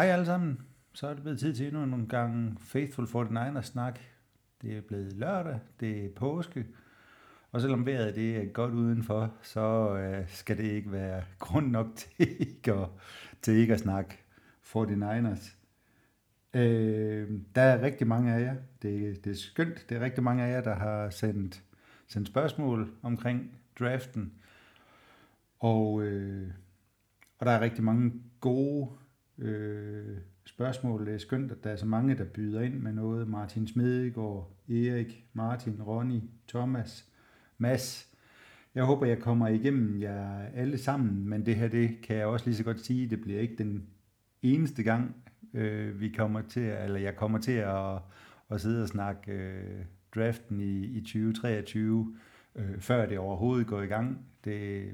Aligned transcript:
Hej 0.00 0.08
alle 0.08 0.26
sammen. 0.26 0.60
Så 0.92 1.06
er 1.06 1.14
det 1.14 1.22
blevet 1.22 1.38
tid 1.38 1.54
til 1.54 1.66
endnu 1.66 1.94
en 1.94 2.06
gang 2.06 2.60
Faithful 2.60 3.04
49ers 3.04 3.62
snak. 3.62 3.98
Det 4.62 4.76
er 4.76 4.80
blevet 4.80 5.12
lørdag, 5.12 5.58
det 5.80 6.04
er 6.04 6.08
påske, 6.16 6.66
og 7.52 7.60
selvom 7.60 7.86
vejret 7.86 8.14
det 8.14 8.36
er 8.36 8.44
godt 8.44 8.74
udenfor, 8.74 9.34
så 9.42 9.96
øh, 9.96 10.28
skal 10.28 10.58
det 10.58 10.64
ikke 10.64 10.92
være 10.92 11.22
grund 11.38 11.70
nok 11.70 11.86
til 11.96 12.10
ikke 12.18 12.72
at, 12.72 12.88
til 13.42 13.54
ikke 13.54 13.74
at 13.74 13.80
snakke 13.80 14.18
49ers. 14.62 15.54
Øh, 16.54 17.30
der 17.54 17.62
er 17.62 17.82
rigtig 17.82 18.06
mange 18.06 18.32
af 18.32 18.40
jer. 18.40 18.54
Det, 18.82 19.24
det 19.24 19.30
er 19.30 19.36
skønt. 19.36 19.88
Det 19.88 19.96
er 19.96 20.00
rigtig 20.00 20.24
mange 20.24 20.44
af 20.44 20.52
jer, 20.52 20.60
der 20.60 20.74
har 20.74 21.10
sendt, 21.10 21.62
sendt 22.06 22.28
spørgsmål 22.28 22.92
omkring 23.02 23.58
draften. 23.78 24.32
Og, 25.58 26.02
øh, 26.02 26.50
og 27.38 27.46
der 27.46 27.52
er 27.52 27.60
rigtig 27.60 27.84
mange 27.84 28.12
gode 28.40 28.88
øh, 29.40 30.16
spørgsmål. 30.44 31.06
Det 31.06 31.14
er 31.14 31.18
skønt, 31.18 31.52
at 31.52 31.64
der 31.64 31.70
er 31.70 31.76
så 31.76 31.86
mange, 31.86 32.14
der 32.14 32.24
byder 32.24 32.60
ind 32.60 32.74
med 32.74 32.92
noget. 32.92 33.28
Martin 33.28 33.66
Smedegaard, 33.66 34.52
Erik, 34.68 35.26
Martin, 35.32 35.82
Ronny, 35.82 36.20
Thomas, 36.48 37.08
Mads. 37.58 38.10
Jeg 38.74 38.84
håber, 38.84 39.06
jeg 39.06 39.18
kommer 39.18 39.48
igennem 39.48 40.00
jer 40.00 40.46
alle 40.54 40.78
sammen, 40.78 41.28
men 41.28 41.46
det 41.46 41.56
her, 41.56 41.68
det 41.68 42.00
kan 42.02 42.16
jeg 42.16 42.26
også 42.26 42.46
lige 42.46 42.56
så 42.56 42.64
godt 42.64 42.80
sige, 42.80 43.10
det 43.10 43.20
bliver 43.20 43.40
ikke 43.40 43.56
den 43.56 43.86
eneste 44.42 44.82
gang, 44.82 45.16
øh, 45.54 46.00
vi 46.00 46.08
kommer 46.08 46.42
til, 46.42 46.62
eller 46.62 47.00
jeg 47.00 47.16
kommer 47.16 47.38
til 47.38 47.52
at, 47.52 47.98
at 48.50 48.60
sidde 48.60 48.82
og 48.82 48.88
snakke 48.88 49.32
øh, 49.32 49.84
draften 50.14 50.60
i, 50.60 50.84
i 50.84 51.00
2023, 51.00 52.16
øh, 52.56 52.80
før 52.80 53.06
det 53.06 53.18
overhovedet 53.18 53.66
går 53.66 53.82
i 53.82 53.86
gang. 53.86 54.26
Det 54.44 54.90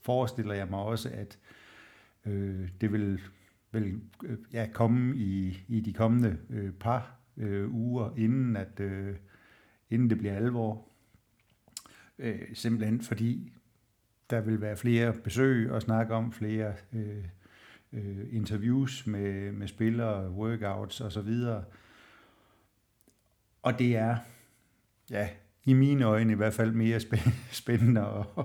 forestiller 0.00 0.54
jeg 0.54 0.66
mig 0.70 0.78
også, 0.78 1.10
at 1.12 1.38
øh, 2.26 2.68
det 2.80 2.92
vil 2.92 3.20
vil 3.80 4.00
øh, 4.24 4.38
ja, 4.52 4.68
komme 4.72 5.16
i, 5.16 5.64
i 5.68 5.80
de 5.80 5.92
kommende 5.92 6.38
øh, 6.50 6.72
par 6.72 7.16
øh, 7.36 7.74
uger, 7.74 8.10
inden, 8.16 8.56
at, 8.56 8.80
øh, 8.80 9.16
inden 9.90 10.10
det 10.10 10.18
bliver 10.18 10.36
alvor. 10.36 10.88
Øh, 12.18 12.40
simpelthen 12.54 13.00
fordi 13.00 13.52
der 14.30 14.40
vil 14.40 14.60
være 14.60 14.76
flere 14.76 15.12
besøg 15.12 15.70
og 15.70 15.82
snakke 15.82 16.14
om 16.14 16.32
flere 16.32 16.74
øh, 16.92 17.24
øh, 17.92 18.26
interviews 18.30 19.06
med, 19.06 19.52
med 19.52 19.68
spillere, 19.68 20.30
workouts 20.30 21.00
osv. 21.00 21.30
Og 23.62 23.78
det 23.78 23.96
er, 23.96 24.16
ja, 25.10 25.28
i 25.64 25.72
mine 25.72 26.04
øjne 26.04 26.32
i 26.32 26.36
hvert 26.36 26.54
fald 26.54 26.72
mere 26.72 27.00
spændende 27.62 28.00
at, 28.00 28.44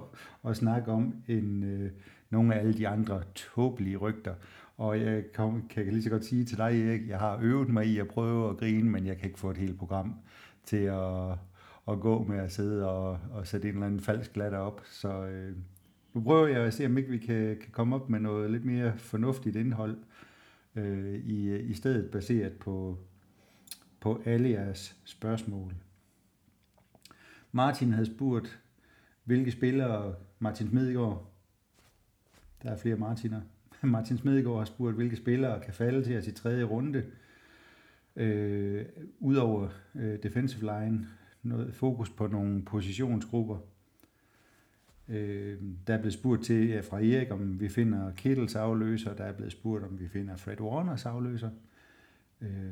at 0.49 0.57
snakke 0.57 0.91
om, 0.91 1.23
end 1.27 1.65
øh, 1.65 1.91
nogle 2.29 2.55
af 2.55 2.59
alle 2.59 2.73
de 2.73 2.87
andre 2.87 3.23
tåbelige 3.35 3.97
rygter. 3.97 4.35
Og 4.81 4.99
jeg 4.99 5.23
kan, 5.33 5.63
kan 5.69 5.87
lige 5.87 6.03
så 6.03 6.09
godt 6.09 6.25
sige 6.25 6.45
til 6.45 6.57
dig, 6.57 6.87
Erik, 6.87 7.09
jeg 7.09 7.19
har 7.19 7.39
øvet 7.41 7.69
mig 7.69 7.85
i 7.85 7.99
at 7.99 8.07
prøve 8.07 8.49
at 8.49 8.57
grine, 8.57 8.89
men 8.89 9.05
jeg 9.07 9.17
kan 9.17 9.25
ikke 9.25 9.39
få 9.39 9.49
et 9.49 9.57
helt 9.57 9.79
program 9.79 10.15
til 10.63 10.77
at, 10.77 11.31
at 11.87 11.99
gå 11.99 12.23
med 12.23 12.39
at 12.39 12.51
sidde 12.51 12.89
og, 12.89 13.19
og 13.31 13.47
sætte 13.47 13.67
en 13.67 13.73
eller 13.73 13.85
anden 13.85 13.99
falsk 13.99 14.37
latter 14.37 14.57
op. 14.57 14.81
Så 14.85 15.25
øh, 15.25 15.55
nu 16.13 16.21
prøver 16.21 16.47
jeg 16.47 16.61
at 16.61 16.73
se, 16.73 16.85
om 16.85 16.97
ikke 16.97 17.09
vi 17.09 17.17
kan, 17.17 17.57
kan 17.61 17.71
komme 17.71 17.95
op 17.95 18.09
med 18.09 18.19
noget 18.19 18.51
lidt 18.51 18.65
mere 18.65 18.97
fornuftigt 18.97 19.55
indhold, 19.55 19.97
øh, 20.75 21.13
i, 21.13 21.59
i 21.59 21.73
stedet 21.73 22.11
baseret 22.11 22.53
på, 22.53 22.97
på 23.99 24.21
alle 24.25 24.49
jeres 24.49 24.97
spørgsmål. 25.05 25.73
Martin 27.51 27.93
havde 27.93 28.15
spurgt, 28.15 28.59
hvilke 29.23 29.51
spillere 29.51 30.15
Martin 30.39 30.69
Smedegaard, 30.69 31.31
der 32.63 32.71
er 32.71 32.77
flere 32.77 32.95
Martiner, 32.95 33.41
Martin 33.87 34.17
Smedegaard 34.17 34.57
har 34.57 34.65
spurgt, 34.65 34.95
hvilke 34.95 35.15
spillere 35.15 35.59
kan 35.59 35.73
falde 35.73 36.03
til 36.03 36.17
os 36.17 36.27
i 36.27 36.31
tredje 36.31 36.63
runde. 36.63 37.05
Øh, 38.15 38.85
Udover 39.19 39.69
øh, 39.95 40.23
defensive 40.23 40.61
line, 40.61 41.07
noget 41.43 41.73
fokus 41.73 42.09
på 42.09 42.27
nogle 42.27 42.65
positionsgrupper. 42.65 43.57
Øh, 45.07 45.57
der 45.87 45.93
er 45.93 45.97
blevet 45.97 46.13
spurgt 46.13 46.43
til 46.43 46.67
ja, 46.67 46.79
fra 46.79 46.97
Erik, 46.97 47.31
om 47.31 47.59
vi 47.59 47.69
finder 47.69 48.13
Kittles 48.13 48.55
afløser. 48.55 49.15
Der 49.15 49.23
er 49.23 49.33
blevet 49.33 49.51
spurgt, 49.51 49.83
om 49.83 49.99
vi 49.99 50.07
finder 50.07 50.37
Fred 50.37 50.61
Warners 50.61 51.05
afløser. 51.05 51.49
Øh, 52.41 52.71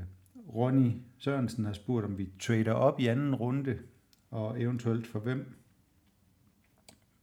Ronny 0.55 0.91
Sørensen 1.17 1.65
har 1.65 1.73
spurgt, 1.73 2.05
om 2.05 2.17
vi 2.17 2.29
trader 2.39 2.71
op 2.71 2.99
i 2.99 3.07
anden 3.07 3.35
runde, 3.35 3.79
og 4.31 4.61
eventuelt 4.61 5.07
for 5.07 5.19
hvem. 5.19 5.55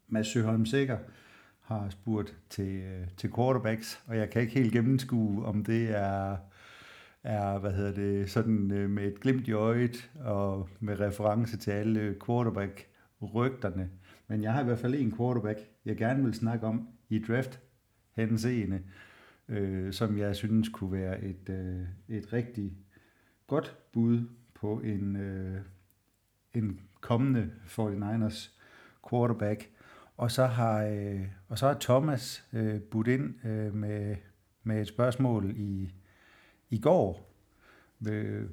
Mads 0.09 0.27
Søholm 0.27 0.66
Sikker 0.66 0.99
har 1.66 1.91
spurgt 1.91 2.37
til, 2.50 2.77
øh, 2.77 3.06
til 3.16 3.32
quarterbacks, 3.37 4.03
og 4.06 4.16
jeg 4.16 4.31
kan 4.31 4.43
ikke 4.43 4.54
helt 4.54 4.72
gennemskue, 4.72 5.44
om 5.44 5.65
det 5.65 5.91
er, 5.91 6.37
er 7.22 7.59
hvad 7.59 7.72
hedder 7.72 7.94
det, 7.94 8.31
sådan 8.31 8.71
øh, 8.71 8.91
med 8.91 9.04
et 9.04 9.21
glimt 9.21 9.49
i 9.49 9.53
øjet 9.53 10.10
og 10.25 10.69
med 10.81 11.00
reference 11.00 11.56
til 11.56 11.71
alle 11.71 12.16
quarterback-rygterne. 12.27 13.91
Men 14.28 14.43
jeg 14.43 14.53
har 14.53 14.60
i 14.60 14.65
hvert 14.65 14.78
fald 14.78 14.94
en 14.94 15.16
quarterback, 15.16 15.59
jeg 15.84 15.97
gerne 15.97 16.25
vil 16.25 16.34
snakke 16.34 16.66
om 16.66 16.88
i 17.09 17.19
draft 17.19 17.60
henseende, 18.12 18.83
øh, 19.48 19.93
som 19.93 20.19
jeg 20.19 20.37
synes 20.37 20.69
kunne 20.69 20.93
være 20.93 21.25
et, 21.25 21.48
øh, 21.48 22.16
et 22.16 22.33
rigtig 22.33 22.72
godt 23.47 23.77
bud 23.93 24.28
på 24.54 24.81
en, 24.81 25.16
øh, 25.16 25.60
en 26.54 26.81
kommende 27.00 27.50
49ers 27.66 28.50
quarterback. 29.10 29.71
Og 30.16 30.31
så 30.31 30.47
har, 30.47 30.84
øh, 30.84 31.21
og 31.49 31.59
så 31.59 31.66
har 31.66 31.77
Thomas 31.81 32.44
øh, 32.53 32.81
budt 32.81 33.09
ind 33.09 33.47
øh, 33.47 33.75
med, 33.75 34.16
med 34.62 34.81
et 34.81 34.88
spørgsmål 34.88 35.54
i, 35.56 35.93
i 36.71 36.78
går, 36.78 37.34
øh, 38.09 38.44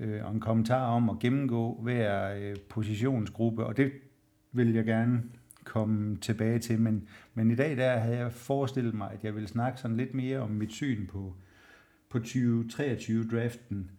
øh, 0.00 0.24
og 0.24 0.32
en 0.32 0.40
kommentar 0.40 0.86
om 0.86 1.10
at 1.10 1.18
gennemgå 1.18 1.80
hver 1.82 2.34
øh, 2.34 2.56
positionsgruppe, 2.68 3.66
og 3.66 3.76
det 3.76 3.92
vil 4.52 4.72
jeg 4.72 4.84
gerne 4.84 5.22
komme 5.64 6.16
tilbage 6.16 6.58
til, 6.58 6.80
men, 6.80 7.08
men 7.34 7.50
i 7.50 7.54
dag 7.54 7.76
der 7.76 7.96
havde 7.96 8.16
jeg 8.16 8.32
forestillet 8.32 8.94
mig, 8.94 9.12
at 9.12 9.24
jeg 9.24 9.34
ville 9.34 9.48
snakke 9.48 9.80
sådan 9.80 9.96
lidt 9.96 10.14
mere 10.14 10.38
om 10.38 10.50
mit 10.50 10.72
syn 10.72 11.06
på, 11.06 11.34
på 12.08 12.18
2023-draften, 12.18 13.90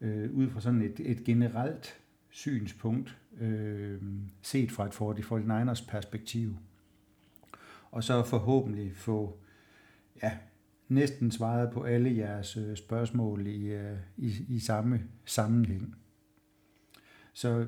øh, 0.00 0.32
ud 0.32 0.50
fra 0.50 0.60
sådan 0.60 0.82
et, 0.82 1.00
et 1.00 1.24
generelt 1.24 2.00
synspunkt, 2.30 3.18
øh, 3.40 4.02
set 4.42 4.72
fra 4.72 4.86
et 4.86 4.94
49ers 5.24 5.90
perspektiv. 5.90 6.56
Og 7.90 8.04
så 8.04 8.22
forhåbentlig 8.22 8.96
få 8.96 9.38
ja, 10.22 10.38
næsten 10.88 11.30
svaret 11.30 11.70
på 11.72 11.82
alle 11.82 12.16
jeres 12.16 12.56
øh, 12.56 12.76
spørgsmål 12.76 13.46
i, 13.46 13.66
øh, 13.66 13.98
i, 14.16 14.32
i 14.48 14.58
samme 14.58 15.02
sammenhæng. 15.24 15.96
Så 17.32 17.66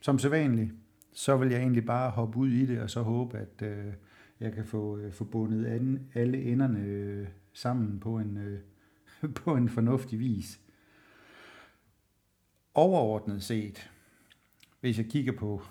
som 0.00 0.18
sædvanligt, 0.18 0.72
så 1.12 1.36
vil 1.36 1.50
jeg 1.50 1.60
egentlig 1.60 1.86
bare 1.86 2.10
hoppe 2.10 2.38
ud 2.38 2.48
i 2.48 2.66
det, 2.66 2.80
og 2.80 2.90
så 2.90 3.02
håbe, 3.02 3.38
at 3.38 3.62
øh, 3.62 3.92
jeg 4.40 4.52
kan 4.52 4.64
få, 4.64 4.98
øh, 4.98 5.12
alle 6.14 6.42
enderne 6.42 6.80
øh, 6.80 7.28
sammen 7.52 8.00
på 8.00 8.18
en, 8.18 8.36
øh, 8.36 8.60
på 9.44 9.56
en 9.56 9.68
fornuftig 9.68 10.18
vis. 10.18 10.60
Overordnet 12.74 13.42
set, 13.42 13.90
hvis 14.80 14.98
jeg 14.98 15.06
kigger 15.06 15.32
på, 15.32 15.62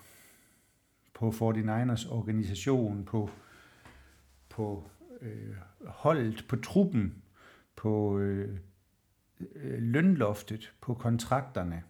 på 1.13 1.29
49ers 1.29 2.13
organisation, 2.13 3.05
på, 3.05 3.29
på 4.49 4.89
øh, 5.21 5.55
holdet, 5.85 6.45
på 6.49 6.55
truppen, 6.55 7.23
på 7.75 8.19
øh, 8.19 8.57
øh, 9.55 9.81
lønloftet, 9.81 10.73
på 10.81 10.93
kontrakterne, 10.93 11.83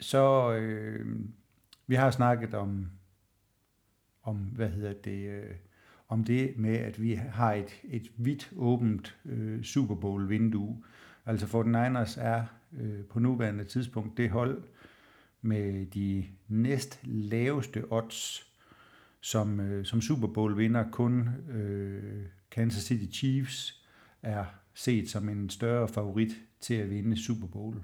så 0.00 0.52
øh, 0.52 1.20
vi 1.86 1.94
har 1.94 2.10
snakket 2.10 2.54
om, 2.54 2.90
om 4.22 4.36
hvad 4.36 4.68
hedder 4.68 4.92
det, 4.92 5.28
øh, 5.28 5.54
om 6.08 6.24
det 6.24 6.58
med, 6.58 6.76
at 6.76 7.02
vi 7.02 7.14
har 7.14 7.52
et, 7.52 7.80
et 7.84 8.10
vidt 8.16 8.52
åbent 8.56 9.16
øh, 9.24 9.62
Super 9.62 9.94
Bowl 9.94 10.28
vindue. 10.28 10.84
Altså 11.26 11.46
49ers 11.46 12.20
er 12.20 12.44
øh, 12.72 13.04
på 13.04 13.18
nuværende 13.18 13.64
tidspunkt 13.64 14.16
det 14.16 14.30
hold, 14.30 14.62
med 15.44 15.86
de 15.86 16.24
næst 16.48 17.00
laveste 17.04 17.84
odds 17.92 18.50
som, 19.20 19.60
øh, 19.60 19.84
som 19.84 20.00
Super 20.00 20.28
Bowl 20.28 20.58
vinder. 20.58 20.90
Kun 20.90 21.28
øh, 21.50 22.22
Kansas 22.50 22.82
City 22.82 23.18
Chiefs 23.18 23.84
er 24.22 24.44
set 24.74 25.10
som 25.10 25.28
en 25.28 25.50
større 25.50 25.88
favorit 25.88 26.30
til 26.60 26.74
at 26.74 26.90
vinde 26.90 27.24
Super 27.24 27.46
Bowl. 27.46 27.82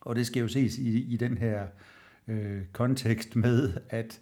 Og 0.00 0.16
det 0.16 0.26
skal 0.26 0.40
jo 0.40 0.48
ses 0.48 0.78
i, 0.78 1.14
i 1.14 1.16
den 1.16 1.38
her 1.38 1.66
øh, 2.28 2.62
kontekst 2.72 3.36
med, 3.36 3.72
at 3.88 4.20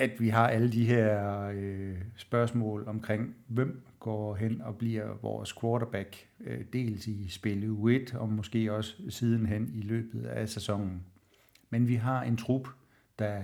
at 0.00 0.20
vi 0.20 0.28
har 0.28 0.48
alle 0.48 0.72
de 0.72 0.86
her 0.86 1.42
øh, 1.54 1.98
spørgsmål 2.16 2.88
omkring, 2.88 3.36
hvem 3.46 3.86
går 3.98 4.34
hen 4.34 4.60
og 4.60 4.76
bliver 4.76 5.14
vores 5.22 5.52
quarterback, 5.60 6.28
øh, 6.40 6.64
dels 6.72 7.06
i 7.06 7.28
spil 7.28 7.70
u 7.70 7.88
1 7.88 8.14
og 8.14 8.28
måske 8.28 8.72
også 8.72 8.96
sidenhen 9.08 9.70
i 9.74 9.80
løbet 9.80 10.24
af 10.24 10.48
sæsonen. 10.48 11.06
Men 11.70 11.88
vi 11.88 11.94
har 11.94 12.22
en 12.22 12.36
trup, 12.36 12.68
der 13.18 13.42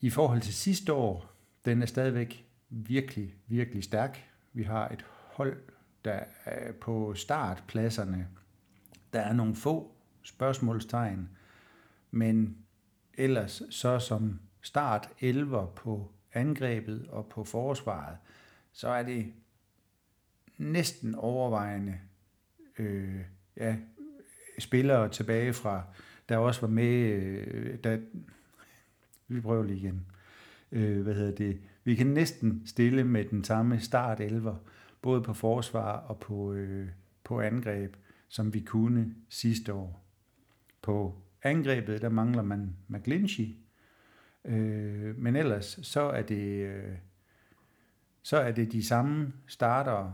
i 0.00 0.10
forhold 0.10 0.40
til 0.40 0.54
sidste 0.54 0.92
år, 0.92 1.32
den 1.64 1.82
er 1.82 1.86
stadigvæk 1.86 2.46
virkelig, 2.70 3.34
virkelig 3.46 3.84
stærk. 3.84 4.24
Vi 4.52 4.62
har 4.62 4.88
et 4.88 5.04
hold, 5.32 5.56
der 6.04 6.20
er 6.44 6.72
på 6.72 7.14
startpladserne. 7.14 8.28
Der 9.12 9.20
er 9.20 9.32
nogle 9.32 9.54
få 9.54 9.92
spørgsmålstegn, 10.22 11.28
men 12.10 12.56
ellers 13.14 13.62
så 13.70 13.98
som 13.98 14.40
start 14.62 15.08
11 15.20 15.66
på 15.76 16.12
angrebet 16.32 17.06
og 17.08 17.26
på 17.26 17.44
forsvaret, 17.44 18.16
så 18.72 18.88
er 18.88 19.02
det 19.02 19.32
næsten 20.58 21.14
overvejende 21.14 21.98
øh, 22.78 23.20
ja, 23.56 23.76
spillere 24.58 25.08
tilbage 25.08 25.52
fra, 25.52 25.82
der 26.28 26.36
også 26.36 26.60
var 26.60 26.68
med, 26.68 26.84
øh, 26.84 27.78
der, 27.84 27.98
vi 29.28 29.40
prøver 29.40 29.64
lige 29.64 29.78
igen, 29.78 30.06
øh, 30.72 31.02
hvad 31.02 31.14
hedder 31.14 31.34
det, 31.34 31.60
vi 31.84 31.94
kan 31.94 32.06
næsten 32.06 32.62
stille 32.66 33.04
med 33.04 33.24
den 33.24 33.44
samme 33.44 33.80
start 33.80 34.20
11, 34.20 34.58
både 35.02 35.22
på 35.22 35.34
forsvar 35.34 35.92
og 35.92 36.18
på, 36.18 36.52
øh, 36.52 36.88
på 37.24 37.40
angreb, 37.40 37.96
som 38.28 38.54
vi 38.54 38.60
kunne 38.60 39.14
sidste 39.28 39.72
år. 39.72 40.04
På 40.82 41.14
angrebet, 41.42 42.02
der 42.02 42.08
mangler 42.08 42.42
man 42.42 42.76
McGlinchey, 42.88 43.56
øh, 44.44 45.18
men 45.18 45.36
ellers 45.36 45.78
så 45.82 46.00
er 46.00 46.22
det 46.22 46.66
øh, 46.66 46.94
så 48.28 48.36
er 48.36 48.52
det 48.52 48.72
de 48.72 48.86
samme 48.86 49.32
starter. 49.46 50.12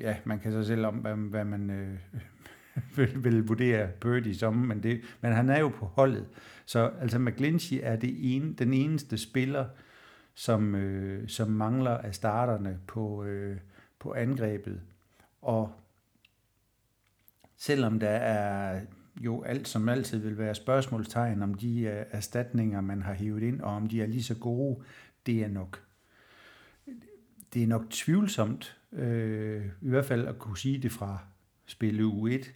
Ja, 0.00 0.16
man 0.24 0.38
kan 0.38 0.52
så 0.52 0.64
selv 0.64 0.86
om, 0.86 0.94
hvad, 0.94 1.14
hvad 1.16 1.44
man 1.44 1.70
øh, 1.70 1.98
vil, 2.96 3.24
vil 3.24 3.46
vurdere 3.46 3.88
Birdie 4.00 4.34
som, 4.34 4.54
men, 4.54 4.82
det, 4.82 5.00
men 5.20 5.32
han 5.32 5.48
er 5.48 5.58
jo 5.58 5.68
på 5.68 5.86
holdet. 5.86 6.26
Så 6.66 6.92
altså 7.00 7.18
McGlinchey 7.18 7.78
er 7.82 7.96
det 7.96 8.36
ene, 8.36 8.54
den 8.54 8.74
eneste 8.74 9.18
spiller, 9.18 9.66
som, 10.34 10.74
øh, 10.74 11.28
som 11.28 11.50
mangler 11.50 11.98
af 11.98 12.14
starterne 12.14 12.78
på, 12.86 13.24
øh, 13.24 13.56
på 13.98 14.12
angrebet. 14.12 14.80
Og 15.42 15.72
selvom 17.56 18.00
der 18.00 18.08
er 18.08 18.80
jo 19.20 19.42
alt 19.42 19.68
som 19.68 19.88
altid 19.88 20.18
vil 20.18 20.38
være 20.38 20.54
spørgsmålstegn 20.54 21.42
om 21.42 21.54
de 21.54 21.80
øh, 21.80 22.04
erstatninger, 22.10 22.80
man 22.80 23.02
har 23.02 23.14
hævet 23.14 23.42
ind, 23.42 23.60
og 23.60 23.74
om 23.74 23.88
de 23.88 24.02
er 24.02 24.06
lige 24.06 24.22
så 24.22 24.34
gode, 24.34 24.84
det 25.26 25.44
er 25.44 25.48
nok 25.48 25.86
det 27.54 27.62
er 27.62 27.66
nok 27.66 27.90
tvivlsomt, 27.90 28.78
øh, 28.92 29.66
i 29.82 29.88
hvert 29.88 30.04
fald 30.04 30.26
at 30.26 30.38
kunne 30.38 30.58
sige 30.58 30.78
det 30.78 30.92
fra 30.92 31.18
spil 31.66 32.02
u 32.02 32.26
1, 32.26 32.54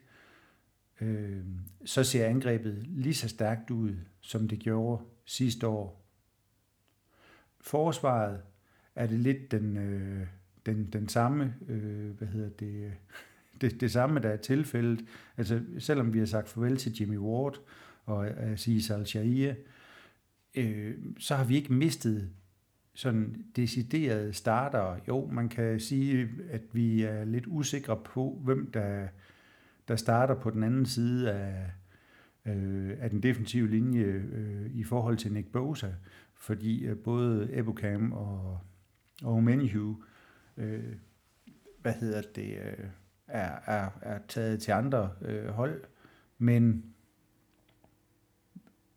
øh, 1.01 1.45
så 1.85 2.05
ser 2.05 2.27
angrebet 2.27 2.87
lige 2.87 3.15
så 3.15 3.29
stærkt 3.29 3.71
ud, 3.71 3.97
som 4.21 4.49
det 4.49 4.59
gjorde 4.59 5.03
sidste 5.25 5.67
år. 5.67 6.05
Forsvaret 7.61 8.43
er 8.95 9.07
det 9.07 9.19
lidt 9.19 9.51
den, 9.51 9.77
øh, 9.77 10.27
den, 10.67 10.93
den 10.93 11.09
samme, 11.09 11.55
øh, 11.69 12.11
hvad 12.11 12.29
hedder 12.29 12.51
det, 12.51 12.93
det, 13.61 13.81
det 13.81 13.91
samme, 13.91 14.21
der 14.21 14.29
er 14.29 14.37
tilfældet. 14.37 15.05
Altså, 15.37 15.61
selvom 15.79 16.13
vi 16.13 16.19
har 16.19 16.27
sagt 16.27 16.49
farvel 16.49 16.77
til 16.77 16.97
Jimmy 17.01 17.19
Ward 17.19 17.61
og 18.05 18.27
øh, 18.27 18.53
Aziz 18.53 18.91
al 18.91 19.57
øh, 20.55 20.95
så 21.19 21.35
har 21.35 21.45
vi 21.45 21.57
ikke 21.57 21.73
mistet 21.73 22.31
sådan 22.95 23.45
deciderede 23.57 24.33
starter. 24.33 24.97
Jo, 25.09 25.27
man 25.33 25.49
kan 25.49 25.81
sige, 25.81 26.29
at 26.51 26.63
vi 26.73 27.03
er 27.03 27.25
lidt 27.25 27.45
usikre 27.47 27.97
på, 28.05 28.41
hvem 28.45 28.71
der, 28.71 29.09
der 29.89 29.97
starter 29.97 30.35
på 30.35 30.51
den 30.51 30.63
anden 30.63 30.87
side 30.87 31.33
af, 31.33 31.71
øh, 32.47 32.97
af 33.01 33.11
den 33.11 33.23
defensive 33.23 33.71
linje 33.71 34.05
øh, 34.05 34.71
i 34.75 34.85
forhold 34.85 35.17
til 35.17 35.33
Nick 35.33 35.53
Bosa, 35.53 35.93
fordi 36.35 36.87
øh, 36.87 36.97
både 36.97 37.49
Ebukam 37.53 38.13
og, 38.13 38.61
og 39.23 39.43
Menhu, 39.43 40.03
øh, 40.57 40.95
hvad 41.83 41.93
hedder 41.93 42.23
det, 42.35 42.59
øh, 42.59 42.85
er, 43.31 43.61
er, 43.67 43.91
er 44.03 44.19
taget 44.29 44.63
til 44.63 44.73
andre 44.73 45.11
øh, 45.23 45.49
hold, 45.49 45.85
men 46.39 46.85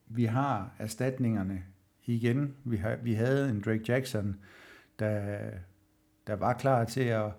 vi 0.07 0.25
har 0.25 0.75
erstatningerne 0.79 1.63
igen. 2.05 2.55
Vi, 2.63 2.77
har, 2.77 2.95
vi 2.95 3.13
havde 3.13 3.49
en 3.49 3.61
Drake 3.61 3.83
Jackson, 3.87 4.35
der, 4.99 5.39
der 6.27 6.35
var 6.35 6.53
klar 6.53 6.85
til 6.85 7.03
at, 7.03 7.31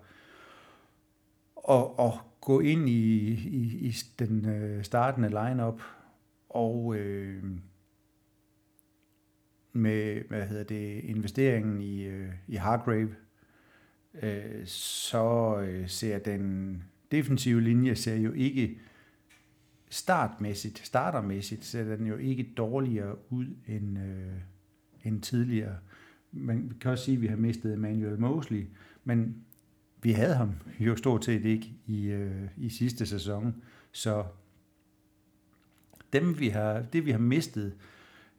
at, 1.69 1.85
at 1.99 2.11
gå 2.41 2.59
ind 2.59 2.89
i, 2.89 3.31
i, 3.33 3.87
i 3.87 3.95
den 4.19 4.45
øh, 4.49 4.83
startende 4.83 5.29
lineup. 5.29 5.81
Og 6.49 6.95
øh, 6.95 7.43
med 9.73 10.21
hvad 10.27 10.47
hedder 10.47 10.63
det 10.63 11.03
investeringen 11.03 11.81
i, 11.81 12.03
øh, 12.03 12.33
i 12.47 12.55
Hargrave 12.55 13.15
øh, 14.21 14.65
så 14.65 15.57
øh, 15.59 15.89
ser 15.89 16.19
den 16.19 16.83
defensive 17.11 17.61
linje 17.61 17.95
ser 17.95 18.15
jo 18.15 18.31
ikke 18.31 18.77
startmæssigt, 19.89 20.79
startermæssigt, 20.85 21.65
ser 21.65 21.95
den 21.95 22.07
jo 22.07 22.17
ikke 22.17 22.53
dårligere 22.57 23.15
ud 23.29 23.45
end, 23.67 23.99
øh, 23.99 24.33
end 25.03 25.21
tidligere. 25.21 25.77
Man 26.31 26.71
kan 26.81 26.91
også 26.91 27.05
sige, 27.05 27.15
at 27.15 27.21
vi 27.21 27.27
har 27.27 27.37
mistet 27.37 27.73
Emmanuel 27.73 28.19
Mosley, 28.19 28.65
men 29.03 29.45
vi 30.01 30.11
havde 30.11 30.35
ham 30.35 30.51
jo 30.79 30.95
stort 30.95 31.25
set 31.25 31.45
ikke 31.45 31.73
i, 31.85 32.05
øh, 32.05 32.47
i 32.57 32.69
sidste 32.69 33.05
sæson. 33.05 33.63
Så 33.91 34.25
dem, 36.13 36.39
vi 36.39 36.49
har, 36.49 36.81
det 36.81 37.05
vi 37.05 37.11
har 37.11 37.19
mistet, 37.19 37.73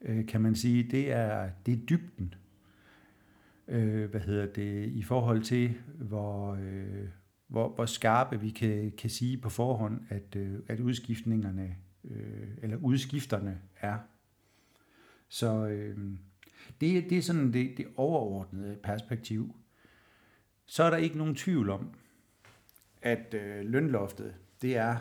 øh, 0.03 0.27
kan 0.27 0.41
man 0.41 0.55
sige, 0.55 0.83
det 0.83 1.13
er, 1.13 1.51
det 1.67 1.75
er 1.75 1.87
dybden 1.87 2.35
øh, 3.69 4.11
hvad 4.11 4.21
hedder 4.21 4.47
det, 4.47 4.89
i 4.89 5.03
forhold 5.03 5.43
til, 5.43 5.75
hvor, 5.95 6.55
øh, 6.55 7.09
hvor, 7.47 7.69
hvor 7.69 7.87
skarpe 7.87 8.41
vi 8.41 8.51
kan, 8.51 8.93
kan 8.99 9.11
sige 9.11 9.39
på 9.39 9.49
forhånd, 9.49 10.01
at, 10.09 10.37
øh, 10.37 10.59
at 10.69 10.81
udskiftningerne, 10.81 11.77
øh, 12.05 12.49
eller 12.63 12.77
udskifterne 12.77 13.61
er. 13.77 13.99
Så 15.29 15.67
øh, 15.67 15.99
det, 16.81 17.11
det 17.11 17.19
er 17.19 17.23
sådan 17.23 17.53
det, 17.53 17.75
det 17.77 17.87
overordnede 17.97 18.77
perspektiv. 18.83 19.57
Så 20.67 20.83
er 20.83 20.91
der 20.91 20.97
ikke 20.97 21.19
nogen 21.19 21.35
tvivl 21.35 21.71
om, 21.71 21.91
at 23.03 23.35
øh, 23.35 23.65
lønloftet, 23.65 24.35
det 24.63 24.77
er 24.77 24.97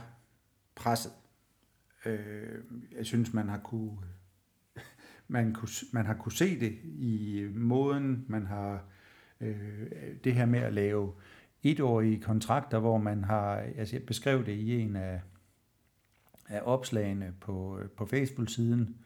presset. 0.75 1.11
Øh, 2.05 2.59
jeg 2.97 3.05
synes, 3.05 3.33
man 3.33 3.49
har 3.49 3.57
kunne 3.57 3.97
man, 5.27 5.53
kunne, 5.53 5.69
man 5.91 6.05
har 6.05 6.13
kunne 6.13 6.31
se 6.31 6.59
det 6.59 6.79
i 6.83 7.39
øh, 7.39 7.55
måden, 7.55 8.25
man 8.27 8.45
har 8.45 8.83
øh, 9.41 9.87
det 10.23 10.33
her 10.33 10.45
med 10.45 10.59
at 10.59 10.73
lave 10.73 11.13
etårige 11.63 12.21
kontrakter, 12.21 12.79
hvor 12.79 12.97
man 12.97 13.23
har, 13.23 13.55
altså 13.55 13.95
jeg 13.95 14.05
beskrev 14.05 14.45
det 14.45 14.51
i 14.51 14.81
en 14.81 14.95
af, 14.95 15.21
af 16.49 16.61
opslagene 16.65 17.33
på, 17.39 17.79
øh, 17.79 17.89
på 17.89 18.05
Facebook-siden, 18.05 18.97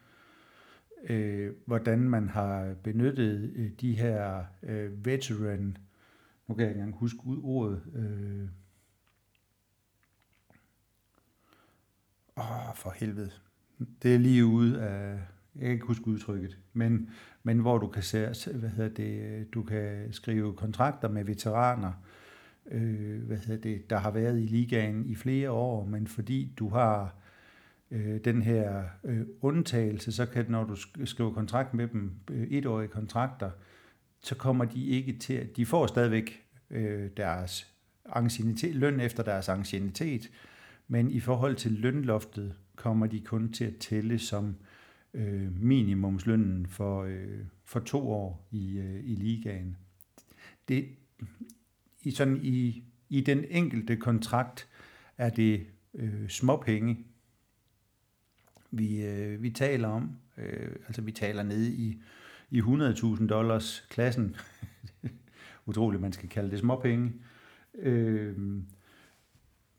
øh, 1.08 1.52
hvordan 1.66 1.98
man 1.98 2.28
har 2.28 2.74
benyttet 2.82 3.52
øh, 3.56 3.70
de 3.80 3.94
her 3.94 4.44
øh, 4.62 5.06
veteran, 5.06 5.76
nu 6.46 6.54
kan 6.54 6.60
jeg 6.60 6.70
ikke 6.70 6.80
engang 6.80 6.98
huske 6.98 7.26
ud 7.26 7.40
ordet, 7.42 7.82
øh, 7.94 8.48
åh, 12.36 12.74
for 12.74 12.90
helvede, 12.90 13.30
det 14.02 14.14
er 14.14 14.18
lige 14.18 14.46
ude 14.46 14.82
af, 14.82 15.18
jeg 15.54 15.62
kan 15.62 15.72
ikke 15.72 15.86
huske 15.86 16.08
udtrykket, 16.08 16.58
men, 16.72 17.10
men 17.42 17.58
hvor 17.58 17.78
du 17.78 17.86
kan, 17.86 18.02
se, 18.02 18.52
hvad 18.54 18.68
hedder 18.68 18.94
det, 18.94 19.22
øh, 19.22 19.46
du 19.54 19.62
kan 19.62 20.12
skrive 20.12 20.54
kontrakter 20.54 21.08
med 21.08 21.24
veteraner, 21.24 21.92
øh, 22.70 23.22
hvad 23.22 23.38
hedder 23.38 23.60
det, 23.60 23.90
der 23.90 23.98
har 23.98 24.10
været 24.10 24.40
i 24.40 24.46
ligaen 24.46 25.06
i 25.06 25.14
flere 25.14 25.50
år, 25.50 25.84
men 25.84 26.06
fordi 26.06 26.52
du 26.58 26.68
har 26.68 27.14
øh, 27.90 28.20
den 28.24 28.42
her 28.42 28.84
øh, 29.04 29.26
undtagelse, 29.40 30.12
så 30.12 30.26
kan 30.26 30.46
når 30.48 30.64
du 30.64 30.76
skriver 31.04 31.32
kontrakt 31.32 31.74
med 31.74 31.88
dem, 31.88 32.12
øh, 32.30 32.42
etårige 32.42 32.88
kontrakter, 32.88 33.50
så 34.22 34.34
kommer 34.34 34.64
de 34.64 34.86
ikke 34.86 35.18
til, 35.18 35.34
at 35.34 35.56
de 35.56 35.66
får 35.66 35.86
stadigvæk 35.86 36.46
øh, 36.70 37.10
deres 37.16 37.74
ancienitet, 38.06 38.74
løn 38.74 39.00
efter 39.00 39.22
deres 39.22 39.48
ancienitet, 39.48 40.30
men 40.88 41.10
i 41.10 41.20
forhold 41.20 41.56
til 41.56 41.72
lønloftet 41.72 42.54
kommer 42.76 43.06
de 43.06 43.20
kun 43.20 43.52
til 43.52 43.64
at 43.64 43.76
tælle 43.76 44.18
som 44.18 44.56
øh, 45.14 45.62
minimumslønnen 45.62 46.66
for, 46.66 47.02
øh, 47.02 47.44
for 47.64 47.80
to 47.80 48.10
år 48.10 48.48
i, 48.50 48.78
øh, 48.78 49.04
i 49.04 49.14
ligaen. 49.14 49.76
Det, 50.68 50.88
i, 52.02 52.10
sådan 52.10 52.40
i, 52.42 52.84
I 53.08 53.20
den 53.20 53.44
enkelte 53.48 53.96
kontrakt 53.96 54.68
er 55.18 55.30
det 55.30 55.66
øh, 55.94 56.28
småpenge, 56.28 56.98
vi, 58.70 59.06
øh, 59.06 59.42
vi 59.42 59.50
taler 59.50 59.88
om. 59.88 60.16
Øh, 60.36 60.76
altså 60.86 61.02
vi 61.02 61.12
taler 61.12 61.42
nede 61.42 61.72
i, 61.72 62.02
i 62.50 62.60
100.000 62.60 63.26
dollars 63.26 63.86
klassen. 63.90 64.36
Utroligt, 65.66 66.02
man 66.02 66.12
skal 66.12 66.28
kalde 66.28 66.50
det 66.50 66.58
småpenge. 66.58 67.12
Øh, 67.74 68.36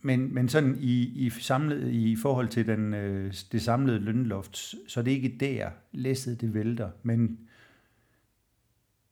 men, 0.02 0.34
men 0.34 0.50
sådan 0.50 0.78
i, 0.80 1.26
i, 1.26 1.30
samlet, 1.30 1.92
i 1.92 2.16
forhold 2.16 2.48
til 2.48 2.68
den, 2.68 2.94
øh, 2.94 3.34
det 3.52 3.62
samlede 3.62 4.00
lønloft, 4.00 4.58
så 4.88 5.00
er 5.00 5.04
det 5.04 5.12
ikke 5.12 5.38
der, 5.40 5.70
læsset 5.92 6.42
det 6.42 6.54
vælter. 6.54 6.92
Men 7.04 7.40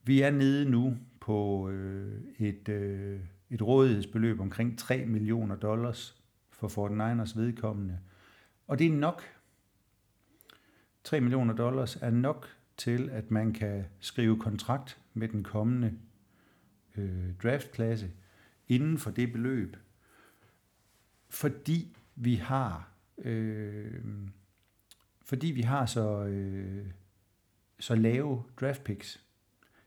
vi 0.04 0.20
er 0.20 0.30
nede 0.30 0.70
nu 0.70 0.96
på 1.20 1.68
øh, 1.70 2.20
et, 2.38 2.68
øh, 2.68 3.20
et 3.50 3.62
rådighedsbeløb 3.62 4.40
omkring 4.40 4.78
3 4.78 5.06
millioner 5.06 5.56
dollars 5.56 6.22
for 6.50 6.68
49ers 6.68 7.38
vedkommende. 7.38 7.98
Og 8.66 8.78
det 8.78 8.86
er 8.86 8.92
nok. 8.92 9.22
3 11.04 11.20
millioner 11.20 11.54
dollars 11.54 11.96
er 11.96 12.10
nok 12.10 12.48
til, 12.76 13.10
at 13.10 13.30
man 13.30 13.52
kan 13.52 13.84
skrive 14.00 14.38
kontrakt 14.38 14.98
med 15.14 15.28
den 15.28 15.42
kommende 15.42 15.92
øh, 16.96 17.34
draftklasse 17.42 18.10
inden 18.68 18.98
for 18.98 19.10
det 19.10 19.32
beløb, 19.32 19.76
fordi 21.30 21.96
vi 22.16 22.34
har 22.34 22.90
øh, 23.18 24.00
fordi 25.30 25.46
vi 25.46 25.60
har 25.60 25.86
så, 25.86 26.24
øh, 26.24 26.86
så 27.78 27.94
lave 27.94 28.42
draft 28.60 28.84
picks. 28.84 29.20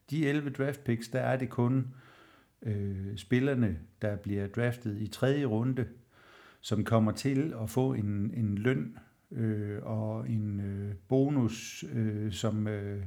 De 0.10 0.28
11 0.28 0.50
draft 0.50 0.84
picks, 0.84 1.10
der 1.10 1.20
er 1.20 1.38
det 1.38 1.50
kun 1.50 1.94
øh, 2.62 3.18
spillerne, 3.18 3.80
der 4.02 4.16
bliver 4.16 4.48
draftet 4.48 5.02
i 5.02 5.08
tredje 5.08 5.46
runde, 5.46 5.88
som 6.62 6.84
kommer 6.84 7.12
til 7.12 7.54
at 7.62 7.70
få 7.70 7.94
en, 7.94 8.34
en 8.34 8.58
løn 8.58 8.98
øh, 9.32 9.80
og 9.84 10.30
en 10.30 10.60
øh, 10.60 10.96
bonus, 11.08 11.86
øh, 11.94 12.32
som, 12.32 12.68
øh, 12.68 13.04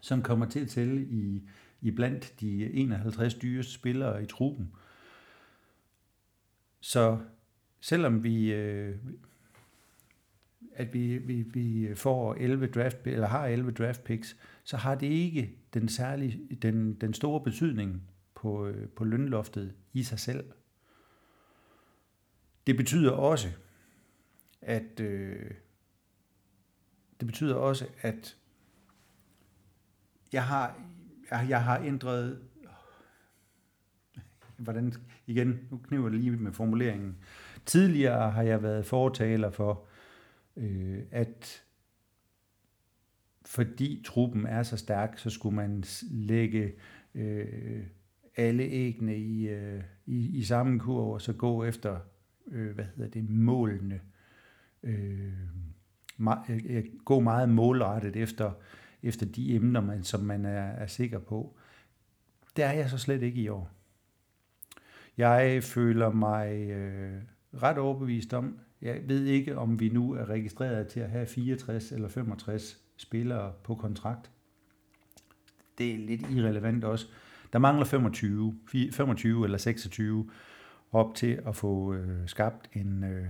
som 0.00 0.22
kommer 0.22 0.46
til 0.46 0.60
at 0.60 0.68
tælle 0.68 1.02
i, 1.02 1.48
i 1.80 1.90
blandt 1.90 2.40
de 2.40 2.72
51 2.72 3.34
dyreste 3.34 3.72
spillere 3.72 4.22
i 4.22 4.26
truppen. 4.26 4.72
Så 6.80 7.18
selvom 7.80 8.24
vi, 8.24 8.52
øh, 8.52 8.96
at 10.72 10.94
vi, 10.94 11.18
vi, 11.18 11.42
vi 11.42 11.94
får 11.94 12.34
11 12.34 12.66
draft, 12.66 12.96
eller 13.04 13.26
har 13.26 13.46
11 13.46 13.72
draft 13.72 14.04
picks, 14.04 14.36
så 14.64 14.76
har 14.76 14.94
det 14.94 15.06
ikke 15.06 15.58
den, 15.74 15.88
særlige, 15.88 16.56
den, 16.62 16.94
den 16.94 17.14
store 17.14 17.40
betydning 17.40 18.02
på, 18.34 18.66
øh, 18.66 18.88
på 18.88 19.04
lønloftet 19.04 19.74
i 19.92 20.02
sig 20.02 20.18
selv. 20.18 20.44
Det 22.66 22.76
betyder 22.76 23.10
også, 23.10 23.48
at 24.60 25.00
øh, 25.00 25.50
det 27.20 27.26
betyder 27.26 27.54
også, 27.54 27.86
at 28.00 28.36
jeg 30.32 30.46
har, 30.46 30.80
jeg, 31.30 31.46
jeg 31.48 31.64
har 31.64 31.78
ændret, 31.78 32.42
hvordan, 34.58 34.92
igen, 35.26 35.58
nu 35.70 35.78
kniver 35.78 36.08
det 36.08 36.20
lige 36.20 36.30
med 36.30 36.52
formuleringen. 36.52 37.16
Tidligere 37.66 38.30
har 38.30 38.42
jeg 38.42 38.62
været 38.62 38.86
fortaler 38.86 39.50
for, 39.50 39.84
øh, 40.56 40.98
at 41.10 41.62
fordi 43.46 44.02
truppen 44.06 44.46
er 44.46 44.62
så 44.62 44.76
stærk, 44.76 45.18
så 45.18 45.30
skulle 45.30 45.56
man 45.56 45.84
lægge 46.10 46.72
øh, 47.14 47.84
alle 48.36 48.62
æggene 48.62 49.16
i, 49.16 49.48
øh, 49.48 49.82
i, 50.06 50.38
i 50.38 50.44
samme 50.44 50.78
kurv, 50.78 51.12
og 51.12 51.22
så 51.22 51.32
gå 51.32 51.64
efter, 51.64 51.98
øh, 52.46 52.74
hvad 52.74 52.84
hedder 52.96 53.10
det, 53.10 53.30
målene. 53.30 54.00
Øh, 54.82 55.32
øh, 56.48 56.60
øh, 56.68 56.84
gå 57.04 57.20
meget 57.20 57.48
målrettet 57.48 58.16
efter, 58.16 58.52
efter 59.02 59.26
de 59.26 59.54
emner, 59.54 59.80
man, 59.80 60.04
som 60.04 60.20
man 60.20 60.44
er, 60.44 60.66
er 60.66 60.86
sikker 60.86 61.18
på. 61.18 61.56
Det 62.56 62.64
er 62.64 62.72
jeg 62.72 62.90
så 62.90 62.98
slet 62.98 63.22
ikke 63.22 63.40
i 63.40 63.48
år. 63.48 63.75
Jeg 65.16 65.62
føler 65.62 66.12
mig 66.12 66.70
øh, 66.70 67.22
ret 67.62 67.78
overbevist 67.78 68.34
om, 68.34 68.58
jeg 68.82 69.00
ved 69.08 69.24
ikke, 69.24 69.58
om 69.58 69.80
vi 69.80 69.88
nu 69.88 70.12
er 70.12 70.28
registreret 70.28 70.88
til 70.88 71.00
at 71.00 71.10
have 71.10 71.26
64 71.26 71.92
eller 71.92 72.08
65 72.08 72.80
spillere 72.96 73.52
på 73.64 73.74
kontrakt. 73.74 74.30
Det 75.78 75.94
er 75.94 75.98
lidt 75.98 76.30
irrelevant 76.30 76.84
også. 76.84 77.06
Der 77.52 77.58
mangler 77.58 77.84
25, 77.84 78.58
25 78.92 79.44
eller 79.44 79.58
26 79.58 80.30
op 80.92 81.14
til 81.14 81.42
at 81.46 81.56
få 81.56 81.94
øh, 81.94 82.28
skabt 82.28 82.70
en, 82.72 83.04
øh, 83.04 83.26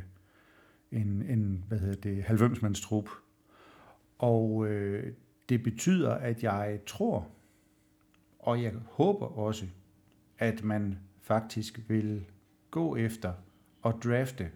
en, 0.92 1.22
en 1.22 1.64
hvad 1.68 1.78
hedder 1.78 2.00
det, 2.00 2.22
90-mands 2.22 2.80
trup. 2.80 3.08
Og 4.18 4.66
øh, 4.66 5.12
det 5.48 5.62
betyder, 5.62 6.10
at 6.10 6.42
jeg 6.42 6.78
tror, 6.86 7.28
og 8.38 8.62
jeg 8.62 8.72
håber 8.90 9.26
også, 9.26 9.66
at 10.38 10.64
man 10.64 10.98
faktisk 11.26 11.80
vil 11.88 12.24
gå 12.70 12.96
efter 12.96 13.32
at 13.84 13.94
drafte 14.04 14.50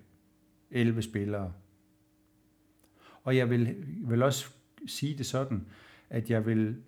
11 0.71 1.03
spillere. 1.03 1.53
Og 3.23 3.37
jeg 3.37 3.51
vil, 3.51 3.77
vil 4.05 4.23
også 4.23 4.53
sige 4.87 5.19
det 5.19 5.27
sådan, 5.27 5.67
at 6.11 6.31
jeg 6.31 6.47
vil 6.47 6.83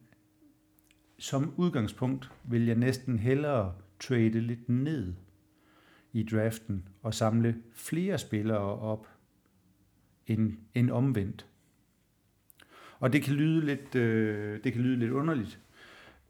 som 1.19 1.55
udgangspunkt 1.57 2.31
vil 2.45 2.67
jeg 2.67 2.77
næsten 2.77 3.19
hellere 3.19 3.75
trade 4.01 4.41
lidt 4.41 4.69
ned 4.69 5.15
i 6.12 6.23
draften 6.23 6.89
og 7.03 7.15
samle 7.15 7.62
flere 7.73 8.19
spillere 8.19 8.79
op 8.79 9.09
end, 10.27 10.57
end 10.75 10.91
omvendt. 10.91 11.47
Og 12.99 13.12
det 13.12 13.23
kan 13.23 13.35
lyde 13.35 13.67
lidt, 13.67 13.95
øh, 13.95 14.65
det 14.65 14.73
kan 14.73 14.83
lyde 14.83 14.97
lidt 14.97 15.11
underligt, 15.11 15.61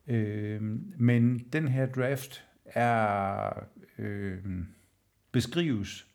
øh, 0.06 0.62
men 0.98 1.38
den 1.38 1.68
her 1.68 1.86
draft 1.86 2.44
er 2.74 3.52
øh, 3.98 4.44
beskrives 5.32 6.06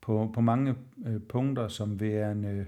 på, 0.00 0.30
på 0.34 0.40
mange 0.40 0.74
øh, 1.06 1.20
punkter 1.20 1.68
som 1.68 2.00
værende 2.00 2.66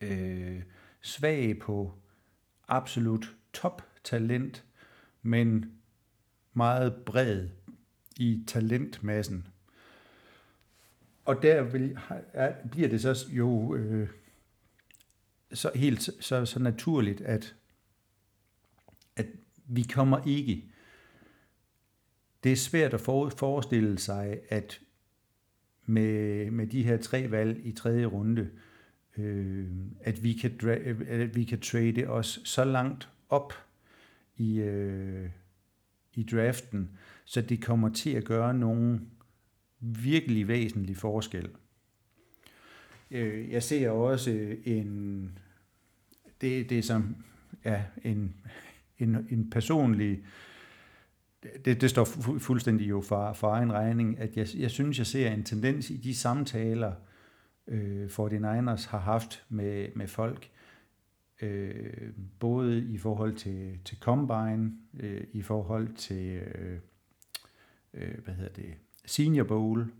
øh, 0.00 0.62
svag 1.00 1.58
på 1.58 1.94
absolut 2.68 3.36
top-talent, 3.52 4.64
men 5.22 5.72
meget 6.52 6.94
bred 7.06 7.48
i 8.16 8.44
talentmassen. 8.46 9.46
Og 11.24 11.42
der 11.42 11.62
vil, 11.62 11.98
er, 12.32 12.68
bliver 12.70 12.88
det 12.88 13.00
så 13.00 13.26
jo 13.30 13.74
øh, 13.74 14.08
så 15.52 15.70
helt 15.74 16.02
så, 16.20 16.46
så 16.46 16.58
naturligt, 16.58 17.20
at, 17.20 17.54
at 19.16 19.26
vi 19.66 19.82
kommer 19.82 20.26
ikke. 20.26 20.69
Det 22.44 22.52
er 22.52 22.56
svært 22.56 22.94
at 22.94 23.00
forestille 23.00 23.98
sig, 23.98 24.38
at 24.48 24.80
med, 25.86 26.50
med 26.50 26.66
de 26.66 26.82
her 26.82 26.96
tre 26.96 27.30
valg 27.30 27.66
i 27.66 27.72
tredje 27.72 28.04
runde, 28.04 28.50
øh, 29.18 29.68
at, 30.00 30.22
vi 30.22 30.32
kan 30.32 30.58
at 31.08 31.36
vi 31.36 31.44
kan 31.44 31.60
trade 31.60 32.06
os 32.06 32.40
så 32.44 32.64
langt 32.64 33.08
op 33.28 33.52
i, 34.36 34.60
øh, 34.60 35.30
i 36.14 36.22
draften, 36.22 36.90
så 37.24 37.40
det 37.40 37.62
kommer 37.62 37.88
til 37.88 38.10
at 38.10 38.24
gøre 38.24 38.54
nogen 38.54 39.10
virkelig 39.80 40.48
væsentlig 40.48 40.96
forskel. 40.96 41.48
Øh, 43.10 43.50
jeg 43.50 43.62
ser 43.62 43.90
også 43.90 44.56
en, 44.64 45.38
det, 46.40 46.70
det 46.70 46.78
er 46.78 46.82
som 46.82 47.16
ja, 47.64 47.84
en, 48.04 48.34
en, 48.98 49.26
en 49.30 49.50
personlig 49.50 50.18
øh, 50.18 50.24
det, 51.64 51.80
det 51.80 51.90
står 51.90 52.04
fu- 52.04 52.38
fuldstændig 52.38 52.88
jo 52.88 53.00
for, 53.00 53.32
for 53.32 53.50
egen 53.50 53.72
regning, 53.72 54.18
at 54.18 54.36
jeg, 54.36 54.46
jeg 54.56 54.70
synes, 54.70 54.98
jeg 54.98 55.06
ser 55.06 55.30
en 55.30 55.44
tendens 55.44 55.90
i 55.90 55.96
de 55.96 56.14
samtaler, 56.16 56.92
øh, 57.66 58.06
49ers 58.06 58.90
har 58.90 58.98
haft 58.98 59.44
med, 59.48 59.88
med 59.94 60.06
folk, 60.06 60.50
øh, 61.42 62.12
både 62.38 62.84
i 62.84 62.98
forhold 62.98 63.34
til, 63.34 63.78
til 63.84 63.98
Combine, 63.98 64.72
øh, 65.00 65.24
i 65.32 65.42
forhold 65.42 65.94
til, 65.94 66.36
øh, 66.36 66.78
øh, 67.94 68.24
hvad 68.24 68.34
hedder 68.34 68.52
det, 68.52 68.74
Senior 69.04 69.44
Bowl, 69.44 69.92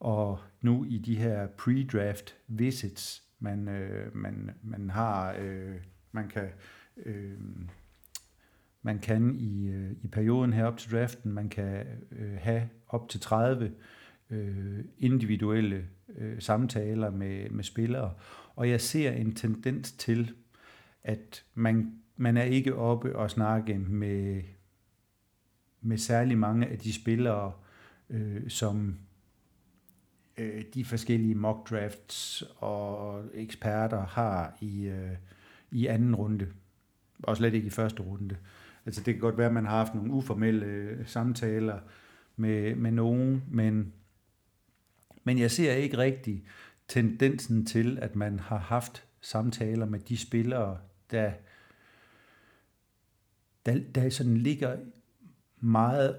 og 0.00 0.38
nu 0.60 0.84
i 0.84 0.98
de 0.98 1.16
her 1.16 1.46
pre-draft 1.46 2.34
visits, 2.48 3.22
man, 3.38 3.68
øh, 3.68 4.16
man, 4.16 4.50
man 4.62 4.90
har, 4.90 5.36
øh, 5.40 5.76
man 6.12 6.28
kan 6.28 6.48
øh, 6.96 7.38
man 8.82 8.98
kan 8.98 9.34
i, 9.38 9.68
øh, 9.68 9.90
i 10.02 10.08
perioden 10.08 10.52
her 10.52 10.64
op 10.64 10.76
til 10.76 10.92
draften, 10.92 11.32
man 11.32 11.48
kan 11.48 11.86
øh, 12.12 12.36
have 12.40 12.68
op 12.88 13.08
til 13.08 13.20
30 13.20 13.72
øh, 14.30 14.84
individuelle 14.98 15.84
øh, 16.16 16.40
samtaler 16.40 17.10
med, 17.10 17.50
med 17.50 17.64
spillere. 17.64 18.14
Og 18.56 18.70
jeg 18.70 18.80
ser 18.80 19.12
en 19.12 19.34
tendens 19.34 19.92
til, 19.92 20.32
at 21.04 21.44
man, 21.54 21.92
man 22.16 22.36
er 22.36 22.42
ikke 22.42 22.74
oppe 22.74 23.16
og 23.16 23.30
snakke 23.30 23.78
med, 23.78 24.42
med 25.80 25.98
særlig 25.98 26.38
mange 26.38 26.66
af 26.66 26.78
de 26.78 26.92
spillere, 26.92 27.52
øh, 28.10 28.50
som 28.50 28.98
øh, 30.36 30.64
de 30.74 30.84
forskellige 30.84 31.34
mock 31.34 31.70
drafts 31.70 32.44
og 32.56 33.24
eksperter 33.34 34.06
har 34.06 34.56
i, 34.60 34.86
øh, 34.86 35.16
i 35.70 35.86
anden 35.86 36.14
runde, 36.14 36.46
og 37.22 37.36
slet 37.36 37.54
ikke 37.54 37.66
i 37.66 37.70
første 37.70 38.02
runde. 38.02 38.36
Altså 38.88 39.02
det 39.02 39.14
kan 39.14 39.20
godt 39.20 39.38
være, 39.38 39.46
at 39.46 39.52
man 39.52 39.66
har 39.66 39.76
haft 39.76 39.94
nogle 39.94 40.12
uformelle 40.12 40.66
øh, 40.66 41.06
samtaler 41.06 41.78
med, 42.36 42.74
med 42.74 42.90
nogen, 42.90 43.44
men, 43.50 43.92
men 45.24 45.38
jeg 45.38 45.50
ser 45.50 45.72
ikke 45.72 45.98
rigtig 45.98 46.44
tendensen 46.88 47.66
til, 47.66 47.98
at 48.02 48.16
man 48.16 48.38
har 48.38 48.58
haft 48.58 49.04
samtaler 49.20 49.86
med 49.86 49.98
de 49.98 50.16
spillere, 50.16 50.78
der, 51.10 51.32
der, 53.66 53.80
der 53.94 54.10
sådan 54.10 54.36
ligger 54.36 54.76
meget, 55.60 56.16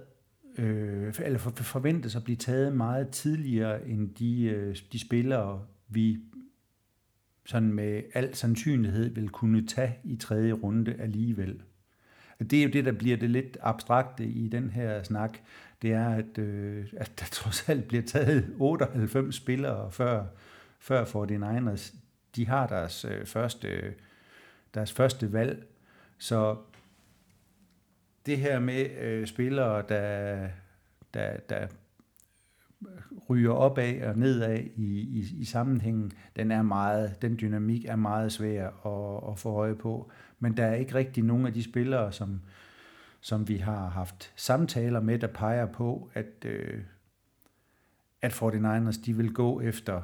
øh, 0.57 1.13
eller 1.19 1.39
forventes 1.39 2.15
at 2.15 2.23
blive 2.23 2.37
taget 2.37 2.75
meget 2.75 3.09
tidligere 3.09 3.87
end 3.87 4.15
de, 4.15 4.43
øh, 4.43 4.77
de 4.91 4.99
spillere, 4.99 5.65
vi 5.87 6.19
sådan 7.45 7.73
med 7.73 8.03
al 8.13 8.35
sandsynlighed 8.35 9.09
vil 9.09 9.29
kunne 9.29 9.67
tage 9.67 9.95
i 10.03 10.15
tredje 10.15 10.51
runde 10.51 10.93
alligevel. 10.93 11.61
Det 12.39 12.53
er 12.53 12.63
jo 12.63 12.69
det, 12.69 12.85
der 12.85 12.91
bliver 12.91 13.17
det 13.17 13.29
lidt 13.29 13.57
abstrakte 13.61 14.25
i 14.25 14.47
den 14.47 14.69
her 14.69 15.03
snak. 15.03 15.37
Det 15.81 15.91
er, 15.91 16.09
at, 16.09 16.37
øh, 16.37 16.87
at 16.97 17.11
der 17.19 17.25
trods 17.31 17.69
alt 17.69 17.87
bliver 17.87 18.03
taget 18.03 18.55
98 18.59 19.35
spillere 19.35 19.91
før, 19.91 20.25
før 20.79 21.05
49ers. 21.05 21.95
De 22.35 22.47
har 22.47 22.67
deres, 22.67 23.05
øh, 23.05 23.25
første, 23.25 23.93
deres 24.73 24.91
første 24.91 25.33
valg. 25.33 25.67
Så 26.17 26.57
det 28.25 28.37
her 28.37 28.59
med 28.59 28.89
øh, 28.99 29.27
spillere, 29.27 29.83
der, 29.89 30.47
der, 31.13 31.37
der 31.37 31.67
ryger 33.29 33.51
opad 33.51 34.01
og 34.01 34.17
nedad 34.17 34.59
i, 34.75 34.99
i, 34.99 35.25
i 35.39 35.45
sammenhængen, 35.45 36.11
den 36.35 36.51
er 36.51 36.61
meget, 36.61 37.21
den 37.21 37.37
dynamik 37.41 37.85
er 37.85 37.95
meget 37.95 38.31
svær 38.31 38.67
at, 38.67 39.31
at 39.31 39.39
få 39.39 39.49
øje 39.49 39.75
på. 39.75 40.11
Men 40.39 40.57
der 40.57 40.65
er 40.65 40.75
ikke 40.75 40.95
rigtig 40.95 41.23
nogen 41.23 41.45
af 41.45 41.53
de 41.53 41.63
spillere, 41.63 42.11
som, 42.11 42.41
som 43.21 43.47
vi 43.47 43.57
har 43.57 43.89
haft 43.89 44.33
samtaler 44.35 44.99
med, 44.99 45.19
der 45.19 45.27
peger 45.27 45.65
på, 45.65 46.11
at, 46.13 46.45
øh, 46.45 46.83
at 48.21 48.33
49ers 48.33 49.05
de 49.05 49.17
vil 49.17 49.33
gå 49.33 49.61
efter 49.61 50.01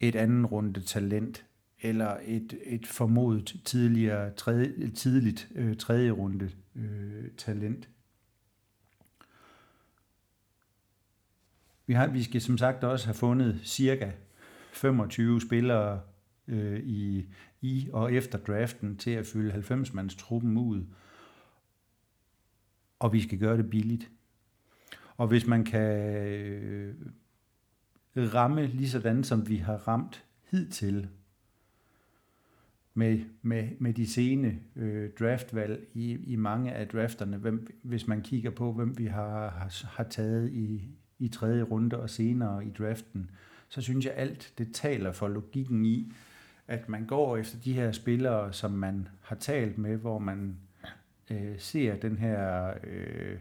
et 0.00 0.16
anden 0.16 0.46
runde 0.46 0.80
talent, 0.80 1.44
eller 1.80 2.16
et, 2.24 2.58
et 2.64 2.86
formodet 2.86 3.60
tidligere, 3.64 4.30
tredje, 4.30 4.90
tidligt 4.90 5.48
øh, 5.54 5.76
tredje 5.76 6.10
runde 6.10 6.50
øh, 6.74 7.30
talent. 7.36 7.88
Vi, 11.86 11.92
har, 11.92 12.06
vi 12.06 12.22
skal 12.22 12.40
som 12.40 12.58
sagt 12.58 12.84
også 12.84 13.06
have 13.06 13.14
fundet 13.14 13.60
cirka 13.64 14.10
25 14.72 15.40
spillere 15.40 16.00
øh, 16.48 16.80
i, 16.80 17.26
i 17.66 17.88
og 17.92 18.12
efter 18.12 18.38
draften 18.38 18.96
til 18.96 19.10
at 19.10 19.26
fylde 19.26 19.52
90-mands 19.52 20.14
truppen 20.14 20.56
ud. 20.56 20.84
Og 22.98 23.12
vi 23.12 23.20
skal 23.22 23.38
gøre 23.38 23.56
det 23.56 23.70
billigt. 23.70 24.10
Og 25.16 25.28
hvis 25.28 25.46
man 25.46 25.64
kan 25.64 25.98
øh, 26.02 26.94
ramme 28.16 28.66
lige 28.66 28.90
sådan, 28.90 29.24
som 29.24 29.48
vi 29.48 29.56
har 29.56 29.88
ramt 29.88 30.24
hidtil, 30.50 31.08
med, 32.94 33.24
med, 33.42 33.68
med 33.78 33.92
de 33.92 34.06
sene 34.06 34.58
øh, 34.76 35.10
draftvalg 35.18 35.88
i, 35.94 36.12
i 36.12 36.36
mange 36.36 36.72
af 36.72 36.88
drafterne, 36.88 37.36
hvem, 37.36 37.80
hvis 37.82 38.06
man 38.06 38.22
kigger 38.22 38.50
på, 38.50 38.72
hvem 38.72 38.98
vi 38.98 39.06
har, 39.06 39.50
har, 39.50 39.86
har 39.96 40.04
taget 40.04 40.52
i, 40.52 40.88
i 41.18 41.28
tredje 41.28 41.62
runde 41.62 42.00
og 42.00 42.10
senere 42.10 42.66
i 42.66 42.70
draften, 42.70 43.30
så 43.68 43.80
synes 43.80 44.04
jeg 44.04 44.14
alt 44.16 44.54
det 44.58 44.74
taler 44.74 45.12
for 45.12 45.28
logikken 45.28 45.86
i, 45.86 46.12
at 46.68 46.88
man 46.88 47.06
går 47.06 47.36
efter 47.36 47.58
de 47.58 47.72
her 47.72 47.92
spillere, 47.92 48.52
som 48.52 48.70
man 48.70 49.08
har 49.20 49.36
talt 49.36 49.78
med, 49.78 49.96
hvor 49.96 50.18
man 50.18 50.56
øh, 51.30 51.58
ser 51.58 51.96
den 51.96 52.18
her 52.18 52.74
øh, 52.84 53.38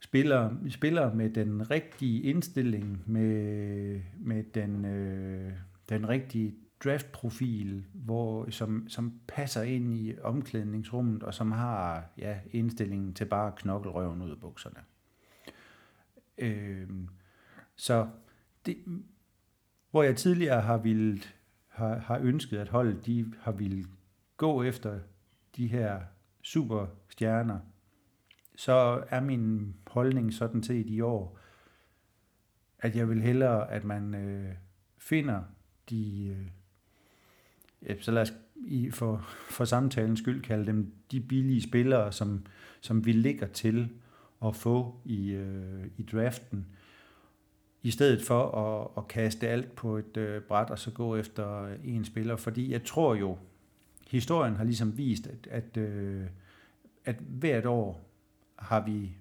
spiller, 0.00 0.50
spiller 0.68 1.14
med 1.14 1.30
den 1.30 1.70
rigtige 1.70 2.22
indstilling, 2.22 3.02
med, 3.06 4.00
med 4.18 4.44
den, 4.54 4.84
øh, 4.84 5.52
den 5.88 6.08
rigtige 6.08 6.54
draftprofil, 6.84 7.84
hvor, 7.92 8.50
som, 8.50 8.88
som 8.88 9.20
passer 9.28 9.62
ind 9.62 9.94
i 9.94 10.14
omklædningsrummet, 10.22 11.22
og 11.22 11.34
som 11.34 11.52
har 11.52 12.04
ja, 12.18 12.38
indstillingen 12.50 13.14
til 13.14 13.24
bare 13.24 13.46
at 13.46 13.54
knokle 13.54 13.90
røven 13.90 14.22
ud 14.22 14.30
af 14.30 14.40
bukserne. 14.40 14.80
Øh, 16.38 16.88
så 17.76 18.08
det, 18.66 18.76
hvor 19.90 20.02
jeg 20.02 20.16
tidligere 20.16 20.60
har, 20.60 20.78
ville, 20.78 21.20
har, 21.80 21.98
har 21.98 22.18
ønsket, 22.22 22.58
at 22.58 22.68
holdet 22.68 23.06
de 23.06 23.32
har 23.40 23.52
ville 23.52 23.84
gå 24.36 24.62
efter 24.62 24.98
de 25.56 25.66
her 25.66 26.00
superstjerner, 26.42 27.58
så 28.56 29.04
er 29.08 29.20
min 29.20 29.74
holdning 29.86 30.34
sådan 30.34 30.62
set 30.62 30.86
i 30.90 31.00
år, 31.00 31.38
at 32.78 32.96
jeg 32.96 33.08
vil 33.08 33.22
hellere, 33.22 33.70
at 33.70 33.84
man 33.84 34.14
øh, 34.14 34.54
finder 34.98 35.42
de, 35.90 36.26
øh, 36.26 36.46
ja, 37.88 38.00
så 38.00 38.10
lad 38.10 38.22
os 38.22 38.32
i, 38.54 38.90
for, 38.90 39.16
for 39.50 39.64
samtalens 39.64 40.18
skyld 40.18 40.42
kalde 40.42 40.66
dem 40.66 40.94
de 41.10 41.20
billige 41.20 41.62
spillere, 41.62 42.12
som, 42.12 42.46
som 42.80 43.06
vi 43.06 43.12
ligger 43.12 43.46
til 43.46 43.88
at 44.44 44.56
få 44.56 45.00
i, 45.04 45.30
øh, 45.30 45.86
i 45.96 46.02
draften, 46.02 46.66
i 47.82 47.90
stedet 47.90 48.22
for 48.22 48.50
at, 48.50 48.88
at 48.96 49.08
kaste 49.08 49.48
alt 49.48 49.74
på 49.74 49.96
et 49.96 50.16
øh, 50.16 50.42
bræt 50.42 50.70
og 50.70 50.78
så 50.78 50.90
gå 50.90 51.16
efter 51.16 51.68
en 51.84 52.04
spiller. 52.04 52.36
Fordi 52.36 52.72
jeg 52.72 52.84
tror 52.84 53.14
jo, 53.14 53.38
historien 54.10 54.56
har 54.56 54.64
ligesom 54.64 54.98
vist, 54.98 55.26
at, 55.26 55.46
at, 55.50 55.76
øh, 55.76 56.24
at 57.04 57.16
hvert 57.16 57.66
år 57.66 58.10
har 58.56 58.84
vi 58.84 59.16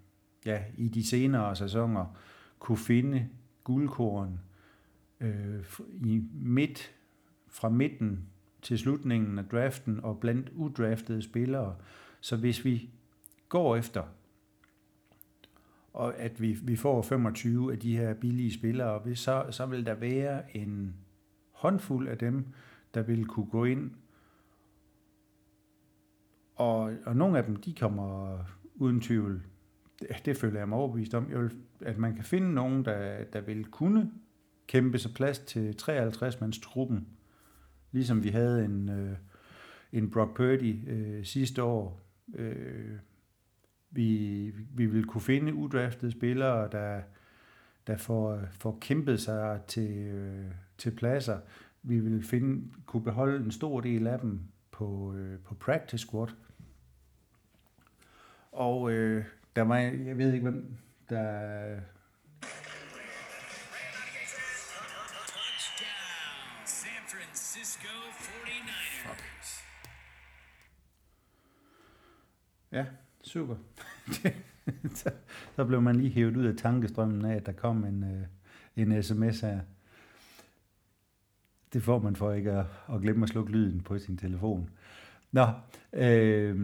ja, 0.46 0.64
i 0.78 0.88
de 0.88 1.08
senere 1.08 1.56
sæsoner 1.56 2.18
kunne 2.60 2.78
finde 2.78 3.28
guldkorn 3.64 4.40
øh, 5.20 5.66
i 6.06 6.24
midt, 6.34 6.92
fra 7.48 7.70
midten 7.70 8.26
til 8.62 8.80
slutningen 8.80 9.40
af 9.40 9.46
draften 9.46 10.00
og 10.04 10.20
blandt 10.20 10.50
udraftede 10.56 11.22
spillere. 11.22 11.76
Så 12.22 12.38
hvis 12.38 12.66
vi 12.66 12.90
går 13.50 13.76
efter 13.76 14.04
og 15.94 16.18
at 16.18 16.42
vi, 16.42 16.58
vi 16.64 16.76
får 16.76 17.02
25 17.02 17.72
af 17.72 17.80
de 17.80 17.98
her 17.98 18.14
billige 18.14 18.54
spillere, 18.54 19.16
så, 19.16 19.46
så 19.52 19.66
vil 19.66 19.86
der 19.86 19.94
være 19.96 20.58
en 20.58 20.96
håndfuld 21.52 22.08
af 22.08 22.18
dem, 22.18 22.46
der 22.94 23.02
vil 23.02 23.26
kunne 23.26 23.46
gå 23.46 23.66
ind, 23.66 23.92
og, 26.56 26.94
og 27.06 27.16
nogle 27.16 27.38
af 27.38 27.44
dem, 27.44 27.56
de 27.56 27.74
kommer 27.74 28.38
uden 28.76 29.02
tvivl, 29.02 29.42
det, 30.00 30.08
det 30.26 30.38
føler 30.38 30.60
jeg 30.60 30.70
mig 30.70 30.78
overbevist 30.78 31.14
om, 31.14 31.32
jeg 31.32 31.40
vil, 31.40 31.52
at 31.82 31.98
man 31.98 32.16
kan 32.16 32.24
finde 32.24 32.54
nogen, 32.54 32.86
der, 32.86 33.24
der 33.24 33.42
vil 33.42 33.66
kunne 33.66 34.12
kæmpe 34.68 34.98
sig 34.98 35.14
plads 35.14 35.40
til 35.40 35.76
53-mands 35.82 36.60
truppen, 36.60 37.08
ligesom 37.92 38.24
vi 38.24 38.30
havde 38.30 38.66
en, 38.66 38.90
øh, 38.90 39.18
en 39.92 40.10
Brock 40.10 40.36
Purdy 40.36 40.90
øh, 40.90 41.26
sidste 41.26 41.64
år, 41.64 42.06
øh, 42.36 42.92
vi, 43.92 44.52
vi 44.76 44.86
vil 44.86 45.06
kunne 45.06 45.22
finde 45.22 45.54
udraftede 45.54 46.12
spillere, 46.12 46.70
der, 46.72 47.02
der 47.88 47.98
får, 47.98 48.40
får 48.52 48.78
kæmpet 48.82 49.22
sig 49.22 49.62
til, 49.68 49.92
øh, 49.92 50.52
til 50.78 50.92
pladser. 50.92 51.40
Vi 51.84 52.00
vil 52.00 52.24
finde, 52.24 52.72
kunne 52.86 53.04
beholde 53.04 53.46
en 53.46 53.52
stor 53.52 53.82
del 53.82 54.08
af 54.08 54.20
dem 54.20 54.42
på, 54.72 55.14
øh, 55.14 55.40
på 55.40 55.56
practice 55.56 56.08
squad. 56.08 56.28
Og 58.52 58.92
øh, 58.92 59.26
der 59.56 59.62
var, 59.62 59.78
jeg 59.78 60.18
ved 60.18 60.34
ikke, 60.34 60.50
hvem 60.50 60.78
der... 61.10 61.80
Ja, 72.72 72.86
super. 73.30 73.56
så, 75.00 75.12
så 75.56 75.66
blev 75.66 75.82
man 75.82 75.96
lige 75.96 76.10
hævet 76.10 76.38
ud 76.38 76.46
af 76.46 76.56
tankestrømmen 76.58 77.26
af, 77.26 77.36
at 77.36 77.46
der 77.46 77.52
kom 77.52 77.86
en, 77.86 78.04
øh, 78.04 78.24
en 78.76 79.04
sms 79.04 79.40
her. 79.40 79.60
Det 81.74 81.84
får 81.84 82.00
man 82.00 82.16
for 82.16 82.34
ikke 82.34 82.52
at, 82.52 82.66
at 82.94 83.02
glemme 83.02 83.24
at 83.24 83.30
slukke 83.30 83.52
lyden 83.52 83.82
på 83.82 84.00
sin 84.00 84.18
telefon. 84.18 84.70
Nå, 85.32 85.48
øh, 85.94 86.58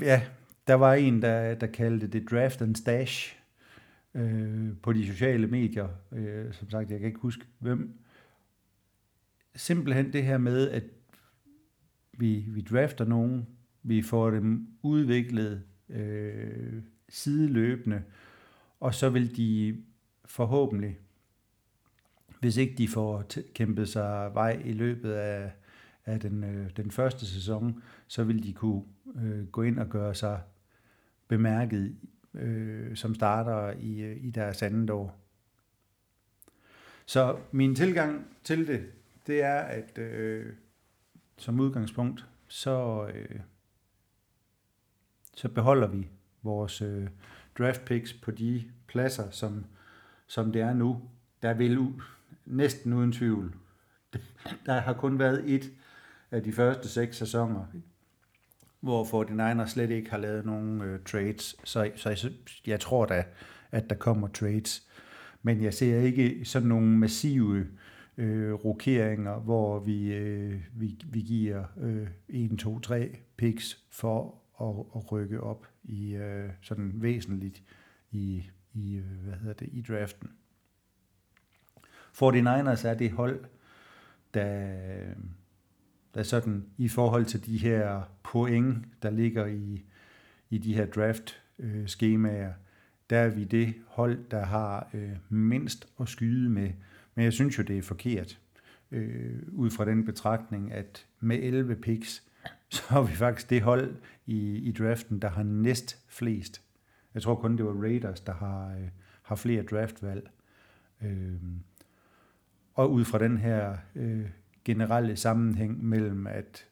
ja, 0.00 0.22
der 0.66 0.74
var 0.74 0.94
en, 0.94 1.22
der, 1.22 1.54
der 1.54 1.66
kaldte 1.66 2.06
det 2.06 2.30
draft 2.30 2.62
and 2.62 2.76
stash 2.76 3.36
øh, 4.14 4.68
på 4.82 4.92
de 4.92 5.06
sociale 5.06 5.46
medier. 5.46 5.88
Øh, 6.12 6.52
som 6.52 6.70
sagt, 6.70 6.90
jeg 6.90 6.98
kan 6.98 7.08
ikke 7.08 7.20
huske 7.20 7.44
hvem. 7.58 7.98
Simpelthen 9.54 10.12
det 10.12 10.24
her 10.24 10.38
med, 10.38 10.70
at 10.70 10.84
vi, 12.12 12.44
vi 12.48 12.60
drafter 12.60 13.04
nogen, 13.04 13.46
vi 13.82 14.02
får 14.02 14.30
dem 14.30 14.68
udviklet 14.82 15.62
øh, 15.88 16.82
sideløbende, 17.08 18.02
og 18.80 18.94
så 18.94 19.08
vil 19.10 19.36
de 19.36 19.82
forhåbentlig, 20.24 20.98
hvis 22.40 22.56
ikke 22.56 22.74
de 22.74 22.88
får 22.88 23.24
kæmpet 23.54 23.88
sig 23.88 24.34
vej 24.34 24.62
i 24.64 24.72
løbet 24.72 25.12
af, 25.12 25.52
af 26.06 26.20
den, 26.20 26.44
øh, 26.44 26.70
den 26.76 26.90
første 26.90 27.26
sæson, 27.26 27.82
så 28.06 28.24
vil 28.24 28.42
de 28.42 28.52
kunne 28.52 28.82
øh, 29.16 29.46
gå 29.46 29.62
ind 29.62 29.78
og 29.78 29.88
gøre 29.88 30.14
sig 30.14 30.40
bemærket 31.28 31.96
øh, 32.34 32.96
som 32.96 33.14
starter 33.14 33.72
i, 33.80 34.00
øh, 34.00 34.24
i 34.24 34.30
deres 34.30 34.62
andet 34.62 34.90
år. 34.90 35.20
Så 37.06 37.38
min 37.52 37.74
tilgang 37.74 38.26
til 38.44 38.66
det, 38.66 38.92
det 39.26 39.42
er, 39.42 39.58
at 39.58 39.98
øh, 39.98 40.52
som 41.36 41.60
udgangspunkt, 41.60 42.26
så, 42.46 43.06
øh, 43.14 43.40
så 45.36 45.48
beholder 45.48 45.86
vi 45.88 46.08
vores 46.42 46.82
øh, 46.82 47.08
draft 47.58 47.84
picks 47.84 48.12
på 48.12 48.30
de 48.30 48.64
pladser, 48.86 49.30
som, 49.30 49.64
som 50.26 50.52
det 50.52 50.62
er 50.62 50.72
nu. 50.74 51.00
Der 51.42 51.54
vil 51.54 51.78
u- 51.78 52.02
næsten 52.46 52.92
uden 52.92 53.12
tvivl. 53.12 53.54
Der 54.66 54.80
har 54.80 54.92
kun 54.92 55.18
været 55.18 55.50
et 55.50 55.72
af 56.30 56.42
de 56.42 56.52
første 56.52 56.88
seks 56.88 57.16
sæsoner, 57.16 57.64
hvor 58.80 59.04
49ers 59.04 59.66
slet 59.68 59.90
ikke 59.90 60.10
har 60.10 60.18
lavet 60.18 60.46
nogen 60.46 60.80
øh, 60.80 61.04
trades. 61.04 61.56
Så, 61.64 61.90
så 61.96 62.08
jeg, 62.08 62.18
jeg 62.66 62.80
tror 62.80 63.06
da, 63.06 63.24
at 63.70 63.90
der 63.90 63.96
kommer 63.96 64.28
trades. 64.28 64.86
Men 65.42 65.62
jeg 65.62 65.74
ser 65.74 66.00
ikke 66.00 66.44
sådan 66.44 66.68
nogle 66.68 66.86
massive 66.98 67.66
øh, 68.16 68.52
rokeringer, 68.52 69.38
hvor 69.38 69.78
vi, 69.78 70.12
øh, 70.12 70.60
vi, 70.72 70.98
vi 71.06 71.20
giver 71.20 71.64
øh, 71.80 72.08
1, 72.28 72.58
2, 72.58 72.80
3 72.80 73.16
picks 73.36 73.84
for 73.90 74.39
at, 74.60 74.86
at 74.96 75.12
rykke 75.12 75.40
op 75.40 75.66
i 75.84 76.14
øh, 76.14 76.50
sådan 76.60 76.92
væsentligt 76.94 77.62
i, 78.10 78.44
i, 78.74 78.94
øh, 78.96 79.24
hvad 79.24 79.34
hedder 79.34 79.54
det, 79.54 79.68
i 79.72 79.82
draften. 79.82 80.30
49ers 82.12 82.86
er 82.86 82.94
det 82.98 83.10
hold, 83.10 83.44
der, 84.34 84.76
der 86.14 86.22
sådan 86.22 86.66
i 86.78 86.88
forhold 86.88 87.24
til 87.24 87.46
de 87.46 87.58
her 87.58 88.02
point, 88.22 88.86
der 89.02 89.10
ligger 89.10 89.46
i, 89.46 89.84
i 90.50 90.58
de 90.58 90.74
her 90.74 90.86
draft 90.86 91.42
øh, 91.58 91.88
skemaer, 91.88 92.52
der 93.10 93.18
er 93.18 93.28
vi 93.28 93.44
det 93.44 93.74
hold, 93.86 94.18
der 94.30 94.44
har 94.44 94.90
øh, 94.94 95.16
mindst 95.28 95.88
at 96.00 96.08
skyde 96.08 96.48
med. 96.48 96.70
Men 97.14 97.24
jeg 97.24 97.32
synes 97.32 97.58
jo, 97.58 97.62
det 97.62 97.78
er 97.78 97.82
forkert, 97.82 98.40
øh, 98.90 99.42
ud 99.52 99.70
fra 99.70 99.84
den 99.84 100.04
betragtning, 100.04 100.72
at 100.72 101.06
med 101.20 101.38
11 101.38 101.76
picks, 101.76 102.29
så 102.68 102.82
er 102.90 103.02
vi 103.02 103.12
faktisk 103.12 103.50
det 103.50 103.62
hold 103.62 103.96
i, 104.26 104.56
i 104.56 104.72
draften, 104.72 105.22
der 105.22 105.28
har 105.28 105.42
næst 105.42 106.04
flest. 106.08 106.62
Jeg 107.14 107.22
tror 107.22 107.34
kun, 107.34 107.56
det 107.56 107.64
var 107.64 107.82
Raiders, 107.82 108.20
der 108.20 108.32
har, 108.32 108.74
øh, 108.74 108.88
har 109.22 109.36
flere 109.36 109.62
draftvalg. 109.62 110.30
Øh, 111.02 111.42
og 112.74 112.92
ud 112.92 113.04
fra 113.04 113.18
den 113.18 113.38
her 113.38 113.76
øh, 113.94 114.30
generelle 114.64 115.16
sammenhæng 115.16 115.84
mellem, 115.84 116.26
at 116.26 116.66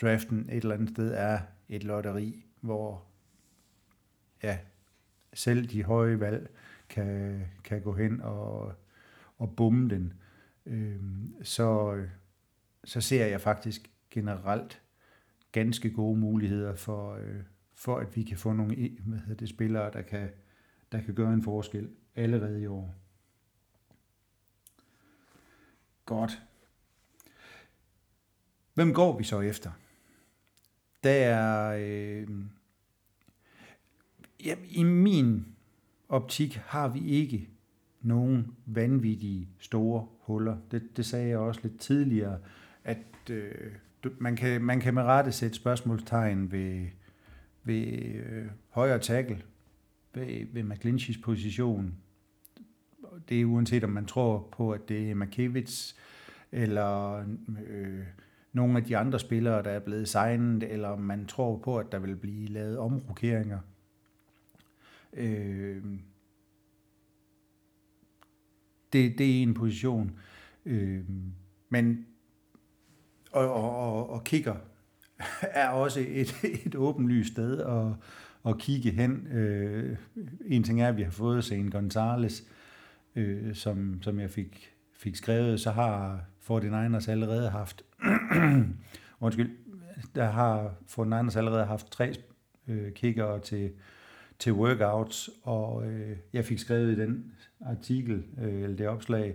draften 0.00 0.50
et 0.50 0.62
eller 0.62 0.74
andet 0.74 0.88
sted 0.88 1.12
er 1.14 1.40
et 1.68 1.84
lotteri, 1.84 2.44
hvor 2.60 3.04
ja, 4.42 4.58
selv 5.32 5.66
de 5.66 5.84
høje 5.84 6.20
valg 6.20 6.50
kan, 6.88 7.44
kan 7.64 7.82
gå 7.82 7.92
hen 7.92 8.20
og, 8.20 8.72
og 9.38 9.56
bumme 9.56 9.90
den, 9.90 10.12
øh, 10.66 11.00
så, 11.42 12.00
så 12.84 13.00
ser 13.00 13.26
jeg 13.26 13.40
faktisk 13.40 13.90
generelt 14.10 14.82
ganske 15.52 15.90
gode 15.90 16.18
muligheder 16.18 16.74
for, 16.74 17.14
øh, 17.14 17.42
for 17.74 17.98
at 17.98 18.16
vi 18.16 18.22
kan 18.22 18.38
få 18.38 18.52
nogle 18.52 18.98
hvad 19.06 19.18
hedder 19.18 19.34
det, 19.34 19.48
spillere, 19.48 19.92
der 19.92 20.02
kan, 20.02 20.30
der 20.92 21.00
kan 21.00 21.14
gøre 21.14 21.34
en 21.34 21.42
forskel 21.42 21.90
allerede 22.14 22.62
i 22.62 22.66
år. 22.66 22.94
Godt. 26.04 26.42
Hvem 28.74 28.94
går 28.94 29.18
vi 29.18 29.24
så 29.24 29.40
efter? 29.40 29.70
Der 31.04 31.10
er... 31.10 31.76
Øh, 31.80 32.28
ja, 34.44 34.56
I 34.68 34.82
min 34.82 35.56
optik 36.08 36.54
har 36.56 36.88
vi 36.88 37.08
ikke 37.08 37.48
nogen 38.00 38.56
vanvittige 38.66 39.48
store 39.58 40.08
huller. 40.20 40.58
Det, 40.70 40.96
det 40.96 41.06
sagde 41.06 41.28
jeg 41.28 41.38
også 41.38 41.60
lidt 41.62 41.80
tidligere, 41.80 42.38
at 42.84 43.30
øh, 43.30 43.72
man, 44.18 44.36
kan, 44.36 44.62
man 44.62 44.80
kan 44.80 44.94
med 44.94 45.02
rette 45.02 45.32
sætte 45.32 45.56
spørgsmålstegn 45.56 46.52
ved, 46.52 46.86
ved 47.64 47.86
øh, 48.14 48.46
højre 48.68 48.98
tackle, 48.98 49.42
ved, 50.14 50.46
ved 50.52 50.62
McClinchys 50.62 51.18
position. 51.18 51.94
Det 53.28 53.40
er 53.40 53.44
uanset 53.44 53.84
om 53.84 53.90
man 53.90 54.06
tror 54.06 54.48
på, 54.52 54.70
at 54.70 54.88
det 54.88 55.10
er 55.10 55.14
Makevits, 55.14 55.96
eller 56.52 57.18
øh, 57.66 58.04
nogle 58.52 58.78
af 58.78 58.84
de 58.84 58.96
andre 58.96 59.18
spillere, 59.18 59.62
der 59.62 59.70
er 59.70 59.80
blevet 59.80 60.08
signet, 60.08 60.62
eller 60.62 60.88
om 60.88 61.00
man 61.00 61.26
tror 61.26 61.58
på, 61.58 61.78
at 61.78 61.92
der 61.92 61.98
vil 61.98 62.16
blive 62.16 62.48
lavet 62.48 62.78
omrokeringer. 62.78 63.58
Øh, 65.12 65.84
det, 68.92 69.18
det 69.18 69.38
er 69.38 69.42
en 69.42 69.54
position. 69.54 70.18
Øh, 70.64 71.04
men 71.68 72.06
og, 73.32 73.52
og, 73.52 74.10
og, 74.10 74.24
kigger 74.24 74.54
er 75.42 75.68
også 75.68 76.00
et, 76.08 76.34
et 76.66 76.74
åbenlyst 76.74 77.32
sted 77.32 77.60
at, 77.60 77.86
at 78.50 78.58
kigge 78.58 78.90
hen. 78.90 79.26
Øh, 79.26 79.96
en 80.46 80.62
ting 80.62 80.82
er, 80.82 80.88
at 80.88 80.96
vi 80.96 81.02
har 81.02 81.10
fået 81.10 81.44
Zane 81.44 81.70
Gonzalez, 81.70 82.42
øh, 83.16 83.54
som, 83.54 84.02
som 84.02 84.20
jeg 84.20 84.30
fik, 84.30 84.72
fik 84.98 85.16
skrevet, 85.16 85.60
så 85.60 85.70
har 85.70 86.24
49ers 86.50 87.10
allerede 87.10 87.50
haft, 87.50 87.84
undskyld, 89.20 89.50
der 90.14 90.24
har 90.24 90.74
49ers 90.90 91.38
allerede 91.38 91.64
haft 91.64 91.92
tre 91.92 92.14
øh, 92.68 92.92
kigger 92.92 93.38
til, 93.38 93.72
til 94.38 94.52
workouts, 94.52 95.30
og 95.42 95.86
øh, 95.86 96.16
jeg 96.32 96.44
fik 96.44 96.58
skrevet 96.58 96.92
i 96.92 97.00
den 97.00 97.32
artikel, 97.60 98.24
øh, 98.42 98.62
eller 98.62 98.76
det 98.76 98.88
opslag, 98.88 99.34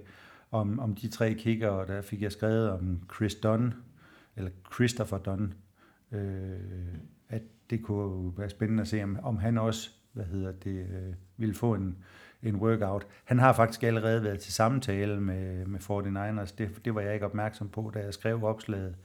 om, 0.52 0.80
om 0.80 0.96
de 0.96 1.08
tre 1.08 1.34
kiggere, 1.34 1.88
der 1.88 2.02
fik 2.02 2.22
jeg 2.22 2.32
skrevet 2.32 2.70
om 2.70 3.00
Chris 3.16 3.36
Dunn, 3.36 3.74
eller 4.36 4.52
Christopher 4.74 5.18
Dunn, 5.18 5.54
øh, 6.12 6.60
at 7.30 7.42
det 7.70 7.84
kunne 7.84 8.38
være 8.38 8.50
spændende 8.50 8.82
at 8.82 8.88
se, 8.88 9.04
om, 9.04 9.20
om 9.24 9.38
han 9.38 9.58
også 9.58 9.90
hvad 10.16 10.26
hedder 10.26 10.52
det, 10.52 10.88
øh, 10.92 11.14
ville 11.38 11.56
få 11.56 11.74
en, 11.74 11.98
en 12.44 12.56
workout. 12.56 13.08
Han 13.24 13.40
har 13.40 13.54
faktisk 13.54 13.84
allerede 13.84 14.24
været 14.24 14.40
til 14.40 14.54
samtale 14.54 15.22
med, 15.22 15.66
med 15.66 15.80
49ers. 15.80 16.56
Det, 16.58 16.86
det 16.86 16.96
var 16.96 17.02
jeg 17.02 17.14
ikke 17.14 17.26
opmærksom 17.26 17.70
på, 17.70 17.92
da 17.94 18.00
jeg 18.00 18.14
skrev 18.14 18.44
opslaget. 18.44 18.96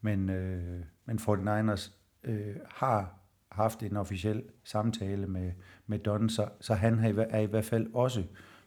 Men, 0.00 0.30
øh, 0.30 0.80
men 1.04 1.18
49ers 1.18 1.92
øh, 2.24 2.56
har 2.68 3.18
haft 3.48 3.82
en 3.82 3.96
officiel 3.96 4.42
samtale 4.64 5.26
med, 5.26 5.52
med 5.86 5.98
Don, 5.98 6.28
så, 6.28 6.48
så 6.60 6.74
han 6.74 6.98
er 7.30 7.38
i 7.38 7.46
hvert 7.46 7.64
fald 7.64 7.94
også 7.94 8.24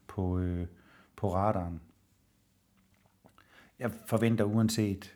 på, 0.07 0.39
øh, 0.39 0.67
på 1.15 1.33
radaren. 1.33 1.81
Jeg 3.79 3.91
forventer 4.07 4.43
uanset, 4.43 5.14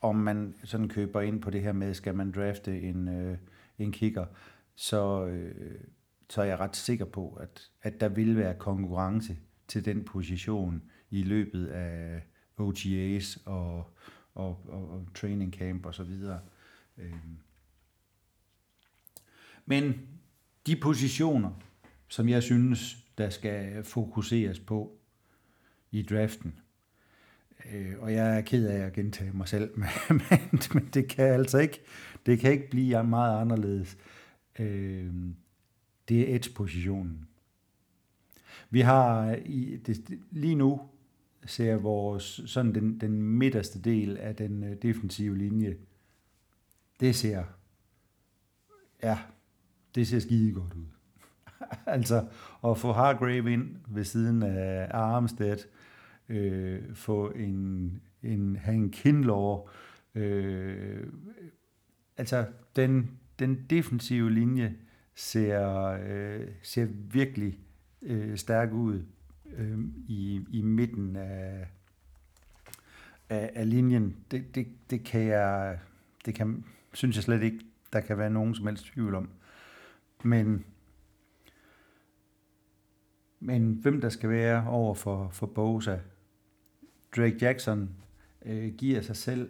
om 0.00 0.16
man 0.16 0.54
sådan 0.64 0.88
køber 0.88 1.20
ind 1.20 1.42
på 1.42 1.50
det 1.50 1.62
her 1.62 1.72
med, 1.72 1.94
skal 1.94 2.14
man 2.14 2.32
drafte 2.32 2.80
en, 2.80 3.08
øh, 3.08 3.38
en 3.78 3.92
kicker, 3.92 4.26
så, 4.74 5.26
øh, 5.26 5.80
så 6.28 6.42
er 6.42 6.46
jeg 6.46 6.60
ret 6.60 6.76
sikker 6.76 7.04
på, 7.04 7.32
at, 7.40 7.70
at 7.82 8.00
der 8.00 8.08
vil 8.08 8.36
være 8.36 8.54
konkurrence 8.54 9.36
til 9.68 9.84
den 9.84 10.04
position 10.04 10.82
i 11.10 11.22
løbet 11.22 11.66
af 11.66 12.22
OTAs 12.56 13.38
og, 13.44 13.90
og, 14.34 14.66
og, 14.68 14.90
og 14.90 15.06
training 15.14 15.54
camp 15.54 15.86
og 15.86 15.94
så 15.94 16.02
videre. 16.02 16.40
Øh. 16.98 17.14
Men 19.66 20.08
de 20.66 20.76
positioner, 20.76 21.50
som 22.08 22.28
jeg 22.28 22.42
synes, 22.42 22.96
der 23.18 23.30
skal 23.30 23.84
fokuseres 23.84 24.60
på 24.60 24.98
i 25.90 26.02
draften, 26.02 26.58
øh, 27.72 27.94
og 27.98 28.12
jeg 28.12 28.36
er 28.36 28.40
ked 28.40 28.66
af 28.66 28.78
at 28.78 28.92
gentage 28.92 29.32
mig 29.32 29.48
selv, 29.48 29.70
men, 30.08 30.60
men 30.74 30.88
det 30.94 31.08
kan 31.08 31.24
altså 31.24 31.58
ikke, 31.58 31.80
det 32.26 32.38
kan 32.38 32.52
ikke 32.52 32.70
blive 32.70 33.04
meget 33.04 33.40
anderledes. 33.40 33.98
Øh, 34.58 35.12
det 36.08 36.20
er 36.20 36.36
edge-positionen. 36.36 37.28
Vi 38.70 38.80
har 38.80 39.36
i, 39.44 39.76
det, 39.76 40.18
lige 40.30 40.54
nu 40.54 40.80
ser 41.46 41.76
vores 41.76 42.40
sådan 42.46 42.74
den, 42.74 43.00
den 43.00 43.22
midterste 43.22 43.80
del 43.80 44.16
af 44.16 44.36
den 44.36 44.64
øh, 44.64 44.76
defensive 44.82 45.38
linje, 45.38 45.76
det 47.00 47.16
ser, 47.16 47.44
ja, 49.02 49.18
det 49.94 50.08
ser 50.08 50.18
skide 50.18 50.52
godt 50.52 50.74
ud. 50.74 50.86
altså 51.86 52.26
at 52.64 52.78
få 52.78 52.92
Hargrave 52.92 53.52
ind 53.52 53.76
ved 53.88 54.04
siden 54.04 54.42
af 54.42 54.88
Armstead, 54.90 55.58
øh, 56.28 56.94
få 56.94 57.30
en, 57.30 58.02
en 58.22 58.56
Hank 58.56 58.92
Kinlaw, 58.92 59.68
øh, 60.14 61.06
altså 62.16 62.46
den, 62.76 63.10
den 63.38 63.66
defensive 63.70 64.30
linje 64.30 64.76
ser, 65.14 65.84
øh, 66.06 66.48
ser 66.62 66.86
virkelig 66.90 67.58
øh, 68.02 68.36
stærk 68.36 68.72
ud 68.72 69.02
øh, 69.56 69.78
i, 70.08 70.44
i 70.50 70.62
midten 70.62 71.16
af, 71.16 71.68
af, 73.28 73.50
af 73.54 73.70
linjen. 73.70 74.16
Det, 74.30 74.54
det, 74.54 74.66
det 74.90 75.04
kan 75.04 75.20
jeg, 75.20 75.78
det 76.26 76.34
kan, 76.34 76.64
synes 76.92 77.16
jeg 77.16 77.24
slet 77.24 77.42
ikke, 77.42 77.58
der 77.92 78.00
kan 78.00 78.18
være 78.18 78.30
nogen 78.30 78.54
som 78.54 78.66
helst 78.66 78.84
tvivl 78.84 79.14
om. 79.14 79.30
Men, 80.24 80.64
men 83.40 83.72
hvem 83.72 84.00
der 84.00 84.08
skal 84.08 84.30
være 84.30 84.68
over 84.68 84.94
for, 84.94 85.28
for 85.32 85.46
Bosa, 85.46 85.98
Drake 87.18 87.36
Jackson 87.40 87.90
øh, 88.46 88.74
giver 88.74 89.00
sig 89.00 89.16
selv 89.16 89.48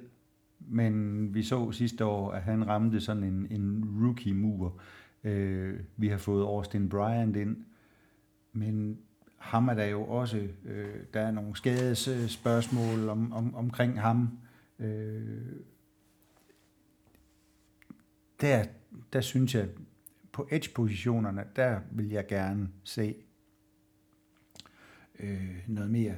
men 0.61 1.35
vi 1.35 1.42
så 1.42 1.72
sidste 1.72 2.04
år, 2.04 2.33
at 2.33 2.42
han 2.42 2.66
ramte 2.66 3.00
sådan 3.00 3.22
en, 3.22 3.46
en 3.50 3.85
rookie-mur. 3.85 4.81
Øh, 5.24 5.81
vi 5.96 6.09
har 6.09 6.18
fået 6.18 6.42
Austin 6.42 6.88
Bryant 6.88 7.37
ind, 7.37 7.64
men 8.52 8.98
ham 9.37 9.68
er 9.68 9.74
der 9.74 9.85
jo 9.85 10.04
også, 10.04 10.48
øh, 10.64 10.96
der 11.14 11.20
er 11.20 11.31
nogle 11.31 11.57
skadesspørgsmål 11.57 13.09
om, 13.09 13.33
om, 13.33 13.54
omkring 13.54 14.00
ham. 14.00 14.38
Øh, 14.78 15.52
der, 18.40 18.64
der 19.12 19.20
synes 19.20 19.54
jeg, 19.54 19.68
på 20.33 20.48
edge-positionerne, 20.50 21.44
der 21.57 21.81
vil 21.90 22.09
jeg 22.09 22.26
gerne 22.26 22.68
se 22.85 23.14
øh, 25.20 25.64
noget 25.66 25.90
mere. 25.90 26.14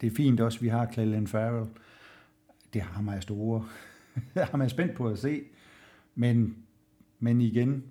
Det 0.00 0.06
er 0.06 0.10
fint 0.10 0.40
også, 0.40 0.58
at 0.58 0.62
vi 0.62 0.68
har 0.68 0.92
Cleland 0.92 1.26
Farrell. 1.26 1.70
Det 2.72 2.82
har 2.82 3.02
man 3.02 3.22
store. 3.22 3.68
det 4.34 4.44
har 4.44 4.58
man 4.58 4.70
spændt 4.70 4.94
på 4.94 5.08
at 5.08 5.18
se. 5.18 5.42
Men, 6.14 6.56
men 7.18 7.40
igen, 7.40 7.84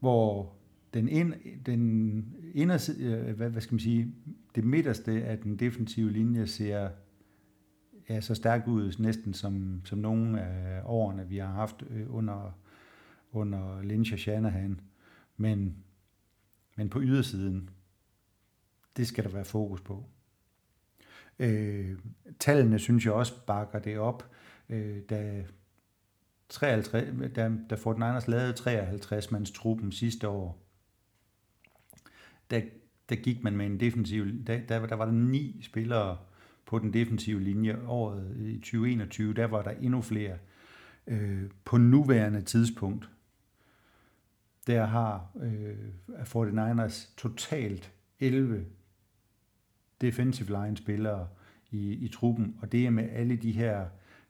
hvor 0.00 0.54
den, 0.94 1.08
ind, 1.08 1.34
den 1.66 2.34
inderside, 2.54 3.04
øh, 3.04 3.36
hvad, 3.36 3.50
hvad 3.50 3.60
skal 3.60 3.74
man 3.74 3.80
sige, 3.80 4.14
det 4.54 4.64
midterste 4.64 5.24
af 5.24 5.38
den 5.38 5.56
defensive 5.56 6.12
linje 6.12 6.46
ser 6.46 6.88
er 8.08 8.20
så 8.20 8.34
stærk 8.34 8.68
ud, 8.68 8.92
næsten 8.98 9.34
som, 9.34 9.80
som 9.84 9.98
nogle 9.98 10.42
af 10.42 10.82
årene, 10.84 11.28
vi 11.28 11.36
har 11.36 11.52
haft 11.52 11.84
øh, 11.90 12.14
under, 12.14 12.58
under 13.32 13.82
Lynch 13.82 14.12
og 14.12 14.18
Shanahan. 14.18 14.80
Men, 15.36 15.76
men 16.76 16.88
på 16.88 17.00
ydersiden, 17.02 17.70
det 18.96 19.06
skal 19.06 19.24
der 19.24 19.30
være 19.30 19.44
fokus 19.44 19.80
på. 19.80 20.04
Øh, 21.38 21.98
tallene 22.38 22.78
synes 22.78 23.04
jeg 23.04 23.12
også 23.12 23.44
bakker 23.46 23.78
det 23.78 23.98
op. 23.98 24.30
Øh, 24.68 24.98
da 25.10 25.44
53, 26.48 27.32
da, 27.34 27.52
da 27.70 27.74
Fort 27.74 27.96
Niners 27.96 28.28
lavede 28.28 28.52
53 28.52 29.30
mands 29.30 29.50
truppen 29.50 29.92
sidste 29.92 30.28
år, 30.28 30.62
der, 32.50 32.60
der 33.08 33.16
gik 33.16 33.42
man 33.42 33.56
med 33.56 33.66
en 33.66 33.80
defensiv, 33.80 34.44
der, 34.46 34.60
der, 34.68 34.86
der 34.86 34.94
var 34.94 35.04
der 35.04 35.12
ni 35.12 35.62
spillere 35.62 36.18
på 36.66 36.78
den 36.78 36.92
defensive 36.92 37.40
linje. 37.40 37.78
Året 37.86 38.36
i 38.36 38.58
2021, 38.58 39.34
der 39.34 39.44
var 39.44 39.62
der 39.62 39.70
endnu 39.70 40.02
flere. 40.02 40.38
Øh, 41.06 41.50
på 41.64 41.76
nuværende 41.76 42.42
tidspunkt, 42.42 43.10
der 44.66 44.84
har 44.84 45.30
øh, 45.42 45.88
49ers 46.08 47.14
totalt 47.16 47.92
11 48.20 48.66
defensive 50.02 50.48
line 50.48 50.76
spillere 50.76 51.28
i, 51.70 51.92
i 51.92 52.08
truppen, 52.08 52.56
og 52.62 52.72
det 52.72 52.86
er 52.86 52.90
med 52.90 53.08
alle 53.12 53.36
de 53.36 53.52
her 53.52 53.86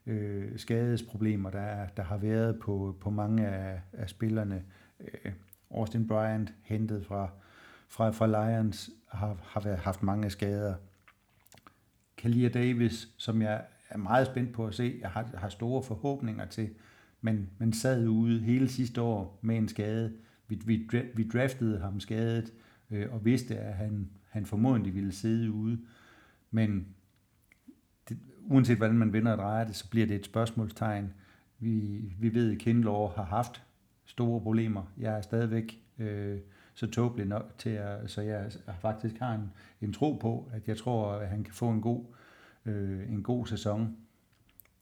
øh, 0.06 0.58
skadesproblemer, 0.58 1.50
der, 1.50 1.60
er, 1.60 1.88
der 1.88 2.02
har 2.02 2.16
været 2.16 2.58
på, 2.58 2.96
på 3.00 3.10
mange 3.10 3.46
af, 3.46 3.80
af 3.92 4.08
spillerne. 4.08 4.64
Øh, 5.00 5.32
Austin 5.70 6.08
Bryant 6.08 6.54
hentet 6.62 7.06
fra, 7.06 7.30
fra, 7.88 8.10
fra 8.10 8.26
Lions 8.26 8.90
har, 9.08 9.36
har 9.42 9.60
været, 9.60 9.78
haft 9.78 10.02
mange 10.02 10.30
skader. 10.30 10.74
Kalia 12.16 12.48
Davis, 12.48 13.08
som 13.16 13.42
jeg 13.42 13.64
er 13.88 13.98
meget 13.98 14.26
spændt 14.26 14.52
på 14.52 14.66
at 14.66 14.74
se, 14.74 14.98
jeg 15.00 15.10
har, 15.10 15.30
har 15.34 15.48
store 15.48 15.82
forhåbninger 15.82 16.46
til, 16.46 16.70
men, 17.20 17.50
men 17.58 17.72
sad 17.72 18.08
ude 18.08 18.40
hele 18.40 18.68
sidste 18.68 19.00
år 19.00 19.38
med 19.42 19.56
en 19.56 19.68
skade. 19.68 20.12
Vi, 20.48 20.60
vi, 20.64 20.88
vi 21.14 21.28
draftede 21.28 21.78
ham 21.80 22.00
skadet, 22.00 22.52
øh, 22.90 23.12
og 23.12 23.24
vidste, 23.24 23.58
at 23.58 23.74
han, 23.74 24.10
han 24.32 24.46
formodentlig 24.46 24.94
ville 24.94 25.12
sidde 25.12 25.52
ude. 25.52 25.80
Men 26.50 26.86
det, 28.08 28.18
uanset 28.40 28.76
hvordan 28.76 28.98
man 28.98 29.12
vender 29.12 29.32
og 29.32 29.38
drejer 29.38 29.64
det, 29.64 29.76
så 29.76 29.90
bliver 29.90 30.06
det 30.06 30.16
et 30.16 30.24
spørgsmålstegn. 30.24 31.12
Vi, 31.58 32.00
vi 32.18 32.34
ved, 32.34 32.52
at 32.52 32.58
Kindlov 32.58 33.14
har 33.14 33.24
haft 33.24 33.62
store 34.04 34.40
problemer. 34.40 34.92
Jeg 34.98 35.16
er 35.16 35.20
stadigvæk 35.20 35.82
øh, 35.98 36.38
så 36.74 36.86
tåbelig 36.86 37.26
nok 37.26 37.54
til, 37.58 37.70
at, 37.70 38.10
så 38.10 38.20
jeg 38.20 38.52
faktisk 38.80 39.18
har 39.18 39.34
en, 39.34 39.52
en 39.80 39.92
tro 39.92 40.12
på, 40.12 40.50
at 40.52 40.68
jeg 40.68 40.76
tror, 40.76 41.12
at 41.12 41.28
han 41.28 41.44
kan 41.44 41.54
få 41.54 41.70
en 41.70 41.80
god, 41.80 42.04
øh, 42.66 43.08
en 43.08 43.22
god 43.22 43.46
sæson. 43.46 43.96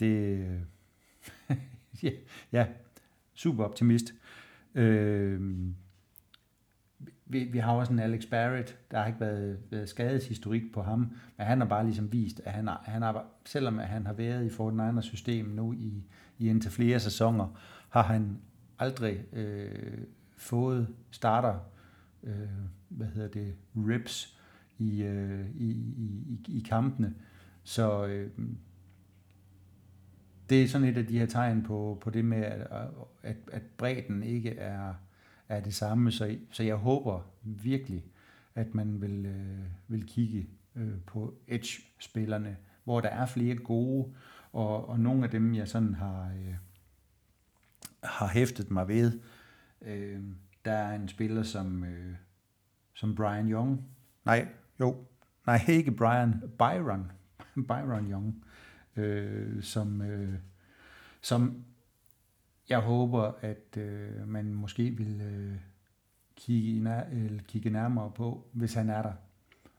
Det, 0.00 0.46
ja, 2.02 2.10
ja, 2.52 2.66
super 3.34 3.64
optimist. 3.64 4.14
Øh, 4.74 5.40
vi, 7.30 7.44
vi 7.44 7.58
har 7.58 7.72
også 7.72 7.92
en 7.92 7.98
Alex 7.98 8.26
Barrett, 8.30 8.78
der 8.90 8.98
har 8.98 9.06
ikke 9.06 9.20
været, 9.20 9.58
været 9.70 9.88
skadeshistorik 9.88 10.62
på 10.72 10.82
ham, 10.82 10.98
men 11.36 11.46
han 11.46 11.60
har 11.60 11.68
bare 11.68 11.84
ligesom 11.84 12.12
vist, 12.12 12.40
at 12.44 12.52
han 12.52 12.66
har, 12.66 12.82
han 12.84 13.02
har 13.02 13.26
selvom 13.44 13.78
at 13.78 13.88
han 13.88 14.06
har 14.06 14.12
været 14.12 14.46
i 14.46 14.50
Fortnite 14.50 15.02
system 15.02 15.46
nu 15.46 15.72
i, 15.72 16.04
i 16.38 16.48
indtil 16.48 16.70
flere 16.70 17.00
sæsoner, 17.00 17.60
har 17.88 18.02
han 18.02 18.38
aldrig 18.78 19.34
øh, 19.34 19.98
fået 20.36 20.88
starter, 21.10 21.58
øh, 22.24 22.48
hvad 22.88 23.06
hedder 23.06 23.28
det, 23.28 23.54
rips 23.76 24.38
i, 24.78 25.02
øh, 25.02 25.46
i, 25.54 25.70
i, 25.70 26.38
i 26.48 26.66
kampene. 26.68 27.14
Så 27.62 28.06
øh, 28.06 28.30
det 30.50 30.62
er 30.62 30.68
sådan 30.68 30.88
et 30.88 30.98
af 30.98 31.06
de 31.06 31.18
her 31.18 31.26
tegn 31.26 31.62
på, 31.62 31.98
på 32.00 32.10
det 32.10 32.24
med, 32.24 32.42
at, 32.42 32.66
at, 33.22 33.36
at 33.52 33.62
bredden 33.76 34.22
ikke 34.22 34.50
er, 34.50 34.94
er 35.50 35.60
det 35.60 35.74
samme. 35.74 36.12
Så, 36.12 36.36
så 36.50 36.62
jeg 36.62 36.76
håber 36.76 37.20
virkelig, 37.42 38.04
at 38.54 38.74
man 38.74 39.00
vil, 39.00 39.26
øh, 39.26 39.64
vil 39.88 40.06
kigge 40.06 40.46
øh, 40.76 41.00
på 41.06 41.34
edge-spillerne, 41.48 42.56
hvor 42.84 43.00
der 43.00 43.08
er 43.08 43.26
flere 43.26 43.56
gode, 43.56 44.14
og, 44.52 44.88
og 44.88 45.00
nogle 45.00 45.24
af 45.24 45.30
dem, 45.30 45.54
jeg 45.54 45.68
sådan 45.68 45.94
har, 45.94 46.32
øh, 46.36 46.54
har 48.04 48.28
hæftet 48.28 48.70
mig 48.70 48.88
ved. 48.88 49.20
Øh, 49.82 50.20
der 50.64 50.72
er 50.72 50.94
en 50.94 51.08
spiller 51.08 51.42
som, 51.42 51.84
øh, 51.84 52.14
som 52.94 53.14
Brian 53.14 53.50
Young. 53.50 53.84
Nej, 54.24 54.48
jo, 54.80 55.04
nej, 55.46 55.60
ikke 55.68 55.92
Brian, 55.92 56.42
Byron. 56.58 57.12
Byron 57.68 58.10
Young, 58.10 58.44
øh, 58.96 59.62
som, 59.62 60.02
øh, 60.02 60.34
som 61.20 61.64
jeg 62.70 62.80
håber, 62.80 63.32
at 63.40 63.76
øh, 63.76 64.28
man 64.28 64.54
måske 64.54 64.90
vil 64.90 65.20
øh, 65.20 65.56
kigge, 66.36 66.80
nær, 66.80 67.04
øh, 67.12 67.40
kigge 67.40 67.70
nærmere 67.70 68.10
på, 68.10 68.46
hvis 68.52 68.74
han 68.74 68.90
er 68.90 69.02
der. 69.02 69.12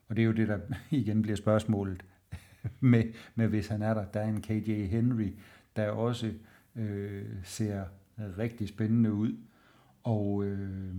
Og 0.07 0.15
det 0.15 0.21
er 0.21 0.25
jo 0.25 0.31
det, 0.31 0.47
der 0.47 0.59
igen 0.89 1.21
bliver 1.21 1.35
spørgsmålet 1.35 2.05
med, 2.79 3.03
med 3.35 3.47
hvis 3.47 3.67
han 3.67 3.81
er 3.81 3.93
der. 3.93 4.05
Der 4.05 4.19
er 4.19 4.27
en 4.27 4.41
KJ 4.41 4.85
Henry, 4.85 5.33
der 5.75 5.89
også 5.89 6.33
øh, 6.75 7.25
ser 7.43 7.85
rigtig 8.37 8.67
spændende 8.67 9.13
ud. 9.13 9.37
Og, 10.03 10.45
øh, 10.45 10.95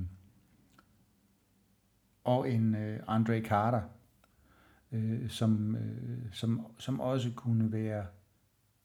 og 2.25 2.51
en 2.51 2.75
øh, 2.75 3.01
Andre 3.07 3.41
Carter, 3.41 3.83
øh, 4.93 5.31
som, 5.31 5.77
øh, 5.77 6.33
som, 6.33 6.67
som 6.79 7.01
også 7.01 7.31
kunne 7.37 7.73
være 7.73 8.07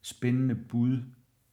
spændende 0.01 0.55
bud 0.55 1.03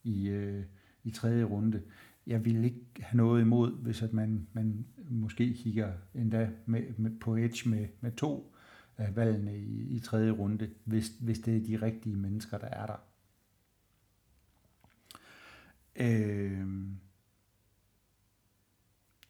i, 0.04 0.28
øh, 0.28 0.64
i 1.04 1.10
tredje 1.10 1.44
runde. 1.44 1.82
Jeg 2.26 2.44
vil 2.44 2.64
ikke 2.64 2.84
have 2.98 3.16
noget 3.16 3.40
imod, 3.40 3.82
hvis 3.82 4.02
at 4.02 4.12
man, 4.12 4.46
man 4.52 4.86
måske 5.10 5.54
kigger 5.54 5.92
endda 6.14 6.50
med, 6.66 6.82
med, 6.96 7.20
på 7.20 7.36
edge 7.36 7.68
med, 7.68 7.88
med 8.00 8.12
to 8.12 8.54
af 8.96 9.16
valgene 9.16 9.58
i, 9.58 9.96
i 9.96 9.98
tredje 9.98 10.30
runde, 10.30 10.70
hvis, 10.84 11.12
hvis 11.20 11.38
det 11.38 11.56
er 11.56 11.64
de 11.64 11.86
rigtige 11.86 12.16
mennesker, 12.16 12.58
der 12.58 12.66
er 12.66 12.86
der. 12.86 12.96
Øh, 15.96 16.66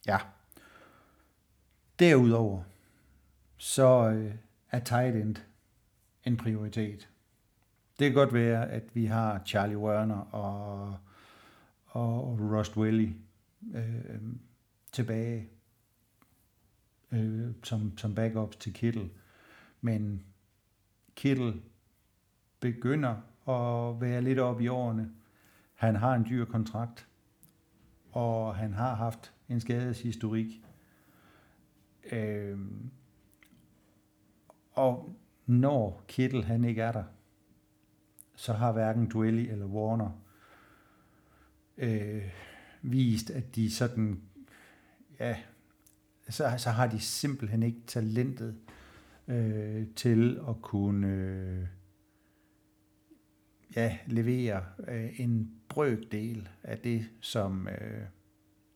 ja. 0.06 0.18
Derudover, 1.98 2.62
så 3.56 4.10
øh, 4.10 4.34
er 4.70 4.80
tight 4.80 5.16
end 5.16 5.36
en 6.24 6.36
prioritet. 6.36 7.08
Det 7.98 8.06
kan 8.06 8.14
godt 8.14 8.34
være, 8.34 8.70
at 8.70 8.94
vi 8.94 9.04
har 9.04 9.42
Charlie 9.46 9.78
Werner 9.78 10.34
og 10.34 10.96
og 11.94 12.38
Rust 12.40 12.76
Welly 12.76 13.12
øh, 13.74 14.20
tilbage 14.92 15.48
øh, 17.12 17.50
som, 17.62 17.98
som 17.98 18.14
backups 18.14 18.56
til 18.56 18.74
Kittle. 18.74 19.10
Men 19.80 20.24
Kittle 21.14 21.62
begynder 22.60 23.14
at 23.48 24.00
være 24.00 24.22
lidt 24.22 24.38
op 24.38 24.60
i 24.60 24.68
årene. 24.68 25.10
Han 25.74 25.96
har 25.96 26.14
en 26.14 26.26
dyr 26.28 26.44
kontrakt, 26.44 27.08
og 28.12 28.56
han 28.56 28.72
har 28.72 28.94
haft 28.94 29.32
en 29.48 29.60
skadeshistorik. 29.60 30.62
Øh, 32.12 32.58
og 34.72 35.16
når 35.46 36.04
Kittle 36.08 36.44
han 36.44 36.64
ikke 36.64 36.82
er 36.82 36.92
der, 36.92 37.04
så 38.34 38.52
har 38.52 38.72
hverken 38.72 39.10
Dwelly 39.10 39.50
eller 39.50 39.66
Warner 39.66 40.23
øh, 41.78 42.22
vist, 42.82 43.30
at 43.30 43.56
de 43.56 43.70
sådan, 43.70 44.22
ja, 45.20 45.36
så, 46.28 46.54
så 46.58 46.70
har 46.70 46.86
de 46.86 47.00
simpelthen 47.00 47.62
ikke 47.62 47.80
talentet 47.86 48.56
øh, 49.28 49.86
til 49.96 50.40
at 50.48 50.62
kunne, 50.62 51.06
øh, 51.06 51.66
ja, 53.76 53.98
levere 54.06 54.64
øh, 54.88 55.20
en 55.20 55.50
brøkdel 55.68 56.48
af 56.62 56.78
det, 56.78 57.06
som, 57.20 57.68
øh, 57.68 58.02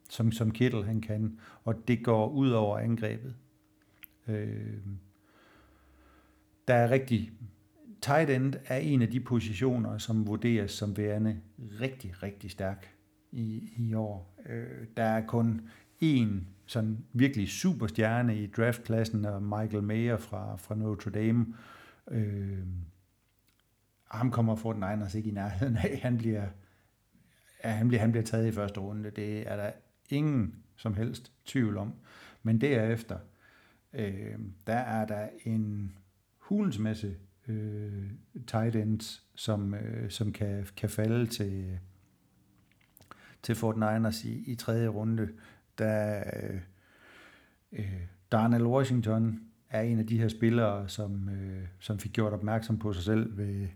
som, 0.09 0.31
som 0.31 0.51
Kittel 0.51 0.83
han 0.83 1.01
kan, 1.01 1.39
og 1.63 1.87
det 1.87 2.03
går 2.03 2.29
ud 2.29 2.49
over 2.49 2.79
angrebet. 2.79 3.35
Øh, 4.27 4.77
der 6.67 6.73
er 6.73 6.91
rigtig 6.91 7.31
tight 8.01 8.29
end 8.29 8.53
er 8.65 8.77
en 8.77 9.01
af 9.01 9.07
de 9.07 9.19
positioner, 9.19 9.97
som 9.97 10.27
vurderes 10.27 10.71
som 10.71 10.97
værende 10.97 11.41
rigtig, 11.81 12.23
rigtig 12.23 12.51
stærk 12.51 12.95
i, 13.31 13.69
i 13.77 13.93
år. 13.93 14.35
Øh, 14.49 14.87
der 14.97 15.03
er 15.03 15.25
kun 15.25 15.61
en 15.99 16.47
sådan 16.65 17.05
virkelig 17.13 17.47
superstjerne 17.47 18.43
i 18.43 18.47
draftklassen, 18.47 19.25
og 19.25 19.43
Michael 19.43 19.83
Mayer 19.83 20.17
fra, 20.17 20.55
fra 20.55 20.75
Notre 20.75 21.11
Dame. 21.11 21.45
Øh, 22.11 22.63
ham 24.03 24.31
kommer 24.31 24.55
Fort 24.55 24.75
Niners 24.75 25.15
ikke 25.15 25.29
i 25.29 25.33
nærheden 25.33 25.77
af. 25.77 25.99
Han 26.01 26.17
bliver, 26.17 26.47
ja, 27.63 27.69
han 27.69 27.87
bliver, 27.87 28.01
han 28.01 28.11
bliver 28.11 28.23
taget 28.23 28.47
i 28.47 28.51
første 28.51 28.79
runde. 28.79 29.09
Det 29.09 29.51
er 29.51 29.55
der 29.55 29.71
ingen 30.09 30.55
som 30.75 30.93
helst 30.93 31.31
tvivl 31.45 31.77
om. 31.77 31.93
Men 32.43 32.61
derefter, 32.61 33.17
øh, 33.93 34.39
der 34.67 34.77
er 34.77 35.05
der 35.05 35.29
en 35.43 35.97
hulens 36.37 36.79
masse 36.79 37.15
øh, 37.49 38.11
tight 38.47 38.75
ends, 38.75 39.23
som, 39.35 39.73
øh, 39.73 40.09
som 40.09 40.33
kan, 40.33 40.65
kan 40.77 40.89
falde 40.89 41.25
til, 41.25 41.79
til 43.43 43.55
Fort 43.55 43.75
Niners 43.75 44.25
i, 44.25 44.51
i 44.51 44.55
tredje 44.55 44.87
runde. 44.87 45.29
Der, 45.77 46.23
øh, 46.43 46.59
øh, 47.71 48.01
Darnell 48.31 48.65
Washington 48.65 49.39
er 49.69 49.81
en 49.81 49.99
af 49.99 50.07
de 50.07 50.19
her 50.19 50.27
spillere, 50.27 50.89
som, 50.89 51.29
øh, 51.29 51.67
som 51.79 51.99
fik 51.99 52.11
gjort 52.13 52.33
opmærksom 52.33 52.79
på 52.79 52.93
sig 52.93 53.03
selv 53.03 53.37
ved, 53.37 53.67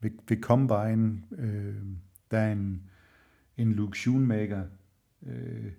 ved, 0.00 0.10
ved 0.28 0.40
Combine. 0.40 1.22
Øh, 1.38 1.82
der 2.30 2.38
er 2.38 2.52
en, 2.52 2.90
en 3.56 3.72
Luke 3.72 3.98
Schoonmaker, 3.98 4.62
øh, 5.22 5.72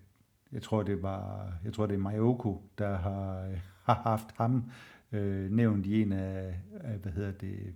jeg 0.52 0.62
tror 0.62 0.84
det 0.84 1.02
var, 1.04 1.52
jeg 1.64 1.74
tror 1.74 1.86
det 1.86 1.94
er 1.94 2.00
Mayoko, 2.00 2.70
der 2.78 2.98
har, 2.98 3.46
øh, 3.46 3.60
har 3.84 4.02
haft 4.04 4.32
ham 4.38 4.72
øh, 5.14 5.52
nævnt 5.52 5.86
i 5.86 6.02
en 6.02 6.12
af, 6.12 6.60
af, 6.74 6.98
hvad 6.98 7.12
hedder 7.12 7.32
det, 7.32 7.74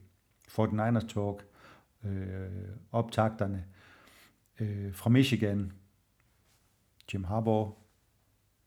49ers 0.47 1.07
Talk, 1.07 1.45
øh, 2.03 2.69
optakterne 2.91 3.65
øh, 4.59 4.93
fra 4.93 5.09
Michigan, 5.09 5.71
Jim 7.13 7.23
Harbaugh, 7.23 7.71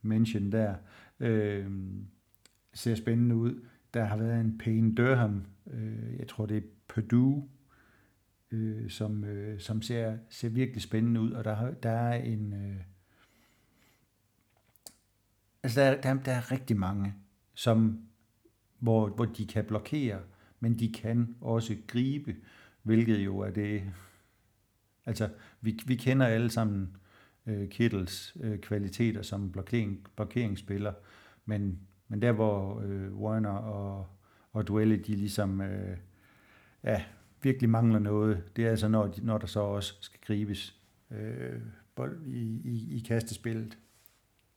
mention 0.02 0.52
der, 0.52 0.74
øh, 1.20 1.66
ser 2.72 2.94
spændende 2.94 3.36
ud. 3.36 3.66
Der 3.94 4.04
har 4.04 4.16
været 4.16 4.40
en 4.40 4.58
Payne 4.58 4.94
Durham, 4.94 5.46
øh, 5.70 6.18
jeg 6.18 6.28
tror 6.28 6.46
det 6.46 6.56
er 6.56 6.62
Purdue, 6.88 7.48
øh, 8.50 8.90
som, 8.90 9.24
øh, 9.24 9.60
som 9.60 9.82
ser, 9.82 10.18
ser 10.28 10.48
virkelig 10.48 10.82
spændende 10.82 11.20
ud, 11.20 11.32
og 11.32 11.44
der, 11.44 11.70
der 11.70 11.90
er 11.90 12.14
en... 12.14 12.52
Øh, 12.52 12.80
altså 15.62 15.80
der, 15.80 16.00
der, 16.00 16.14
der 16.14 16.32
er 16.32 16.52
rigtig 16.52 16.76
mange, 16.76 17.14
som 17.54 18.09
hvor, 18.80 19.08
hvor 19.08 19.24
de 19.24 19.46
kan 19.46 19.64
blokere, 19.64 20.20
men 20.60 20.78
de 20.78 20.92
kan 20.92 21.36
også 21.40 21.76
gribe, 21.86 22.36
hvilket 22.82 23.18
jo 23.18 23.38
er 23.38 23.50
det... 23.50 23.82
Altså, 25.06 25.28
vi, 25.60 25.80
vi 25.86 25.94
kender 25.94 26.26
alle 26.26 26.50
sammen 26.50 26.96
øh, 27.46 27.68
Kittles 27.68 28.36
øh, 28.40 28.58
kvaliteter 28.58 29.22
som 29.22 29.52
blokering, 29.52 30.06
blokeringsspiller, 30.16 30.92
men, 31.44 31.78
men 32.08 32.22
der 32.22 32.32
hvor 32.32 32.80
øh, 32.80 33.14
Warner 33.16 33.50
og, 33.50 34.06
og 34.52 34.68
Duelle, 34.68 34.96
de 34.96 35.16
ligesom 35.16 35.60
øh, 35.60 35.96
ja, 36.84 37.02
virkelig 37.42 37.70
mangler 37.70 37.98
noget, 37.98 38.42
det 38.56 38.66
er 38.66 38.70
altså, 38.70 38.88
når, 38.88 39.06
de, 39.06 39.26
når 39.26 39.38
der 39.38 39.46
så 39.46 39.60
også 39.60 39.94
skal 40.00 40.20
gribes 40.26 40.80
øh, 41.10 41.60
bold 41.94 42.26
i, 42.26 42.60
i, 42.64 42.96
i 42.96 42.98
kastespillet. 42.98 43.78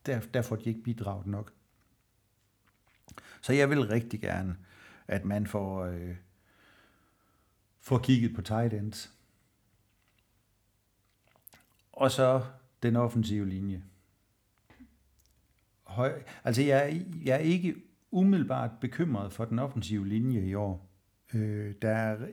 Der, 0.05 0.19
der 0.33 0.41
får 0.41 0.55
de 0.55 0.69
ikke 0.69 0.83
bidraget 0.83 1.27
nok. 1.27 1.53
Så 3.43 3.53
jeg 3.53 3.69
vil 3.69 3.88
rigtig 3.88 4.21
gerne, 4.21 4.56
at 5.08 5.25
man 5.25 5.47
får, 5.47 5.86
øh, 5.86 6.15
får 7.79 7.97
kigget 7.97 8.36
på 8.36 8.41
tight 8.41 8.73
ends. 8.73 9.13
Og 11.91 12.12
så 12.12 12.45
den 12.84 12.95
offensive 12.95 13.49
linje. 13.49 13.84
Høj, 15.84 16.23
altså 16.43 16.62
jeg, 16.62 17.06
jeg 17.25 17.36
er 17.36 17.39
ikke 17.39 17.75
umiddelbart 18.12 18.71
bekymret 18.82 19.34
for 19.34 19.45
den 19.45 19.60
offensive 19.60 20.08
linje 20.08 20.41
i 20.41 20.53
år. 20.53 20.89
Øh, 21.34 21.75
der 21.82 21.89
er 21.89 22.27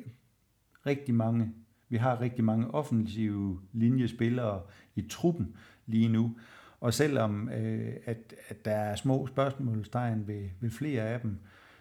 rigtig 0.86 1.14
mange, 1.14 1.54
vi 1.88 1.96
har 1.96 2.20
rigtig 2.20 2.44
mange 2.44 2.74
offensive 2.74 3.60
linjespillere 3.72 4.62
i 4.94 5.02
truppen 5.02 5.56
lige 5.86 6.08
nu, 6.08 6.38
og 6.80 6.94
selvom 6.94 7.48
øh, 7.48 7.96
at, 8.04 8.34
at 8.48 8.64
der 8.64 8.70
er 8.70 8.96
små 8.96 9.26
spørgsmålstegn 9.26 10.26
ved, 10.26 10.48
ved 10.60 10.70
flere 10.70 11.02
af 11.02 11.20
dem, 11.20 11.38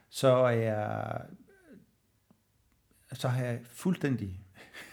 så 0.10 0.28
er 0.28 0.50
jeg, 0.50 1.22
så 3.14 3.28
har 3.28 3.46
jeg 3.46 3.60
fuldstændig, 3.66 4.40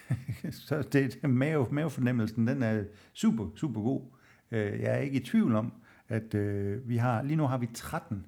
så 0.66 0.82
det, 0.82 1.18
det 1.22 1.30
mave, 1.30 1.66
mavefornemmelsen, 1.70 2.46
den 2.46 2.62
er 2.62 2.84
super, 3.12 3.48
super 3.56 3.80
god. 3.82 4.02
Øh, 4.50 4.80
jeg 4.80 4.92
er 4.92 4.98
ikke 4.98 5.20
i 5.20 5.24
tvivl 5.24 5.54
om, 5.54 5.72
at 6.08 6.34
øh, 6.34 6.88
vi 6.88 6.96
har, 6.96 7.22
lige 7.22 7.36
nu 7.36 7.46
har 7.46 7.58
vi 7.58 7.68
13 7.74 8.26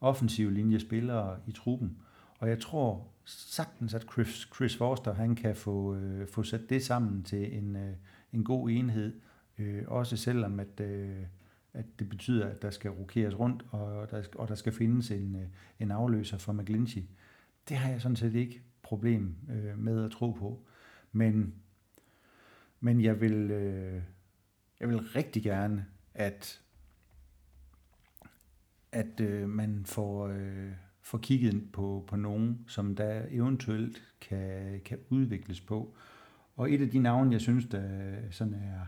offensive 0.00 0.54
linjespillere 0.54 1.36
i 1.46 1.52
truppen, 1.52 1.98
og 2.38 2.48
jeg 2.48 2.60
tror 2.60 3.08
sagtens, 3.24 3.94
at 3.94 4.06
Chris, 4.12 4.48
Chris 4.54 4.76
Forster, 4.76 5.14
han 5.14 5.34
kan 5.34 5.56
få, 5.56 5.94
øh, 5.94 6.28
få 6.28 6.42
sat 6.42 6.70
det 6.70 6.84
sammen 6.84 7.22
til 7.22 7.58
en, 7.58 7.76
øh, 7.76 7.94
en 8.32 8.44
god 8.44 8.70
enhed, 8.70 9.20
Øh, 9.58 9.82
også 9.86 10.16
selvom 10.16 10.60
at, 10.60 10.80
øh, 10.80 11.22
at 11.72 11.84
det 11.98 12.08
betyder, 12.08 12.46
at 12.46 12.62
der 12.62 12.70
skal 12.70 12.90
rokeres 12.90 13.38
rundt, 13.38 13.64
og 13.70 14.10
der, 14.10 14.22
og 14.34 14.48
der 14.48 14.54
skal 14.54 14.72
findes 14.72 15.10
en, 15.10 15.36
øh, 15.36 15.46
en 15.80 15.90
afløser 15.90 16.38
for 16.38 16.52
McGlinchey. 16.52 17.02
Det 17.68 17.76
har 17.76 17.90
jeg 17.90 18.00
sådan 18.00 18.16
set 18.16 18.34
ikke 18.34 18.62
problem 18.82 19.36
øh, 19.50 19.78
med 19.78 20.04
at 20.04 20.10
tro 20.10 20.30
på. 20.30 20.66
Men, 21.12 21.54
men 22.80 23.00
jeg 23.00 23.20
vil, 23.20 23.50
øh, 23.50 24.02
jeg 24.80 24.88
vil 24.88 24.98
rigtig 25.00 25.42
gerne, 25.42 25.86
at, 26.14 26.60
at 28.92 29.20
øh, 29.20 29.48
man 29.48 29.86
får, 29.86 30.28
øh, 30.28 30.72
får 31.00 31.18
kigget 31.18 31.72
på, 31.72 32.04
på 32.06 32.16
nogen, 32.16 32.64
som 32.68 32.96
der 32.96 33.26
eventuelt 33.30 34.02
kan, 34.20 34.80
kan 34.84 34.98
udvikles 35.08 35.60
på. 35.60 35.94
Og 36.56 36.72
et 36.72 36.80
af 36.80 36.90
de 36.90 36.98
navne, 36.98 37.32
jeg 37.32 37.40
synes, 37.40 37.66
der 37.66 38.14
sådan 38.30 38.54
er, 38.54 38.86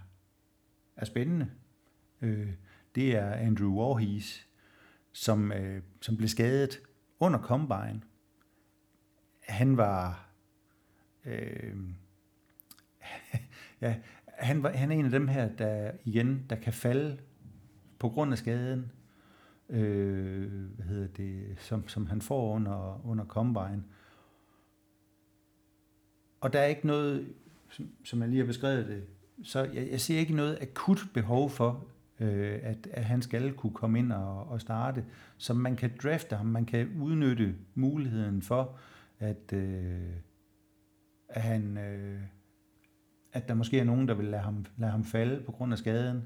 er 0.96 1.04
spændende, 1.04 1.50
øh, 2.22 2.52
det 2.94 3.16
er 3.16 3.32
Andrew 3.32 3.72
Warhees, 3.72 4.48
som, 5.12 5.52
øh, 5.52 5.82
som 6.00 6.16
blev 6.16 6.28
skadet 6.28 6.80
under 7.20 7.38
Combine. 7.38 8.02
Han 9.40 9.76
var... 9.76 10.28
Øh, 11.24 11.76
ja, 13.80 13.96
han, 14.26 14.62
var, 14.62 14.70
han 14.70 14.90
er 14.90 14.96
en 14.96 15.04
af 15.04 15.10
dem 15.10 15.28
her, 15.28 15.56
der 15.56 15.92
igen, 16.04 16.46
der 16.50 16.56
kan 16.56 16.72
falde 16.72 17.18
på 17.98 18.08
grund 18.08 18.32
af 18.32 18.38
skaden, 18.38 18.92
øh, 19.68 20.70
hvad 20.74 20.86
hedder 20.86 21.08
det, 21.08 21.60
som, 21.60 21.88
som 21.88 22.06
han 22.06 22.20
får 22.20 22.54
under, 22.54 23.06
under 23.06 23.24
Combine. 23.24 23.84
Og 26.40 26.52
der 26.52 26.60
er 26.60 26.66
ikke 26.66 26.86
noget, 26.86 27.34
som, 27.70 27.90
som 28.04 28.20
jeg 28.20 28.28
lige 28.28 28.40
har 28.40 28.46
beskrevet 28.46 28.86
det, 28.86 29.06
så 29.42 29.64
jeg, 29.64 29.88
jeg 29.90 30.00
ser 30.00 30.18
ikke 30.18 30.34
noget 30.34 30.58
akut 30.60 31.08
behov 31.14 31.50
for, 31.50 31.86
øh, 32.20 32.58
at, 32.62 32.88
at 32.90 33.04
han 33.04 33.22
skal 33.22 33.52
kunne 33.52 33.72
komme 33.72 33.98
ind 33.98 34.12
og, 34.12 34.48
og 34.48 34.60
starte. 34.60 35.04
Så 35.36 35.54
man 35.54 35.76
kan 35.76 35.90
drafte 36.02 36.36
ham, 36.36 36.46
man 36.46 36.64
kan 36.64 36.88
udnytte 37.00 37.54
muligheden 37.74 38.42
for, 38.42 38.78
at, 39.18 39.52
øh, 39.52 40.10
at, 41.28 41.42
han, 41.42 41.78
øh, 41.78 42.20
at 43.32 43.48
der 43.48 43.54
måske 43.54 43.78
er 43.78 43.84
nogen, 43.84 44.08
der 44.08 44.14
vil 44.14 44.26
lade 44.26 44.42
ham, 44.42 44.66
lade 44.76 44.90
ham 44.90 45.04
falde 45.04 45.42
på 45.42 45.52
grund 45.52 45.72
af 45.72 45.78
skaden. 45.78 46.24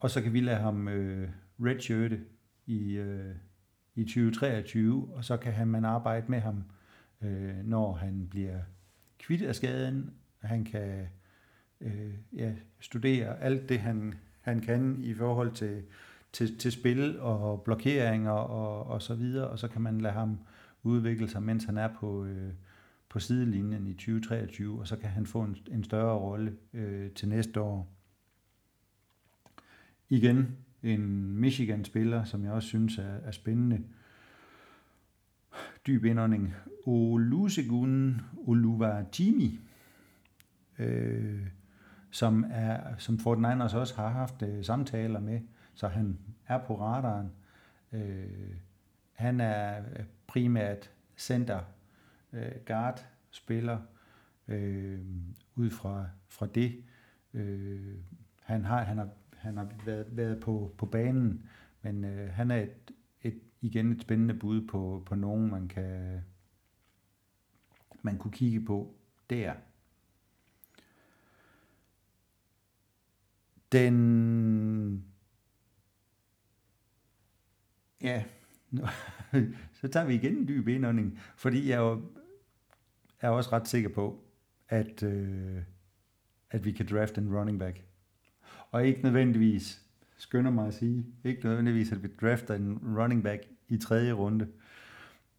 Og 0.00 0.10
så 0.10 0.22
kan 0.22 0.32
vi 0.32 0.40
lade 0.40 0.56
ham 0.56 0.88
øh, 0.88 1.28
redshirte 1.60 2.20
i, 2.66 2.92
øh, 2.92 3.34
i 3.94 4.04
2023, 4.04 5.08
og 5.14 5.24
så 5.24 5.36
kan 5.36 5.52
han, 5.52 5.68
man 5.68 5.84
arbejde 5.84 6.26
med 6.28 6.40
ham, 6.40 6.64
øh, 7.22 7.56
når 7.64 7.92
han 7.92 8.26
bliver 8.30 8.58
kvittet 9.18 9.46
af 9.46 9.54
skaden. 9.54 10.10
Han 10.42 10.64
kan 10.64 11.08
øh, 11.80 12.14
ja, 12.32 12.52
studere 12.80 13.40
alt 13.40 13.68
det, 13.68 13.78
han, 13.80 14.14
han 14.40 14.60
kan 14.60 14.98
i 15.00 15.14
forhold 15.14 15.52
til, 15.52 15.82
til, 16.32 16.58
til 16.58 16.72
spil 16.72 17.20
og 17.20 17.62
blokeringer 17.62 18.30
og, 18.30 18.86
og 18.86 19.02
så 19.02 19.14
videre, 19.14 19.48
og 19.48 19.58
så 19.58 19.68
kan 19.68 19.82
man 19.82 20.00
lade 20.00 20.14
ham 20.14 20.38
udvikle 20.82 21.28
sig, 21.28 21.42
mens 21.42 21.64
han 21.64 21.78
er 21.78 21.88
på, 22.00 22.24
øh, 22.24 22.52
på 23.08 23.18
sidelinjen 23.18 23.86
i 23.86 23.94
2023, 23.94 24.80
og 24.80 24.88
så 24.88 24.96
kan 24.96 25.10
han 25.10 25.26
få 25.26 25.42
en, 25.42 25.56
en 25.70 25.84
større 25.84 26.18
rolle 26.18 26.56
øh, 26.74 27.10
til 27.10 27.28
næste 27.28 27.60
år. 27.60 27.88
Igen 30.08 30.56
en 30.82 31.34
Michigan-spiller, 31.40 32.24
som 32.24 32.44
jeg 32.44 32.52
også 32.52 32.68
synes 32.68 32.98
er, 32.98 33.02
er 33.02 33.30
spændende. 33.30 33.82
dyb 35.86 36.04
indånding. 36.04 36.54
Olusegun 36.84 38.20
Oluvajimi, 38.36 39.60
øh, 40.78 41.46
som, 42.10 42.44
er, 42.50 42.96
som 42.96 43.18
Fort 43.18 43.38
Niners 43.38 43.74
også 43.74 43.96
har 43.96 44.08
haft 44.08 44.42
øh, 44.42 44.64
samtaler 44.64 45.20
med, 45.20 45.40
så 45.74 45.88
han 45.88 46.18
er 46.46 46.58
på 46.58 46.80
radaren. 46.80 47.32
Øh, 47.92 48.54
han 49.12 49.40
er 49.40 49.78
øh, 49.78 50.04
primært 50.26 50.90
center 51.16 51.60
øh, 52.32 52.52
guard 52.66 53.06
spiller 53.30 53.78
øh, 54.48 55.00
ud 55.54 55.70
fra, 55.70 56.06
fra 56.28 56.46
det. 56.46 56.84
Øh, 57.34 57.96
han 58.42 58.64
har, 58.64 58.82
han 58.82 58.98
har, 58.98 59.08
han 59.36 59.56
har 59.56 59.68
været, 59.84 60.06
været 60.16 60.40
på, 60.40 60.74
på 60.78 60.86
banen, 60.86 61.48
men 61.82 62.04
øh, 62.04 62.32
han 62.32 62.50
er 62.50 62.56
et, 62.56 62.90
et, 63.22 63.40
igen 63.60 63.92
et 63.92 64.02
spændende 64.02 64.34
bud 64.34 64.66
på, 64.66 65.02
på 65.06 65.14
nogen, 65.14 65.50
man 65.50 65.68
kan 65.68 66.22
man 68.02 68.18
kunne 68.18 68.32
kigge 68.32 68.60
på 68.60 68.94
der. 69.30 69.54
Den 73.72 75.04
ja, 78.02 78.24
så 79.80 79.88
tager 79.88 80.06
vi 80.06 80.14
igen 80.14 80.36
en 80.36 80.48
dyb 80.48 80.68
indånding, 80.68 81.20
fordi 81.36 81.68
jeg 81.68 81.78
jo 81.78 82.02
er 83.20 83.28
også 83.28 83.52
ret 83.52 83.68
sikker 83.68 83.88
på, 83.88 84.24
at, 84.68 85.02
øh, 85.02 85.62
at 86.50 86.64
vi 86.64 86.72
kan 86.72 86.86
draft 86.90 87.18
en 87.18 87.36
running 87.36 87.58
back. 87.58 87.82
Og 88.70 88.86
ikke 88.86 89.02
nødvendigvis, 89.02 89.82
skynder 90.16 90.50
mig 90.50 90.66
at 90.66 90.74
sige, 90.74 91.06
ikke 91.24 91.44
nødvendigvis, 91.44 91.92
at 91.92 92.02
vi 92.02 92.08
drafter 92.20 92.54
en 92.54 92.78
running 92.98 93.22
back 93.22 93.42
i 93.68 93.76
tredje 93.76 94.12
runde. 94.12 94.48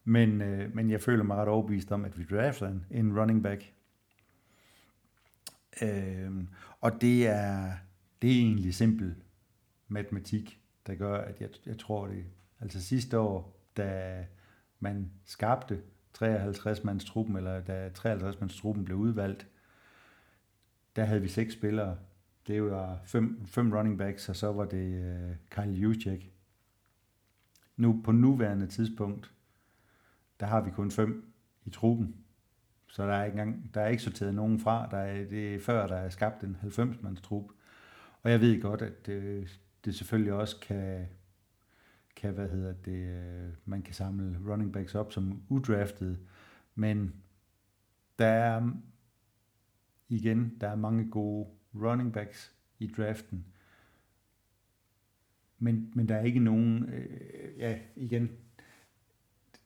Men, 0.03 0.41
øh, 0.41 0.75
men 0.75 0.89
jeg 0.89 1.01
føler 1.01 1.23
mig 1.23 1.38
ret 1.38 1.47
overbevist 1.47 1.91
om, 1.91 2.05
at 2.05 2.19
vi 2.19 2.23
drafter 2.23 2.67
en, 2.67 2.86
en 2.91 3.19
running 3.19 3.43
back. 3.43 3.73
Øh, 5.82 6.32
og 6.82 7.01
det 7.01 7.27
er, 7.27 7.71
det 8.22 8.32
er 8.32 8.41
egentlig 8.41 8.74
simpel 8.74 9.15
matematik, 9.88 10.59
der 10.88 10.95
gør, 10.95 11.17
at 11.17 11.41
jeg, 11.41 11.49
jeg 11.65 11.78
tror 11.78 12.07
det. 12.07 12.26
Altså 12.59 12.82
sidste 12.84 13.20
år, 13.20 13.61
da 13.78 14.26
man 14.80 15.11
skabte 15.26 15.82
53-mands 16.17 17.05
truppen, 17.05 17.36
eller 17.36 17.61
da 17.61 17.89
53-mands 17.97 18.57
truppen 18.57 18.86
blev 18.86 18.97
udvalgt, 18.97 19.47
der 20.95 21.03
havde 21.03 21.22
vi 21.22 21.28
seks 21.28 21.53
spillere. 21.53 21.97
Det 22.47 22.63
var 22.63 23.01
fem, 23.05 23.45
fem 23.45 23.74
running 23.74 23.97
backs, 23.97 24.30
og 24.30 24.36
så 24.36 24.51
var 24.51 24.65
det 24.65 24.99
uh, 24.99 25.36
Kyle 25.49 25.74
Juszczyk. 25.74 26.32
Nu 27.78 28.01
på 28.03 28.11
nuværende 28.11 28.67
tidspunkt, 28.67 29.34
der 30.39 30.45
har 30.45 30.61
vi 30.61 30.72
kun 30.72 30.91
fem 30.91 31.34
i 31.65 31.70
truppen. 31.70 32.15
Så 32.88 33.07
der 33.07 33.13
er 33.13 33.26
ikke, 33.26 33.39
engang, 33.39 33.74
der 33.74 33.82
er 33.82 33.88
ikke 33.88 34.03
sorteret 34.03 34.36
nogen 34.36 34.59
fra. 34.59 34.88
Der 34.91 34.97
er, 34.97 35.26
det 35.26 35.55
er 35.55 35.59
før, 35.59 35.88
der 35.88 35.95
er 35.95 36.09
skabt 36.09 36.43
en 36.43 36.57
90-mands 36.63 37.22
trup. 37.22 37.45
Og 38.24 38.32
jeg 38.32 38.41
ved 38.41 38.61
godt, 38.61 38.82
at 38.82 39.05
det, 39.05 39.59
det 39.86 39.95
selvfølgelig 39.95 40.34
også 40.34 40.59
kan, 40.59 41.07
kan, 42.15 42.34
hvad 42.34 42.49
hedder 42.49 42.74
det, 42.74 42.91
øh, 42.91 43.53
man 43.65 43.82
kan 43.82 43.93
samle 43.93 44.39
running 44.47 44.74
backs 44.74 44.95
op 44.95 45.11
som 45.11 45.43
udrafted, 45.49 46.15
men 46.76 47.13
der 48.20 48.26
er 48.26 48.72
igen, 50.09 50.57
der 50.61 50.67
er 50.67 50.76
mange 50.76 51.09
gode 51.09 51.49
running 51.76 52.13
backs 52.13 52.55
i 52.80 52.88
draften, 52.88 53.45
men, 55.59 55.91
men 55.95 56.09
der 56.09 56.15
er 56.15 56.24
ikke 56.24 56.39
nogen, 56.39 56.89
øh, 56.89 57.57
ja 57.57 57.80
igen, 57.95 58.30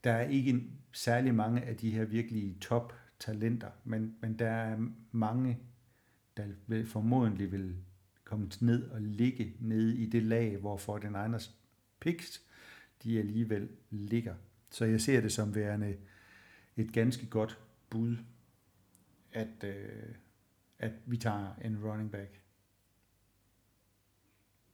der 0.04 0.12
er 0.12 0.28
ikke 0.28 0.64
særlig 0.92 1.36
mange 1.36 1.62
af 1.62 1.78
de 1.78 1.92
her 1.92 2.06
virkelige 2.06 2.58
top 2.62 2.94
talenter, 3.20 3.72
men, 3.84 4.16
men 4.22 4.40
der 4.40 4.50
er 4.50 4.88
mange, 5.12 5.60
der 6.38 6.48
vil, 6.68 6.86
formodentlig 6.86 7.52
vil 7.52 7.78
komme 8.24 8.52
ned 8.62 8.90
og 8.90 9.02
ligge 9.02 9.56
nede 9.60 9.98
i 9.98 10.06
det 10.06 10.24
lag, 10.24 10.58
hvor 10.58 10.78
Fortinanders 10.78 11.56
picks, 12.00 12.42
de 13.04 13.20
alligevel 13.20 13.70
ligger. 13.90 14.36
Så 14.70 14.86
jeg 14.86 15.02
ser 15.02 15.22
det 15.22 15.32
som 15.32 15.56
værende 15.56 15.98
et 16.76 16.94
ganske 16.94 17.26
godt 17.26 17.60
bud, 17.90 18.18
at, 19.32 19.64
øh, 19.64 20.16
at 20.80 20.92
vi 21.06 21.18
tager 21.18 21.56
en 21.56 21.84
running 21.86 22.12
back. 22.12 22.42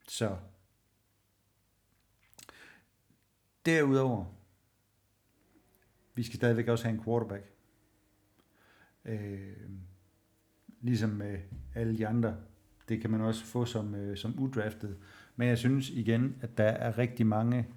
Så 0.07 0.37
derudover, 3.65 4.25
vi 6.15 6.23
skal 6.23 6.35
stadigvæk 6.35 6.67
også 6.67 6.83
have 6.83 6.97
en 6.97 7.03
quarterback. 7.03 7.51
Øh, 9.05 9.69
ligesom 10.81 11.09
med 11.09 11.39
alle 11.75 11.97
de 11.97 12.07
andre. 12.07 12.37
Det 12.89 13.01
kan 13.01 13.11
man 13.11 13.21
også 13.21 13.45
få 13.45 13.65
som, 13.65 13.95
øh, 13.95 14.17
som 14.17 14.39
udraftet. 14.39 14.95
Men 15.35 15.47
jeg 15.47 15.57
synes 15.57 15.89
igen, 15.89 16.35
at 16.41 16.57
der 16.57 16.63
er 16.63 16.97
rigtig 16.97 17.27
mange 17.27 17.67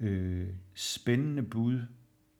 øh, 0.00 0.46
spændende 0.74 1.42
bud 1.42 1.80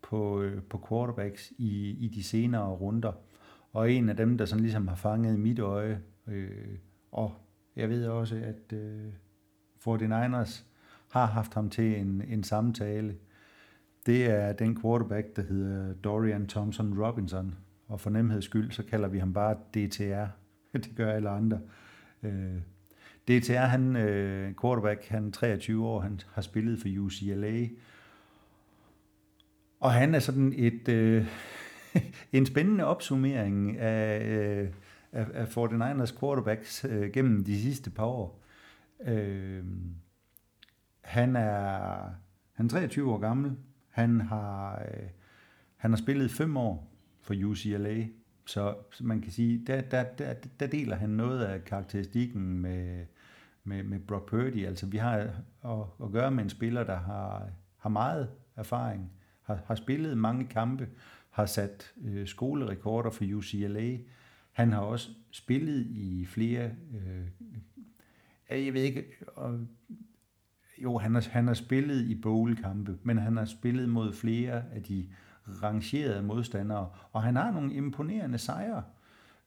på, 0.02 0.42
øh, 0.42 0.62
på 0.62 0.86
quarterbacks 0.88 1.52
i, 1.58 1.90
i 1.90 2.08
de 2.08 2.22
senere 2.22 2.68
runder. 2.68 3.12
Og 3.72 3.92
en 3.92 4.08
af 4.08 4.16
dem, 4.16 4.38
der 4.38 4.44
sådan 4.44 4.62
ligesom 4.62 4.88
har 4.88 4.96
fanget 4.96 5.40
mit 5.40 5.58
øje, 5.58 6.00
øh, 6.26 6.78
og 7.12 7.34
jeg 7.76 7.88
ved 7.88 8.06
også, 8.06 8.36
at 8.36 8.72
øh, 8.72 9.12
49ers 9.88 10.64
har 11.08 11.26
haft 11.26 11.54
ham 11.54 11.70
til 11.70 12.00
en, 12.00 12.22
en 12.28 12.44
samtale, 12.44 13.16
det 14.06 14.26
er 14.26 14.52
den 14.52 14.80
quarterback, 14.80 15.36
der 15.36 15.42
hedder 15.42 15.94
Dorian 15.94 16.46
Thompson 16.46 17.02
Robinson. 17.02 17.54
Og 17.88 18.00
for 18.00 18.10
nemheds 18.10 18.44
skyld, 18.44 18.70
så 18.70 18.82
kalder 18.82 19.08
vi 19.08 19.18
ham 19.18 19.32
bare 19.32 19.54
DTR. 19.54 20.26
det 20.72 20.92
gør 20.96 21.12
alle 21.12 21.30
andre. 21.30 21.60
Øh, 22.22 22.60
DTR, 23.28 23.66
han 23.66 23.96
øh, 23.96 24.54
quarterback, 24.60 25.08
han 25.08 25.26
er 25.26 25.30
23 25.30 25.86
år, 25.86 26.00
han 26.00 26.20
har 26.32 26.42
spillet 26.42 26.80
for 26.80 26.88
UCLA. 26.98 27.68
Og 29.80 29.92
han 29.92 30.14
er 30.14 30.18
sådan 30.18 30.52
et, 30.56 30.88
øh, 30.88 31.26
en 32.32 32.46
spændende 32.46 32.84
opsummering 32.84 33.78
af, 33.78 34.26
øh, 34.26 34.68
af, 35.12 35.26
af 35.34 35.56
49ers 35.56 36.20
quarterbacks 36.20 36.84
øh, 36.84 37.12
gennem 37.12 37.44
de 37.44 37.62
sidste 37.62 37.90
par 37.90 38.04
år. 38.04 38.42
Øh, 39.06 39.64
han 41.00 41.36
er 41.36 42.10
han 42.56 42.66
er 42.66 42.70
23 42.70 43.12
år 43.12 43.18
gammel. 43.18 43.56
Han 43.88 44.20
har, 44.20 44.82
øh, 44.82 45.08
han 45.76 45.90
har 45.90 45.96
spillet 45.96 46.30
fem 46.30 46.56
år 46.56 46.92
for 47.22 47.34
UCLA, 47.44 48.06
så 48.46 48.74
man 49.00 49.20
kan 49.20 49.32
sige, 49.32 49.62
der, 49.66 49.80
der, 49.80 50.04
der, 50.04 50.34
der 50.60 50.66
deler 50.66 50.96
han 50.96 51.10
noget 51.10 51.44
af 51.44 51.64
karakteristikken 51.64 52.58
med, 52.58 53.06
med, 53.64 53.82
med 53.82 54.00
Brock 54.00 54.28
Purdy. 54.28 54.66
Altså 54.66 54.86
vi 54.86 54.96
har 54.96 55.12
at, 55.64 56.04
at 56.04 56.12
gøre 56.12 56.30
med 56.30 56.44
en 56.44 56.50
spiller, 56.50 56.84
der 56.84 56.96
har, 56.96 57.48
har 57.76 57.90
meget 57.90 58.30
erfaring, 58.56 59.12
har, 59.42 59.58
har 59.66 59.74
spillet 59.74 60.18
mange 60.18 60.46
kampe, 60.46 60.88
har 61.30 61.46
sat 61.46 61.92
øh, 62.04 62.26
skolerekorder 62.26 63.10
for 63.10 63.24
UCLA. 63.34 63.98
Han 64.52 64.72
har 64.72 64.80
også 64.80 65.08
spillet 65.30 65.86
i 65.86 66.26
flere, 66.26 66.70
øh, 66.94 68.64
jeg 68.64 68.74
ved 68.74 68.82
ikke, 68.82 69.04
og, 69.26 69.66
jo, 70.82 70.98
han 70.98 71.14
har, 71.14 71.28
han 71.30 71.46
har 71.46 71.54
spillet 71.54 72.02
i 72.02 72.20
bowlkampe, 72.20 72.98
men 73.02 73.18
han 73.18 73.36
har 73.36 73.44
spillet 73.44 73.88
mod 73.88 74.12
flere 74.12 74.62
af 74.72 74.82
de 74.82 75.08
rangerede 75.62 76.22
modstandere, 76.22 76.90
og 77.12 77.22
han 77.22 77.36
har 77.36 77.50
nogle 77.50 77.74
imponerende 77.74 78.38
sejre 78.38 78.84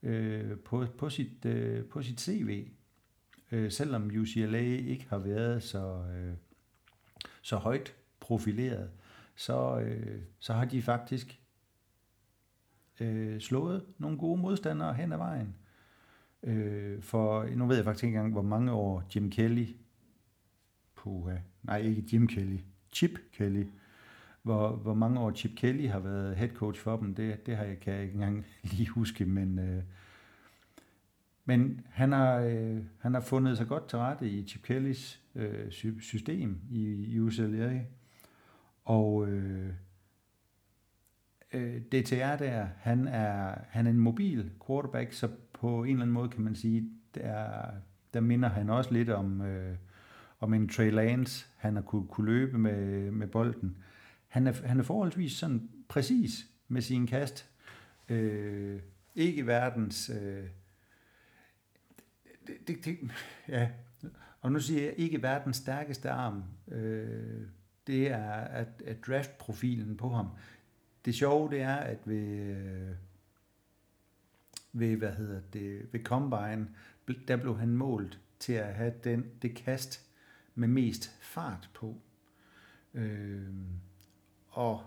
øh, 0.02 0.58
på, 0.58 0.86
på, 0.98 1.10
sit, 1.10 1.44
øh, 1.44 1.84
på 1.84 2.02
sit 2.02 2.20
CV 2.20 2.66
øh, 3.52 3.70
selvom 3.70 4.10
UCLA 4.20 4.58
ikke 4.60 5.06
har 5.08 5.18
været 5.18 5.62
så, 5.62 6.04
øh, 6.14 6.34
så 7.42 7.56
højt 7.56 7.94
profileret, 8.20 8.90
så, 9.34 9.80
øh, 9.80 10.22
så 10.38 10.52
har 10.52 10.64
de 10.64 10.82
faktisk 10.82 11.40
øh, 13.00 13.40
slået 13.40 13.84
nogle 13.98 14.18
gode 14.18 14.40
modstandere 14.40 14.94
hen 14.94 15.12
ad 15.12 15.18
vejen. 15.18 15.56
Øh, 16.42 17.02
for 17.02 17.44
nu 17.44 17.66
ved 17.66 17.76
jeg 17.76 17.84
faktisk 17.84 18.04
ikke 18.04 18.16
engang, 18.16 18.32
hvor 18.32 18.42
mange 18.42 18.72
år 18.72 19.04
Jim 19.16 19.30
Kelly, 19.30 19.66
puha, 20.94 21.36
nej 21.62 21.78
ikke 21.78 22.04
Jim 22.12 22.26
Kelly, 22.26 22.58
Chip 22.92 23.18
Kelly, 23.32 23.64
hvor, 24.42 24.70
hvor 24.70 24.94
mange 24.94 25.20
år 25.20 25.32
Chip 25.32 25.56
Kelly 25.56 25.88
har 25.88 25.98
været 25.98 26.36
head 26.36 26.48
coach 26.48 26.80
for 26.80 26.96
dem, 26.96 27.14
det, 27.14 27.46
det 27.46 27.56
har 27.56 27.64
jeg, 27.64 27.80
kan 27.80 27.94
jeg 27.94 28.02
ikke 28.02 28.14
engang 28.14 28.46
lige 28.72 28.88
huske, 28.88 29.24
men 29.24 29.58
øh, 29.58 29.82
men 31.50 31.80
han 31.90 32.12
har, 32.12 32.36
øh, 32.36 32.78
han 32.98 33.14
har 33.14 33.20
fundet 33.20 33.56
sig 33.56 33.68
godt 33.68 33.88
til 33.88 33.98
rette 33.98 34.28
i 34.28 34.46
Chip 34.46 34.62
Kellys 34.62 35.20
øh, 35.34 35.70
system 36.00 36.60
i, 36.70 36.82
i 36.84 37.20
UCLA. 37.20 37.80
Og 38.84 39.28
øh, 39.28 39.72
øh, 41.52 41.80
DTR 41.80 42.36
der, 42.36 42.66
han 42.76 43.08
er, 43.08 43.54
han 43.68 43.86
er 43.86 43.90
en 43.90 43.98
mobil 43.98 44.50
quarterback, 44.66 45.12
så 45.12 45.28
på 45.52 45.84
en 45.84 45.90
eller 45.90 46.02
anden 46.02 46.14
måde 46.14 46.28
kan 46.28 46.42
man 46.42 46.54
sige, 46.54 46.90
der, 47.14 47.62
der 48.14 48.20
minder 48.20 48.48
han 48.48 48.70
også 48.70 48.92
lidt 48.92 49.10
om, 49.10 49.40
øh, 49.40 49.76
om 50.40 50.54
en 50.54 50.68
Trey 50.68 50.90
Lance. 50.90 51.46
Han 51.56 51.74
har 51.74 51.82
kunne, 51.82 52.06
kunne 52.06 52.26
løbe 52.26 52.58
med, 52.58 53.10
med 53.10 53.26
bolden 53.26 53.76
han 54.30 54.46
er, 54.46 54.52
han 54.66 54.78
er 54.78 54.82
forholdsvis 54.82 55.32
sådan 55.32 55.70
præcis 55.88 56.46
med 56.68 56.82
sin 56.82 57.06
kast. 57.06 57.50
Øh, 58.08 58.80
ikke 59.14 59.46
verdens... 59.46 60.10
Øh, 60.10 60.44
det, 62.46 62.68
det, 62.68 62.84
det, 62.84 62.98
ja, 63.48 63.70
og 64.40 64.52
nu 64.52 64.60
siger 64.60 64.82
jeg 64.82 64.94
ikke 64.96 65.22
verdens 65.22 65.56
stærkeste 65.56 66.10
arm. 66.10 66.44
Øh, 66.68 67.42
det 67.86 68.10
er 68.10 68.30
at, 68.30 68.82
at 68.86 69.06
draft-profilen 69.06 69.96
på 69.96 70.08
ham. 70.08 70.28
Det 71.04 71.14
sjove 71.14 71.50
det 71.50 71.60
er, 71.60 71.76
at 71.76 71.98
ved, 72.04 72.26
øh, 72.26 72.90
ved, 74.72 74.96
hvad 74.96 75.12
hedder 75.12 75.40
det, 75.52 75.92
ved 75.92 76.04
Combine, 76.04 76.68
der 77.28 77.36
blev 77.36 77.58
han 77.58 77.68
målt 77.68 78.20
til 78.38 78.52
at 78.52 78.74
have 78.74 78.92
den, 79.04 79.26
det 79.42 79.54
kast 79.54 80.06
med 80.54 80.68
mest 80.68 81.18
fart 81.20 81.70
på. 81.74 81.96
Øh, 82.94 83.48
og 84.50 84.80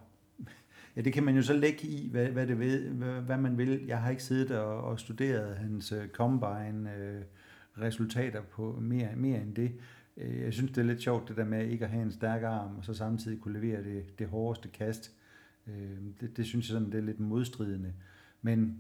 ja, 0.96 1.02
det 1.02 1.14
kan 1.14 1.24
man 1.24 1.36
jo 1.36 1.42
så 1.42 1.54
lægge 1.54 1.88
i, 1.88 2.10
hvad, 2.12 2.26
hvad, 2.26 2.48
det 2.48 2.60
ved, 2.60 2.90
hvad, 2.90 3.22
hvad 3.22 3.38
man 3.38 3.58
vil. 3.58 3.86
Jeg 3.88 4.02
har 4.02 4.10
ikke 4.10 4.24
siddet 4.24 4.58
og, 4.58 4.84
og 4.84 5.00
studeret 5.00 5.58
hans 5.58 5.92
uh, 5.92 6.08
Combine 6.08 6.90
uh, 6.90 7.82
resultater 7.82 8.42
på 8.42 8.78
mere, 8.82 9.16
mere 9.16 9.42
end 9.42 9.56
det. 9.56 9.72
Øh, 10.18 10.42
jeg 10.42 10.54
synes, 10.54 10.72
det 10.72 10.78
er 10.78 10.86
lidt 10.86 11.02
sjovt, 11.02 11.30
det 11.30 11.38
der 11.38 11.46
med 11.46 11.68
ikke 11.68 11.86
at 11.86 11.92
have 11.92 12.04
en 12.04 12.12
stærk 12.12 12.44
arm, 12.44 12.78
og 12.78 12.86
så 12.86 12.94
samtidig 12.94 13.40
kunne 13.42 13.60
levere 13.60 13.84
det, 13.84 14.20
det 14.20 14.28
hårdeste 14.28 14.70
kast. 14.70 15.12
Det, 16.22 16.38
det 16.38 16.46
synes 16.46 16.70
jeg 16.70 16.74
sådan, 16.74 16.92
det 16.92 16.98
er 16.98 17.04
lidt 17.04 17.20
modstridende. 17.20 17.94
Men 18.42 18.78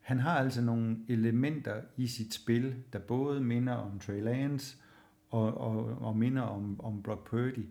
han 0.00 0.18
har 0.18 0.38
altså 0.38 0.62
nogle 0.62 0.96
elementer 1.08 1.80
i 1.96 2.06
sit 2.06 2.34
spil, 2.34 2.74
der 2.92 2.98
både 2.98 3.40
minder 3.40 3.72
om 3.72 3.98
Trey 3.98 4.22
Lance 4.22 4.76
og, 5.30 5.58
og, 5.58 5.84
og 5.84 6.16
minder 6.16 6.42
om, 6.42 6.80
om 6.80 7.02
Brock 7.02 7.28
Purdy. 7.30 7.66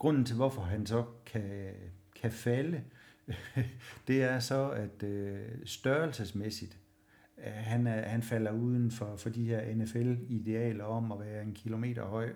Grunden 0.00 0.24
til, 0.24 0.36
hvorfor 0.36 0.62
han 0.62 0.86
så 0.86 1.04
kan, 1.26 1.72
kan 2.20 2.32
falde, 2.32 2.82
det 4.08 4.22
er 4.22 4.38
så, 4.38 4.70
at 4.70 5.02
øh, 5.02 5.48
størrelsesmæssigt, 5.64 6.78
øh, 7.38 7.52
han, 7.52 7.86
er, 7.86 8.08
han 8.08 8.22
falder 8.22 8.52
uden 8.52 8.90
for, 8.90 9.16
for 9.16 9.28
de 9.28 9.44
her 9.44 9.74
NFL-idealer 9.74 10.84
om 10.84 11.12
at 11.12 11.20
være 11.20 11.42
en 11.42 11.54
kilometer 11.54 12.04
høj 12.04 12.32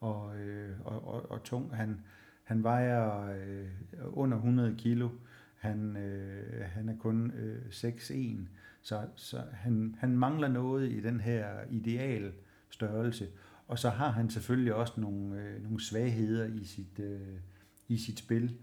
og, 0.00 0.38
øh, 0.38 0.70
og, 0.84 1.08
og, 1.08 1.30
og 1.30 1.42
tung. 1.42 1.76
Han, 1.76 2.00
han 2.44 2.62
vejer 2.62 3.30
øh, 3.30 3.66
under 4.04 4.36
100 4.36 4.74
kilo. 4.78 5.08
Han, 5.56 5.96
øh, 5.96 6.64
han 6.64 6.88
er 6.88 6.96
kun 6.98 7.30
øh, 7.30 7.62
6'1, 7.70 8.40
så, 8.82 9.06
så 9.14 9.42
han, 9.52 9.94
han 9.98 10.16
mangler 10.16 10.48
noget 10.48 10.92
i 10.92 11.00
den 11.00 11.20
her 11.20 11.46
ideal 11.70 12.32
størrelse. 12.70 13.28
Og 13.68 13.78
så 13.78 13.90
har 13.90 14.10
han 14.10 14.30
selvfølgelig 14.30 14.74
også 14.74 14.92
nogle, 14.96 15.42
øh, 15.42 15.62
nogle 15.62 15.80
svagheder 15.80 16.44
i 16.44 16.64
sit, 16.64 16.98
øh, 16.98 17.40
i 17.88 17.98
sit 17.98 18.18
spil. 18.18 18.58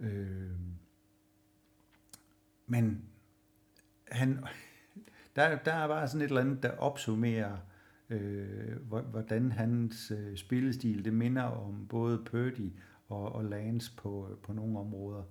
Øh, 0.00 0.50
men 2.66 3.04
han, 4.08 4.44
der, 5.36 5.58
der 5.58 5.72
er 5.72 5.88
bare 5.88 6.08
sådan 6.08 6.20
et 6.20 6.28
eller 6.28 6.40
andet, 6.40 6.62
der 6.62 6.70
opsummerer, 6.70 7.56
øh, 8.10 8.76
hvordan 8.88 9.52
hans 9.52 10.10
øh, 10.10 10.36
spillestil, 10.36 11.04
det 11.04 11.12
minder 11.12 11.42
om 11.42 11.86
både 11.88 12.22
Purdy 12.24 12.72
og, 13.08 13.32
og 13.32 13.44
Lance 13.44 13.96
på, 13.96 14.38
på 14.42 14.52
nogle 14.52 14.78
områder. 14.78 15.22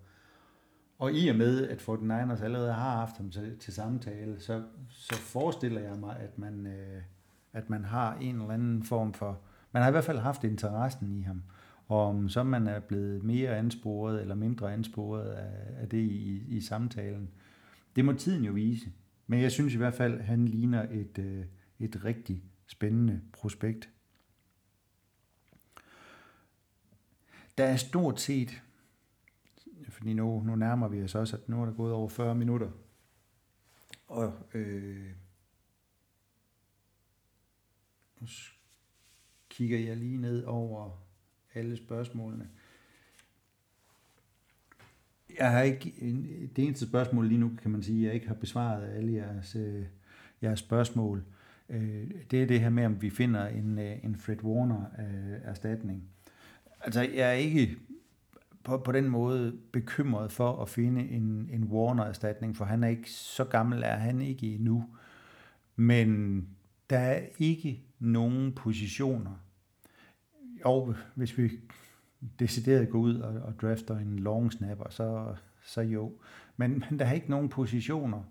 Og 0.98 1.14
i 1.14 1.28
og 1.28 1.36
med, 1.36 1.68
at 1.68 1.82
49ers 1.82 2.44
allerede 2.44 2.74
har 2.74 2.98
haft 2.98 3.18
ham 3.18 3.32
til, 3.32 3.58
til 3.60 3.74
samtale, 3.74 4.40
så, 4.40 4.64
så 4.90 5.16
forestiller 5.16 5.82
jeg 5.82 5.98
mig, 5.98 6.20
at 6.20 6.38
man, 6.38 6.68
øh, 6.68 7.02
at 7.54 7.70
man 7.70 7.86
har 7.86 8.16
en 8.16 8.36
eller 8.36 8.54
anden 8.54 8.84
form 8.84 9.14
for... 9.14 9.40
Man 9.72 9.84
har 9.84 9.90
i 9.90 9.92
hvert 9.92 10.04
fald 10.04 10.20
haft 10.20 10.44
interessen 10.44 11.20
i 11.20 11.22
ham. 11.22 11.44
Og 11.88 12.08
om 12.08 12.30
så 12.30 12.44
man 12.44 12.68
er 12.68 12.80
blevet 12.80 13.24
mere 13.24 13.58
ansporet 13.58 14.22
eller 14.22 14.36
mindre 14.36 14.74
ansporet 14.74 15.30
af, 15.30 15.82
af 15.82 15.90
det 15.90 15.98
i, 15.98 16.44
i 16.48 16.62
samtalen, 16.62 17.30
det 17.96 18.06
må 18.06 18.14
tiden 18.14 18.46
jo 18.46 18.52
vise. 18.52 18.92
Men 19.28 19.42
jeg 19.42 19.52
synes 19.52 19.74
i 19.74 19.78
hvert 19.78 19.94
fald, 19.94 20.20
at 20.20 20.26
han 20.26 20.46
ligner 20.46 20.88
et, 20.92 21.20
øh, 21.20 21.46
et 21.80 22.06
rigtig 22.06 22.44
spændende 22.68 23.22
prospekt. 23.34 23.90
Der 27.58 27.66
er 27.66 27.76
stort 27.76 28.20
set 28.20 28.62
fordi 29.90 30.14
nu, 30.14 30.44
nu 30.46 30.56
nærmer 30.56 30.88
vi 30.88 31.04
os 31.04 31.16
også, 31.16 31.36
at 31.38 31.50
nu 31.50 31.62
er 31.62 31.66
der 31.66 31.74
gået 31.74 31.94
over 31.94 32.10
40 32.10 32.36
minutter. 32.36 32.70
Og 34.08 34.34
øh, 34.54 35.10
nu 38.22 38.28
kigger 39.50 39.80
jeg 39.80 39.98
lige 39.98 40.18
ned 40.18 40.44
over 40.44 41.06
alle 41.54 41.78
spørgsmålene. 41.78 42.50
Jeg 45.38 45.52
har 45.52 45.62
ikke, 45.62 45.94
det 46.56 46.66
eneste 46.66 46.88
spørgsmål 46.88 47.28
lige 47.28 47.40
nu, 47.40 47.52
kan 47.62 47.72
man 47.72 47.84
sige, 47.84 48.06
jeg 48.06 48.14
ikke 48.14 48.28
har 48.28 48.36
besvaret 48.36 48.90
alle 48.90 49.14
jeres, 49.14 49.56
øh, 49.56 49.86
jeres 50.42 50.60
spørgsmål. 50.60 51.24
Øh, 51.70 52.12
det 52.32 52.44
er 52.44 52.48
det 52.48 52.60
her 52.60 52.70
med, 52.70 52.86
om 52.86 53.02
vi 53.02 53.10
finder 53.10 53.48
en, 53.48 53.80
øh, 53.80 54.04
en 54.04 54.16
Fred 54.16 54.44
Warner 54.44 54.86
øh, 55.00 55.40
erstatning. 55.44 56.04
Altså, 56.82 57.02
jeg 57.02 57.30
er 57.30 57.34
ikke 57.34 57.78
på, 58.64 58.78
på 58.78 58.92
den 58.92 59.10
måde 59.10 59.58
bekymret 59.72 60.32
for 60.32 60.62
at 60.62 60.70
finde 60.70 61.10
en, 61.10 61.50
en 61.52 61.64
Warner-erstatning, 61.64 62.58
for 62.58 62.66
han 62.66 62.84
er 62.84 62.88
ikke 62.88 63.12
så 63.12 63.44
gammel, 63.44 63.84
er 63.84 63.96
han 63.96 64.22
ikke 64.22 64.56
endnu. 64.56 64.86
Men 65.76 66.40
der 66.90 66.98
er 66.98 67.22
ikke 67.40 67.84
nogen 68.00 68.56
positioner. 68.56 69.46
Og 70.64 70.96
hvis 71.16 71.38
vi 71.38 71.52
decideret 72.40 72.90
går 72.90 73.00
ud 73.00 73.16
og, 73.16 73.42
og 73.42 73.60
drafter 73.62 73.98
en 73.98 74.20
long 74.20 74.54
snapper, 74.54 74.90
så, 74.90 75.36
så 75.64 75.82
jo. 75.82 76.20
Men, 76.58 76.84
men 76.90 77.00
der 77.00 77.06
er 77.06 77.14
ikke 77.14 77.30
nogen 77.30 77.50
positioner, 77.50 78.24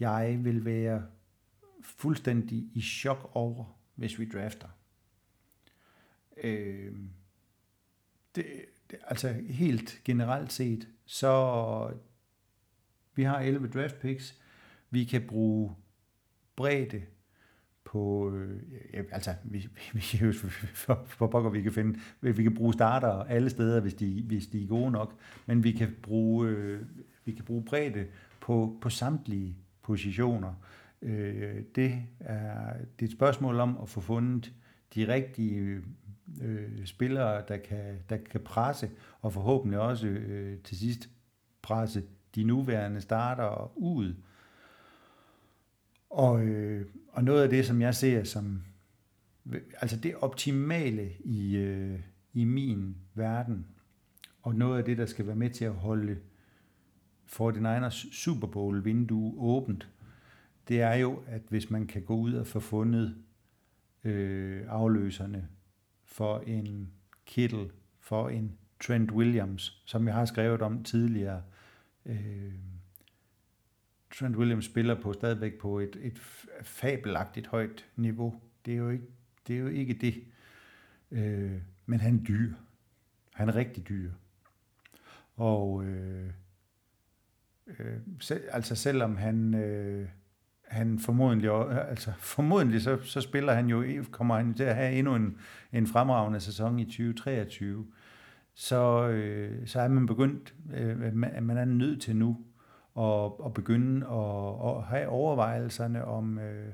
jeg 0.00 0.40
vil 0.44 0.64
være 0.64 1.06
fuldstændig 1.82 2.70
i 2.74 2.80
chok 2.80 3.30
over, 3.34 3.64
hvis 3.94 4.18
vi 4.18 4.28
drafter. 4.28 4.68
Øh, 6.42 6.96
det, 8.34 8.46
altså 9.02 9.32
helt 9.32 10.00
generelt 10.04 10.52
set, 10.52 10.88
så 11.06 11.94
vi 13.14 13.22
har 13.22 13.40
11 13.40 13.68
draft 13.68 14.00
picks. 14.00 14.40
Vi 14.90 15.04
kan 15.04 15.26
bruge 15.26 15.76
bredde 16.56 17.02
på, 17.84 18.32
øh, 18.34 18.60
ja, 18.94 19.02
altså 19.12 19.34
vi, 19.44 19.58
vi, 19.92 20.02
vi 20.20 20.32
for, 20.74 21.04
for 21.06 21.26
pokker, 21.26 21.50
vi 21.50 21.62
kan 21.62 21.72
finde, 21.72 21.98
vi 22.20 22.42
kan 22.42 22.54
bruge 22.54 22.72
starter 22.72 23.08
alle 23.08 23.50
steder, 23.50 23.80
hvis 23.80 23.94
de, 23.94 24.22
hvis 24.26 24.46
de 24.46 24.62
er 24.62 24.68
gode 24.68 24.90
nok, 24.90 25.14
men 25.46 25.64
vi 25.64 25.72
kan 25.72 25.96
bruge, 26.02 26.48
øh, 26.48 26.80
vi 27.24 27.32
kan 27.32 27.44
bruge 27.44 27.64
bredde 27.64 28.06
på, 28.40 28.78
på 28.80 28.90
samtlige 28.90 29.56
positioner. 29.82 30.54
Øh, 31.02 31.62
det, 31.74 32.02
er, 32.20 32.72
det 32.72 33.04
er 33.04 33.08
et 33.08 33.12
spørgsmål 33.12 33.60
om 33.60 33.78
at 33.82 33.88
få 33.88 34.00
fundet 34.00 34.52
de 34.94 35.12
rigtige 35.12 35.80
øh, 36.42 36.86
spillere, 36.86 37.42
der 37.48 37.56
kan, 37.56 37.98
der 38.08 38.16
kan 38.16 38.40
presse, 38.40 38.90
og 39.20 39.32
forhåbentlig 39.32 39.80
også 39.80 40.06
øh, 40.06 40.58
til 40.58 40.78
sidst 40.78 41.08
presse 41.62 42.02
de 42.34 42.44
nuværende 42.44 43.00
starter 43.00 43.72
ud. 43.76 44.14
Og, 46.10 46.44
øh, 46.44 46.86
og 47.08 47.24
noget 47.24 47.42
af 47.42 47.48
det, 47.48 47.66
som 47.66 47.80
jeg 47.80 47.94
ser 47.94 48.24
som 48.24 48.62
altså 49.80 49.96
det 49.96 50.14
optimale 50.14 51.10
i, 51.24 51.56
øh, 51.56 52.00
i 52.32 52.44
min 52.44 52.96
verden, 53.14 53.66
og 54.42 54.54
noget 54.54 54.78
af 54.78 54.84
det, 54.84 54.98
der 54.98 55.06
skal 55.06 55.26
være 55.26 55.36
med 55.36 55.50
til 55.50 55.64
at 55.64 55.74
holde 55.74 56.18
49ers 57.26 58.14
Super 58.14 58.46
Bowl 58.46 58.84
vindue 58.84 59.34
åbent, 59.38 59.88
det 60.68 60.80
er 60.80 60.94
jo, 60.94 61.22
at 61.26 61.42
hvis 61.48 61.70
man 61.70 61.86
kan 61.86 62.02
gå 62.02 62.16
ud 62.16 62.32
og 62.32 62.46
få 62.46 62.60
fundet 62.60 63.16
øh, 64.04 64.62
afløserne 64.68 65.48
for 66.04 66.38
en 66.38 66.92
Kittle, 67.26 67.70
for 68.00 68.28
en 68.28 68.58
Trent 68.80 69.12
Williams, 69.12 69.82
som 69.86 70.06
jeg 70.06 70.14
har 70.14 70.24
skrevet 70.24 70.62
om 70.62 70.84
tidligere. 70.84 71.42
Øh, 72.06 72.54
Trent 74.14 74.36
Williams 74.36 74.64
spiller 74.64 75.00
på 75.02 75.12
stadigvæk 75.12 75.58
på 75.58 75.78
et, 75.78 75.96
et 76.02 76.18
fabelagtigt 76.62 77.46
højt 77.46 77.86
niveau. 77.96 78.40
Det 78.66 78.74
er 78.74 78.78
jo 78.78 78.88
ikke 78.88 79.06
det. 79.48 79.56
Er 79.56 79.60
jo 79.60 79.68
ikke 79.68 79.94
det. 79.94 80.24
Øh, 81.10 81.52
men 81.86 82.00
han 82.00 82.16
er 82.16 82.24
dyr. 82.24 82.52
Han 83.34 83.48
er 83.48 83.54
rigtig 83.54 83.88
dyr. 83.88 84.10
Og 85.36 85.84
øh, 85.84 86.30
øh, 87.66 87.96
selv, 88.20 88.42
altså 88.50 88.74
selvom 88.74 89.16
han 89.16 89.54
øh, 89.54 90.08
han 90.70 90.98
formodentlig, 90.98 91.50
altså 91.88 92.12
formodentlig 92.18 92.82
så, 92.82 92.98
så 93.02 93.20
spiller 93.20 93.52
han 93.52 93.66
jo, 93.66 94.04
kommer 94.10 94.36
han 94.36 94.54
til 94.54 94.64
at 94.64 94.76
have 94.76 94.92
endnu 94.92 95.14
en, 95.14 95.36
en 95.72 95.86
fremragende 95.86 96.40
sæson 96.40 96.78
i 96.78 96.84
2023, 96.84 97.86
så, 98.54 99.08
øh, 99.08 99.66
så 99.66 99.80
er 99.80 99.88
man 99.88 100.06
begyndt, 100.06 100.54
øh, 100.74 101.16
man 101.16 101.56
er 101.56 101.64
nødt 101.64 102.02
til 102.02 102.16
nu 102.16 102.36
og, 102.94 103.46
at 103.46 103.54
begynde 103.54 104.06
at, 104.06 104.76
at 104.76 104.82
have 104.82 105.08
overvejelserne 105.08 106.04
om, 106.04 106.38
øh, 106.38 106.72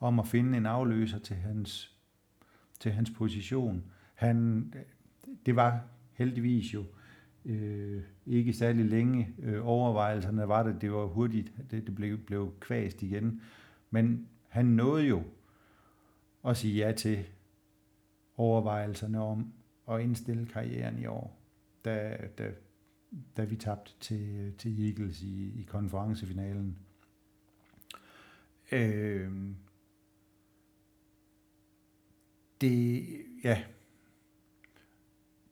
om 0.00 0.18
at 0.18 0.26
finde 0.26 0.58
en 0.58 0.66
afløser 0.66 1.18
til 1.18 1.36
hans, 1.36 1.96
til 2.80 2.92
hans 2.92 3.10
position. 3.10 3.84
Han, 4.14 4.64
det 5.46 5.56
var 5.56 5.80
heldigvis 6.12 6.74
jo 6.74 6.84
øh, 7.44 8.02
ikke 8.26 8.52
særlig 8.52 8.84
længe. 8.84 9.34
Øh, 9.38 9.66
overvejelserne 9.66 10.48
var 10.48 10.62
det, 10.62 10.80
det 10.80 10.92
var 10.92 11.06
hurtigt, 11.06 11.52
det, 11.70 11.86
det 11.86 11.94
blev, 11.94 12.18
blev 12.18 12.52
kvæst 12.60 13.02
igen. 13.02 13.40
Men 13.90 14.28
han 14.48 14.64
nåede 14.64 15.06
jo 15.06 15.22
at 16.44 16.56
sige 16.56 16.86
ja 16.86 16.92
til 16.92 17.24
overvejelserne 18.36 19.22
om 19.22 19.52
at 19.90 20.00
indstille 20.00 20.46
karrieren 20.46 20.98
i 20.98 21.06
år, 21.06 21.40
da, 21.84 22.16
da, 22.38 22.50
da 23.36 23.44
vi 23.44 23.56
tabte 23.56 23.92
til, 24.00 24.52
til 24.58 24.86
Eagles 24.86 25.22
i, 25.22 25.60
i 25.60 25.62
konferencefinalen. 25.62 26.78
Øh, 28.72 29.32
det, 32.60 33.06
ja, 33.44 33.62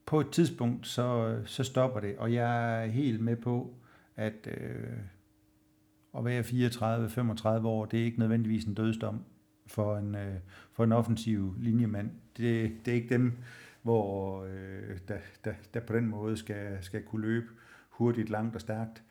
på 0.06 0.20
et 0.20 0.30
tidspunkt, 0.32 0.86
så, 0.86 1.38
så 1.46 1.64
stopper 1.64 2.00
det, 2.00 2.18
og 2.18 2.32
jeg 2.32 2.82
er 2.82 2.86
helt 2.86 3.20
med 3.20 3.36
på, 3.36 3.74
at 4.16 4.46
øh, 4.46 4.98
at 6.16 6.24
være 6.24 6.42
34-35 7.60 7.66
år, 7.66 7.84
det 7.84 8.00
er 8.00 8.04
ikke 8.04 8.18
nødvendigvis 8.18 8.64
en 8.64 8.74
dødsdom 8.74 9.24
for 9.66 9.96
en, 9.96 10.14
øh, 10.14 10.34
for 10.72 10.84
en 10.84 10.92
offensiv 10.92 11.54
linjemand. 11.58 12.10
Det, 12.36 12.72
det 12.84 12.90
er 12.90 12.94
ikke 12.94 13.14
dem, 13.14 13.32
hvor 13.86 14.44
øh, 14.44 14.98
der, 15.08 15.18
der, 15.44 15.54
der 15.74 15.80
på 15.80 15.92
den 15.92 16.06
måde 16.06 16.36
skal, 16.36 16.78
skal 16.80 17.04
kunne 17.04 17.22
løbe 17.22 17.46
hurtigt, 17.90 18.30
langt 18.30 18.54
og 18.54 18.60
stærkt. 18.60 19.02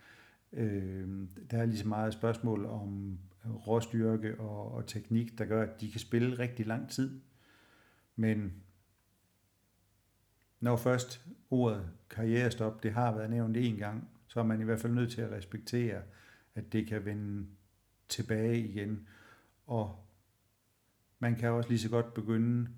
Øh, 0.54 1.28
der 1.52 1.58
er 1.58 1.66
lige 1.66 1.78
så 1.78 1.88
meget 1.88 2.14
spørgsmål 2.14 2.66
om 2.66 3.20
råstyrke 3.68 4.40
og, 4.40 4.72
og 4.72 4.88
teknik, 4.88 5.38
der 5.38 5.46
gør, 5.46 5.64
at 5.64 5.82
de 5.82 5.92
kan 5.92 6.00
spille 6.00 6.40
rigtig 6.40 6.66
lang 6.66 6.90
tid. 6.90 7.22
Men 8.16 8.54
når 10.60 10.76
først 10.76 11.26
ordet 11.50 11.90
karrierestop, 12.10 12.84
det 12.84 12.92
har 12.92 13.16
været 13.16 13.30
nævnt 13.30 13.58
en 13.58 13.76
gang, 13.76 14.10
så 14.28 14.40
er 14.40 14.44
man 14.44 14.62
i 14.62 14.64
hvert 14.64 14.80
fald 14.80 14.94
nødt 14.94 15.12
til 15.12 15.22
at 15.22 15.32
respektere, 15.32 16.02
at 16.56 16.74
det 16.74 16.88
kan 16.88 17.06
vende 17.06 17.48
tilbage 18.10 18.60
igen. 18.60 19.08
Og 19.66 20.06
man 21.20 21.36
kan 21.36 21.50
også 21.50 21.70
lige 21.70 21.80
så 21.80 21.90
godt 21.90 22.14
begynde 22.14 22.70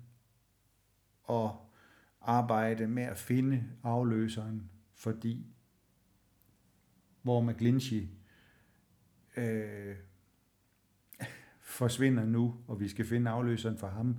at 1.30 1.50
arbejde 2.20 2.86
med 2.86 3.02
at 3.02 3.18
finde 3.18 3.64
afløseren, 3.82 4.70
fordi 4.94 5.46
hvor 7.22 7.40
McGlinchey 7.40 8.08
øh, 9.36 9.96
forsvinder 11.60 12.26
nu, 12.26 12.56
og 12.66 12.80
vi 12.80 12.88
skal 12.88 13.04
finde 13.04 13.30
afløseren 13.30 13.78
for 13.78 13.88
ham. 13.88 14.16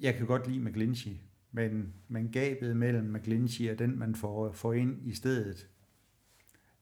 Jeg 0.00 0.14
kan 0.14 0.26
godt 0.26 0.48
lide 0.48 0.60
McGlinchey, 0.60 1.16
men, 1.52 1.94
men 2.08 2.32
gabet 2.32 2.76
mellem 2.76 3.12
McGlinchey 3.12 3.70
og 3.72 3.78
den, 3.78 3.98
man 3.98 4.14
får, 4.14 4.52
får 4.52 4.72
ind 4.72 5.06
i 5.06 5.14
stedet, 5.14 5.68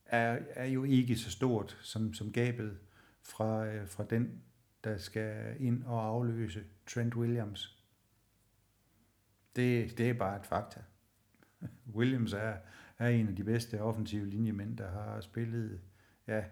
er, 0.07 0.39
er 0.51 0.67
jo 0.67 0.85
ikke 0.85 1.17
så 1.17 1.31
stort 1.31 1.79
som, 1.83 2.15
som 2.15 2.33
gabet 2.33 2.79
fra, 3.23 3.67
øh, 3.67 3.89
fra 3.89 4.05
den, 4.05 4.43
der 4.85 4.99
skal 4.99 5.57
ind 5.59 5.85
og 5.85 6.07
afløse 6.07 6.65
Trent 6.87 7.17
Williams. 7.17 7.80
Det, 9.57 9.99
det 9.99 10.11
er 10.11 10.15
bare 10.15 10.37
et 10.37 10.47
fakta. 10.47 10.81
Williams 11.97 12.33
er, 12.33 12.57
er 12.99 13.09
en 13.09 13.29
af 13.29 13.37
de 13.37 13.45
bedste 13.45 13.83
offensive 13.83 14.27
linjemænd, 14.27 14.77
der 14.77 14.91
har 14.91 15.21
spillet 15.21 15.81
ja, 16.27 16.45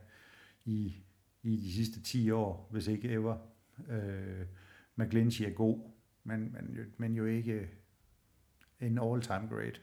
i, 0.64 1.02
i 1.42 1.56
de 1.56 1.72
sidste 1.72 2.02
10 2.02 2.30
år, 2.30 2.68
hvis 2.70 2.86
ikke 2.86 3.08
ever. 3.08 3.38
Øh, 3.88 4.46
McGlinchey 4.96 5.44
er 5.44 5.54
god, 5.54 5.90
men, 6.24 6.52
men, 6.52 6.94
men 6.96 7.14
jo 7.14 7.24
ikke 7.24 7.70
en 8.80 8.98
all-time 8.98 9.48
great. 9.48 9.82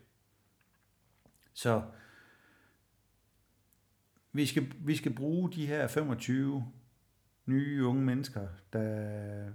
Så 1.53 1.84
vi 4.32 4.45
skal, 4.45 4.74
vi 4.80 4.95
skal 4.95 5.16
bruge 5.16 5.51
de 5.51 5.68
her 5.68 5.88
25 5.88 6.72
nye 7.45 7.86
unge 7.86 8.05
mennesker, 8.05 8.47
der, 8.74 9.51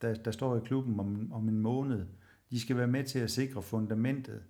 der, 0.00 0.14
der 0.14 0.30
står 0.30 0.56
i 0.56 0.64
klubben 0.64 1.00
om, 1.00 1.32
om 1.32 1.48
en 1.48 1.60
måned. 1.60 2.06
De 2.50 2.60
skal 2.60 2.76
være 2.76 2.86
med 2.86 3.04
til 3.04 3.18
at 3.18 3.30
sikre 3.30 3.62
fundamentet 3.62 4.42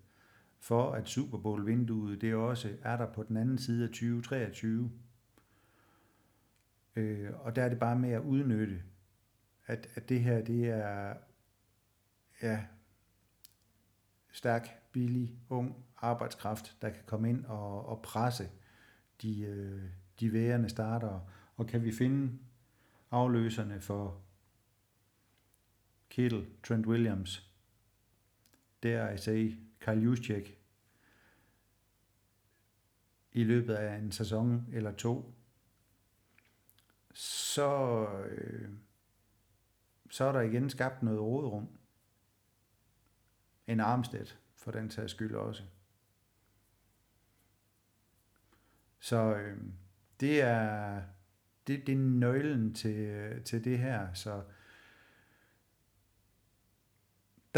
for, 0.61 0.93
at 0.93 1.09
Super 1.09 1.39
Bowl-vinduet 1.39 2.21
det 2.21 2.35
også 2.35 2.77
er 2.83 2.97
der 2.97 3.13
på 3.13 3.23
den 3.23 3.37
anden 3.37 3.59
side 3.59 3.85
af 3.85 3.89
2023. 3.89 4.91
Øh, 6.97 7.31
og 7.41 7.57
der 7.57 7.63
er 7.63 7.69
det 7.69 7.79
bare 7.79 7.99
med 7.99 8.11
at 8.11 8.23
udnytte, 8.23 8.83
at, 9.67 9.89
at 9.95 10.09
det 10.09 10.21
her 10.21 10.45
det 10.45 10.69
er 10.69 11.15
ja, 12.43 12.65
stærk, 14.33 14.93
billig, 14.93 15.39
ung 15.49 15.85
arbejdskraft, 15.97 16.77
der 16.83 16.91
kan 16.91 17.03
komme 17.07 17.31
ind 17.31 17.45
og, 17.45 17.87
og 17.87 18.03
presse 18.03 18.49
de, 19.23 19.41
øh, 19.41 19.83
de 20.21 20.33
værende 20.33 20.69
starter, 20.69 21.21
og 21.57 21.67
kan 21.67 21.85
vi 21.85 21.93
finde 21.93 22.39
afløserne 23.11 23.81
for 23.81 24.21
Kittle, 26.11 26.47
Trent 26.63 26.87
Williams, 26.87 27.48
der 28.83 29.07
altså 29.07 29.31
I 29.31 29.49
say, 29.49 29.59
Karl 29.81 29.99
Juszczyk, 29.99 30.59
i 33.33 33.45
løbet 33.45 33.75
af 33.75 33.97
en 33.97 34.13
sæson 34.13 34.67
eller 34.73 34.93
to, 34.93 35.35
så, 37.15 38.07
øh, 38.31 38.71
så 40.11 40.25
er 40.25 40.33
der 40.33 40.41
igen 40.41 40.71
skabt 40.71 41.03
noget 41.03 41.21
rådrum. 41.21 41.69
En 43.67 43.81
Armstead, 43.81 44.27
for 44.55 44.71
den 44.71 44.89
tages 44.89 45.11
skyld 45.11 45.35
også. 45.35 45.63
Så 48.99 49.37
øh, 49.37 49.59
det 50.21 50.41
er 50.41 51.03
det, 51.67 51.87
det 51.87 51.93
er 51.93 51.99
nøglen 51.99 52.75
til, 52.75 53.29
til 53.45 53.65
det 53.65 53.79
her. 53.79 54.15
Så 54.15 54.43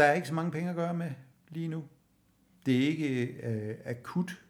der 0.01 0.07
er 0.07 0.13
ikke 0.13 0.27
så 0.27 0.33
mange 0.33 0.51
penge 0.51 0.69
at 0.69 0.75
gøre 0.75 0.93
med 0.93 1.11
lige 1.49 1.67
nu. 1.67 1.83
Det 2.65 2.83
er 2.83 2.87
ikke 2.87 3.25
øh, 3.25 3.75
akut 3.85 4.43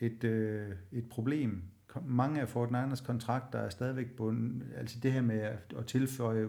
et, 0.00 0.24
øh, 0.24 0.70
et 0.92 1.08
problem. 1.08 1.62
Mange 2.04 2.40
af 2.40 2.48
Fort 2.48 2.70
Niners 2.70 3.00
kontrakter 3.00 3.58
er 3.58 3.68
stadigvæk 3.68 4.10
bundet, 4.16 4.66
altså 4.76 4.98
det 5.02 5.12
her 5.12 5.20
med 5.20 5.38
at, 5.38 5.74
at 5.78 5.86
tilføje 5.86 6.44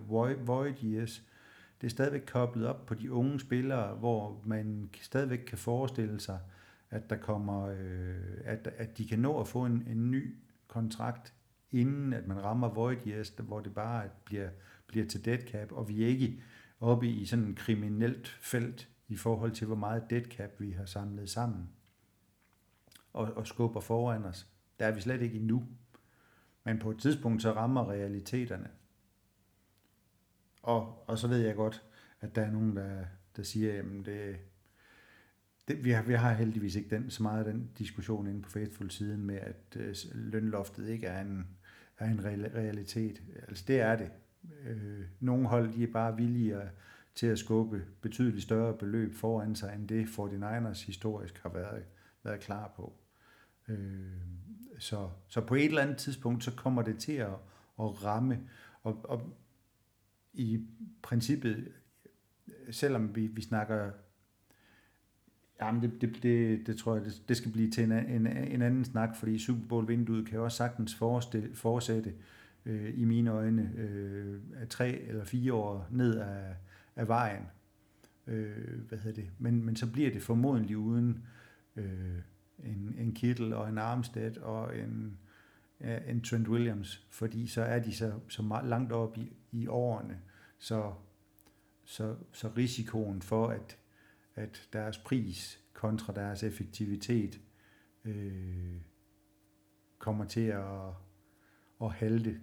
void 0.45 0.83
years, 0.83 1.23
det 1.81 1.87
er 1.87 1.91
stadigvæk 1.91 2.23
koblet 2.27 2.67
op 2.67 2.85
på 2.85 2.93
de 2.93 3.11
unge 3.11 3.39
spillere, 3.39 3.95
hvor 3.95 4.41
man 4.45 4.89
stadigvæk 5.01 5.39
kan 5.39 5.57
forestille 5.57 6.19
sig, 6.19 6.39
at 6.89 7.09
der 7.09 7.17
kommer, 7.17 7.67
øh, 7.67 8.15
at, 8.45 8.69
at 8.77 8.97
de 8.97 9.07
kan 9.07 9.19
nå 9.19 9.39
at 9.39 9.47
få 9.47 9.65
en, 9.65 9.83
en 9.87 10.11
ny 10.11 10.35
kontrakt, 10.67 11.33
inden 11.71 12.13
at 12.13 12.27
man 12.27 12.43
rammer 12.43 12.69
void 12.69 13.07
years, 13.07 13.29
hvor 13.29 13.59
det 13.59 13.73
bare 13.73 14.03
bliver, 14.25 14.49
bliver 14.87 15.05
til 15.05 15.25
dead 15.25 15.39
cap, 15.47 15.71
og 15.71 15.89
vi 15.89 16.03
er 16.03 16.07
ikke 16.07 16.41
oppe 16.83 17.07
i 17.07 17.25
sådan 17.25 17.45
en 17.45 17.55
kriminelt 17.55 18.27
felt 18.27 18.89
i 19.07 19.15
forhold 19.15 19.51
til, 19.51 19.67
hvor 19.67 19.75
meget 19.75 20.09
dead 20.09 20.23
cap 20.23 20.59
vi 20.59 20.71
har 20.71 20.85
samlet 20.85 21.29
sammen 21.29 21.69
og, 23.13 23.33
og 23.33 23.47
skubber 23.47 23.79
foran 23.79 24.25
os. 24.25 24.47
Der 24.79 24.85
er 24.85 24.91
vi 24.91 25.01
slet 25.01 25.21
ikke 25.21 25.35
endnu. 25.35 25.67
Men 26.63 26.79
på 26.79 26.91
et 26.91 26.99
tidspunkt 26.99 27.41
så 27.41 27.51
rammer 27.51 27.89
realiteterne. 27.89 28.69
Og, 30.63 31.09
og 31.09 31.17
så 31.17 31.27
ved 31.27 31.37
jeg 31.37 31.55
godt, 31.55 31.83
at 32.21 32.35
der 32.35 32.41
er 32.41 32.51
nogen, 32.51 32.75
der, 32.75 33.05
der 33.35 33.43
siger, 33.43 33.79
at 33.79 33.85
det, 34.05 34.37
det, 35.67 35.83
vi, 35.83 35.91
har, 35.91 36.03
vi 36.03 36.13
har 36.13 36.33
heldigvis 36.33 36.75
ikke 36.75 36.95
den, 36.95 37.09
så 37.09 37.23
meget 37.23 37.45
af 37.45 37.53
den 37.53 37.71
diskussion 37.77 38.27
inde 38.27 38.41
på 38.41 38.49
Faithful-siden 38.49 39.25
med, 39.25 39.35
at 39.35 39.75
øh, 39.75 39.95
lønloftet 40.13 40.87
ikke 40.87 41.07
er 41.07 41.21
en, 41.21 41.47
er 41.97 42.05
en 42.05 42.25
realitet. 42.25 43.21
Altså 43.47 43.63
det 43.67 43.79
er 43.79 43.95
det. 43.95 44.11
Øh, 44.65 45.05
nogle 45.19 45.47
hold 45.47 45.73
de 45.73 45.83
er 45.83 45.91
bare 45.91 46.17
villige 46.17 46.61
til 47.15 47.27
at 47.27 47.39
skubbe 47.39 47.85
betydeligt 48.01 48.43
større 48.43 48.77
beløb 48.77 49.13
foran 49.13 49.55
sig, 49.55 49.75
end 49.75 49.87
det 49.87 50.05
49ers 50.05 50.85
historisk 50.85 51.37
har 51.37 51.49
været, 51.49 51.83
været 52.23 52.39
klar 52.39 52.73
på. 52.75 52.93
Øh, 53.67 54.11
så, 54.79 55.09
så 55.27 55.41
på 55.41 55.55
et 55.55 55.65
eller 55.65 55.81
andet 55.81 55.97
tidspunkt, 55.97 56.43
så 56.43 56.51
kommer 56.55 56.81
det 56.81 56.99
til 56.99 57.13
at, 57.13 57.33
at 57.79 58.03
ramme, 58.03 58.49
og, 58.83 58.99
og 59.03 59.37
i 60.33 60.67
princippet, 61.01 61.71
selvom 62.71 63.15
vi, 63.15 63.27
vi 63.27 63.41
snakker 63.41 63.91
Jamen, 65.61 65.81
det, 65.81 66.01
det, 66.01 66.23
det, 66.23 66.67
det 66.67 66.77
tror 66.77 66.95
jeg, 66.95 67.05
det, 67.05 67.23
det 67.27 67.37
skal 67.37 67.51
blive 67.51 67.71
til 67.71 67.83
en, 67.83 67.91
en, 67.91 68.27
en 68.27 68.61
anden 68.61 68.85
snak, 68.85 69.15
fordi 69.15 69.39
Super 69.39 69.67
Bowl-vinduet 69.67 70.25
kan 70.27 70.35
jo 70.35 70.43
også 70.43 70.57
sagtens 70.57 70.95
forestille, 70.95 71.55
fortsætte 71.55 72.13
øh, 72.65 72.99
i 72.99 73.05
mine 73.05 73.31
øjne 73.31 73.73
øh, 73.77 74.41
er 74.55 74.65
tre 74.65 74.89
eller 74.89 75.23
fire 75.23 75.53
år 75.53 75.87
ned 75.91 76.17
af, 76.17 76.55
af 76.95 77.07
vejen. 77.07 77.43
Øh, 78.27 78.79
hvad 78.87 78.97
hedder 78.97 79.21
det? 79.21 79.31
Men, 79.39 79.63
men 79.63 79.75
så 79.75 79.91
bliver 79.91 80.11
det 80.11 80.21
formodentlig 80.21 80.77
uden 80.77 81.25
øh, 81.75 82.19
en, 82.63 82.95
en 82.97 83.13
Kittel 83.13 83.53
og 83.53 83.69
en 83.69 83.77
Armstead 83.77 84.37
og 84.37 84.77
en, 84.77 85.17
ja, 85.79 85.99
en 86.07 86.21
Trent 86.21 86.47
Williams, 86.47 87.07
fordi 87.09 87.47
så 87.47 87.61
er 87.61 87.79
de 87.79 87.95
så, 87.95 88.13
så 88.27 88.41
meget 88.41 88.69
langt 88.69 88.91
op 88.91 89.17
i, 89.17 89.33
i 89.51 89.67
årene, 89.67 90.19
så, 90.57 90.93
så, 91.83 92.15
så 92.31 92.49
risikoen 92.57 93.21
for, 93.21 93.47
at 93.47 93.79
at 94.35 94.69
deres 94.73 94.97
pris 94.97 95.59
kontra 95.73 96.13
deres 96.13 96.43
effektivitet 96.43 97.41
øh, 98.05 98.75
kommer 99.97 100.25
til 100.25 100.47
at, 100.47 100.89
at 101.81 101.91
halte, 101.91 102.41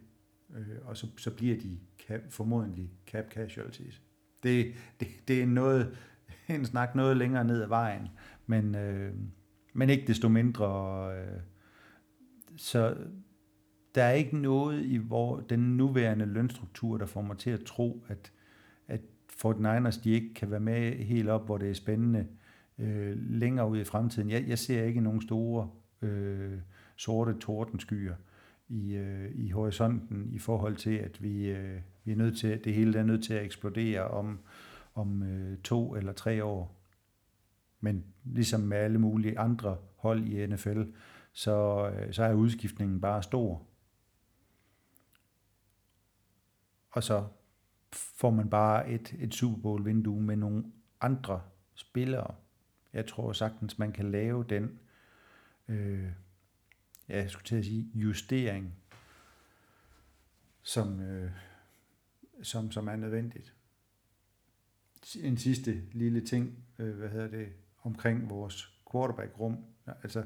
øh, 0.57 0.77
og 0.85 0.97
så, 0.97 1.07
så 1.17 1.37
bliver 1.37 1.57
de 1.57 1.79
cap, 2.07 2.21
formodentlig 2.31 2.91
cap 3.07 3.31
casualties. 3.31 4.03
Det, 4.43 4.75
det, 5.01 5.09
det 5.29 5.43
er 5.43 5.47
noget, 5.47 5.97
en 6.49 6.67
snak 6.67 6.95
noget 6.95 7.17
længere 7.17 7.45
ned 7.45 7.63
ad 7.63 7.69
vejen, 7.69 8.09
men, 8.47 8.75
øh, 8.75 9.15
men 9.73 9.91
ikke 9.91 10.07
desto 10.07 10.29
mindre. 10.29 11.11
Øh, 11.17 11.41
så 12.57 12.97
der 13.95 14.03
er 14.03 14.13
ikke 14.13 14.37
noget 14.37 14.85
i 14.85 14.97
hvor 14.97 15.41
den 15.41 15.77
nuværende 15.77 16.27
lønstruktur, 16.27 16.99
der 16.99 17.07
får 17.07 17.23
mig 17.23 17.39
til 17.39 17.51
at 17.51 17.65
tro, 17.65 18.05
at, 18.09 18.33
at 18.89 19.01
Fort 19.29 19.57
Niners 19.57 19.99
de 19.99 20.11
ikke 20.11 20.35
kan 20.35 20.51
være 20.51 20.61
med 20.61 20.93
helt 20.93 21.29
op, 21.29 21.47
hvor 21.47 21.59
det 21.59 21.71
er 21.71 21.75
spændende 21.75 22.27
øh, 22.79 23.17
længere 23.17 23.69
ud 23.69 23.79
i 23.79 23.85
fremtiden. 23.85 24.31
Jeg, 24.31 24.45
jeg 24.49 24.59
ser 24.59 24.83
ikke 24.83 25.01
nogen 25.01 25.23
store 25.23 25.71
øh, 26.03 26.59
sorte 26.97 27.39
tordenskyer 27.39 28.15
i, 28.71 28.95
øh, 28.95 29.31
i 29.35 29.51
horisonten 29.51 30.33
i 30.33 30.39
forhold 30.39 30.77
til, 30.77 30.95
at 30.95 31.23
vi, 31.23 31.51
øh, 31.51 31.81
vi 32.05 32.13
er 32.13 32.17
nødt 32.17 32.39
til, 32.39 32.65
det 32.65 32.75
hele 32.75 32.99
er 32.99 33.03
nødt 33.03 33.25
til 33.25 33.35
at 33.35 33.45
eksplodere 33.45 34.09
om, 34.09 34.41
om 34.95 35.23
øh, 35.23 35.59
to 35.59 35.95
eller 35.95 36.13
tre 36.13 36.45
år. 36.45 36.77
Men 37.81 38.05
ligesom 38.25 38.61
med 38.61 38.77
alle 38.77 38.99
mulige 38.99 39.39
andre 39.39 39.79
hold 39.97 40.27
i 40.27 40.47
NFL, 40.47 40.83
så, 41.33 41.89
øh, 41.95 42.13
så 42.13 42.25
er 42.25 42.33
udskiftningen 42.33 43.01
bare 43.01 43.23
stor. 43.23 43.63
Og 46.91 47.03
så 47.03 47.27
får 47.93 48.31
man 48.31 48.51
bare 48.51 48.91
et, 48.91 49.15
et 49.19 49.35
Super 49.35 49.63
Bowl 49.63 49.85
vindue 49.85 50.23
med 50.23 50.37
nogle 50.37 50.65
andre 51.01 51.43
spillere. 51.75 52.35
Jeg 52.93 53.07
tror 53.07 53.33
sagtens, 53.33 53.79
man 53.79 53.93
kan 53.93 54.11
lave 54.11 54.45
den, 54.49 54.79
øh, 55.69 56.11
jeg 57.17 57.31
skulle 57.31 57.45
til 57.45 57.57
at 57.57 57.65
sige, 57.65 57.91
justering, 57.95 58.75
som, 60.63 61.01
øh, 61.01 61.31
som, 62.43 62.71
som 62.71 62.89
er 62.89 62.97
nødvendigt. 62.97 63.55
En 65.23 65.37
sidste 65.37 65.83
lille 65.93 66.21
ting, 66.21 66.65
øh, 66.79 66.97
hvad 66.97 67.09
hedder 67.09 67.29
det, 67.29 67.49
omkring 67.83 68.31
vores 68.31 68.81
quarterback-rum. 68.93 69.65
Altså, 69.87 70.25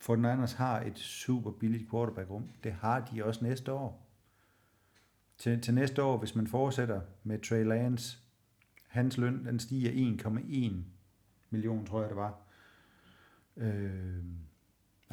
for 0.00 0.16
har 0.56 0.80
et 0.80 0.98
super 0.98 1.50
billigt 1.50 1.90
quarterback-rum. 1.90 2.50
Det 2.64 2.72
har 2.72 3.00
de 3.00 3.24
også 3.24 3.44
næste 3.44 3.72
år. 3.72 4.04
Til, 5.38 5.60
til 5.60 5.74
næste 5.74 6.02
år, 6.02 6.18
hvis 6.18 6.34
man 6.34 6.46
fortsætter 6.46 7.00
med 7.22 7.38
Trey 7.38 7.64
Lance, 7.64 8.18
hans 8.88 9.18
løn, 9.18 9.44
den 9.46 9.58
stiger 9.58 10.16
1,1 10.24 10.74
million, 11.50 11.86
tror 11.86 12.00
jeg 12.00 12.08
det 12.08 12.16
var. 12.16 12.40
Øh, 13.56 14.24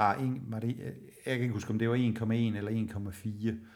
ah, 0.02 0.24
en, 0.24 0.44
var 0.48 0.60
det, 0.60 0.78
jeg 1.26 1.36
kan 1.36 1.42
ikke 1.42 1.54
huske, 1.54 1.70
om 1.70 1.80
det 1.80 1.90
var 1.90 1.96
1,1 1.96 2.34
eller 2.34 2.72
1,4. 2.72 3.68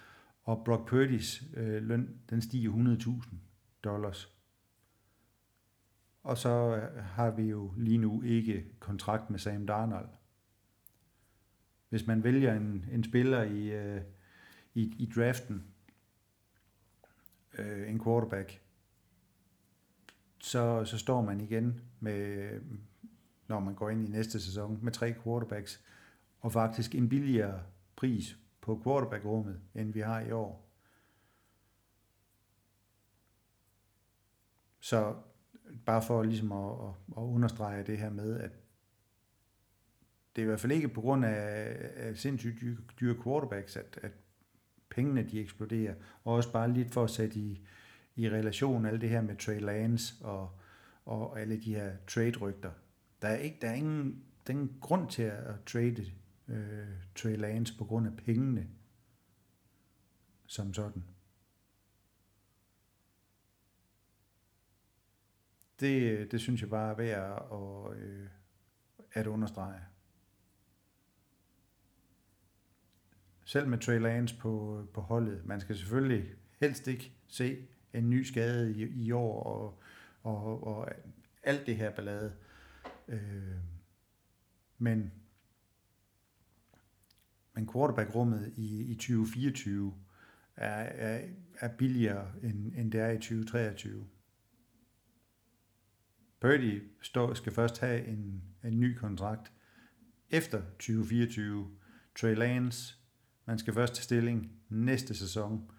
Og 0.44 0.62
Brock 0.66 0.94
Purdy's 0.94 1.60
øh, 1.60 1.84
løn, 1.84 2.20
den 2.30 2.42
stiger 2.42 2.72
100.000 3.24 3.36
dollars. 3.84 4.36
Og 6.24 6.38
så 6.38 6.50
øh, 6.50 7.04
har 7.04 7.32
vi 7.32 7.44
jo 7.44 7.74
lige 7.78 7.98
nu 7.98 8.22
ikke 8.22 8.66
kontrakt 8.80 9.30
med 9.30 9.40
Sam 9.40 9.68
Darnold. 9.68 10.10
Hvis 11.90 12.08
man 12.08 12.24
vælger 12.24 12.54
en, 12.54 12.86
en 12.92 13.04
spiller 13.04 13.44
i, 13.44 13.72
øh, 13.72 14.02
i, 14.74 14.96
i 15.00 15.12
draften, 15.16 15.64
øh, 17.58 17.90
en 17.90 18.04
quarterback, 18.04 18.62
så, 20.40 20.86
så 20.86 20.98
står 20.98 21.22
man 21.22 21.42
igen 21.42 21.82
med, 22.00 22.50
når 23.48 23.60
man 23.60 23.76
går 23.76 23.90
ind 23.90 24.08
i 24.08 24.12
næste 24.12 24.42
sæson, 24.42 24.80
med 24.82 24.92
tre 24.92 25.16
quarterbacks, 25.24 25.84
og 26.46 26.52
faktisk 26.52 26.96
en 26.96 27.10
billigere 27.10 27.64
pris 27.96 28.38
på 28.62 28.82
quarterback-rummet, 28.84 29.62
end 29.76 29.94
vi 29.94 30.00
har 30.00 30.20
i 30.20 30.32
år. 30.32 30.70
Så 34.80 35.16
bare 35.86 36.02
for 36.02 36.24
ligesom 36.24 36.52
at, 36.52 36.72
at, 36.72 36.94
at 37.18 37.22
understrege 37.22 37.84
det 37.84 37.98
her 37.98 38.10
med, 38.10 38.40
at 38.40 38.52
det 40.36 40.42
er 40.42 40.46
i 40.46 40.48
hvert 40.48 40.60
fald 40.60 40.72
ikke 40.72 40.88
på 40.88 41.02
grund 41.02 41.26
af, 41.26 41.78
af 41.96 42.18
sindssygt 42.18 42.62
dyre, 42.62 42.78
dyre 43.00 43.24
quarterbacks, 43.24 43.78
at, 43.78 44.00
at 44.02 44.12
pengene 44.90 45.24
de 45.24 45.42
eksploderer, 45.42 45.96
og 46.24 46.34
også 46.34 46.52
bare 46.52 46.72
lidt 46.72 46.92
for 46.92 47.04
at 47.04 47.10
sætte 47.10 47.40
i, 47.40 47.68
i 48.16 48.30
relation 48.30 48.86
alt 48.86 49.02
det 49.02 49.10
her 49.10 49.22
med 49.22 49.36
Trey 49.36 49.60
Lance 49.60 50.26
og, 50.26 50.50
og 51.06 51.40
alle 51.40 51.62
de 51.62 51.76
her 51.76 51.92
trade-rygter. 52.08 52.72
Der 53.22 53.28
er, 53.28 53.36
ikke, 53.36 53.58
der, 53.62 53.70
er 53.70 53.74
ingen, 53.74 54.24
der 54.48 54.54
er 54.54 54.58
ingen 54.58 54.78
grund 54.82 55.10
til 55.10 55.24
at 55.24 55.56
trade 55.66 56.12
øh, 56.48 56.88
Trey 57.16 57.38
Lance 57.38 57.78
på 57.78 57.86
grund 57.86 58.08
af 58.08 58.16
pengene 58.16 58.70
som 60.48 60.74
sådan. 60.74 61.04
Det, 65.80 66.32
det 66.32 66.42
synes 66.42 66.62
jeg 66.62 66.70
bare 66.70 66.92
er 66.92 66.96
værd 66.96 67.48
at, 67.52 67.98
øh, 67.98 68.30
at 69.12 69.28
understrege. 69.28 69.82
Selv 73.44 73.68
med 73.68 73.78
Trey 73.78 74.00
Lance 74.00 74.38
på, 74.38 74.86
på 74.94 75.02
holdet. 75.02 75.46
Man 75.46 75.62
skal 75.62 75.78
selvfølgelig 75.78 76.34
helst 76.60 76.88
ikke 76.88 77.12
se 77.28 77.68
en 77.94 78.10
ny 78.10 78.24
skade 78.24 78.72
i, 78.72 79.06
i 79.06 79.12
år 79.12 79.44
og, 79.44 79.80
og, 80.24 80.64
og 80.68 80.92
alt 81.44 81.66
det 81.66 81.76
her 81.76 81.96
ballade. 81.96 82.36
Øh, 83.08 83.56
men 84.78 85.12
men 87.56 87.68
quarterback-rummet 87.68 88.54
i, 88.56 88.92
i 88.92 88.96
2024 88.96 89.94
er, 90.56 90.68
er, 90.84 91.28
er 91.60 91.68
billigere, 91.68 92.32
end, 92.44 92.74
end 92.76 92.92
det 92.92 93.02
er 93.02 93.10
i 93.10 93.18
2023. 93.18 94.06
Purdy 96.40 96.84
står, 97.02 97.34
skal 97.34 97.52
først 97.52 97.80
have 97.80 98.06
en, 98.06 98.44
en 98.64 98.80
ny 98.80 98.98
kontrakt 98.98 99.52
efter 100.30 100.62
2024. 100.62 101.68
Trey 102.20 102.36
Lance, 102.36 102.96
man 103.46 103.60
skal 103.60 103.74
først 103.74 103.96
til 103.96 104.04
stilling 104.04 104.52
næste 104.70 105.16
sæson, 105.16 105.72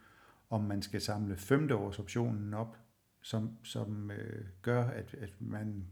om 0.50 0.64
man 0.64 0.82
skal 0.82 1.00
samle 1.00 1.36
femteårsoptionen 1.36 2.54
op, 2.54 2.76
som, 3.22 3.58
som 3.62 4.10
øh, 4.10 4.44
gør, 4.62 4.84
at, 4.84 5.14
at 5.14 5.40
man 5.40 5.86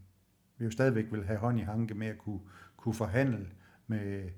jo 0.59 0.71
stadigvæk 0.71 1.05
vil 1.11 1.25
have 1.25 1.39
hånd 1.39 1.59
i 1.59 1.61
hanke 1.61 1.93
med 1.93 2.07
at 2.07 2.17
kunne, 2.17 2.39
kunne 2.77 2.95
forhandle 2.95 3.49
med, 3.87 4.29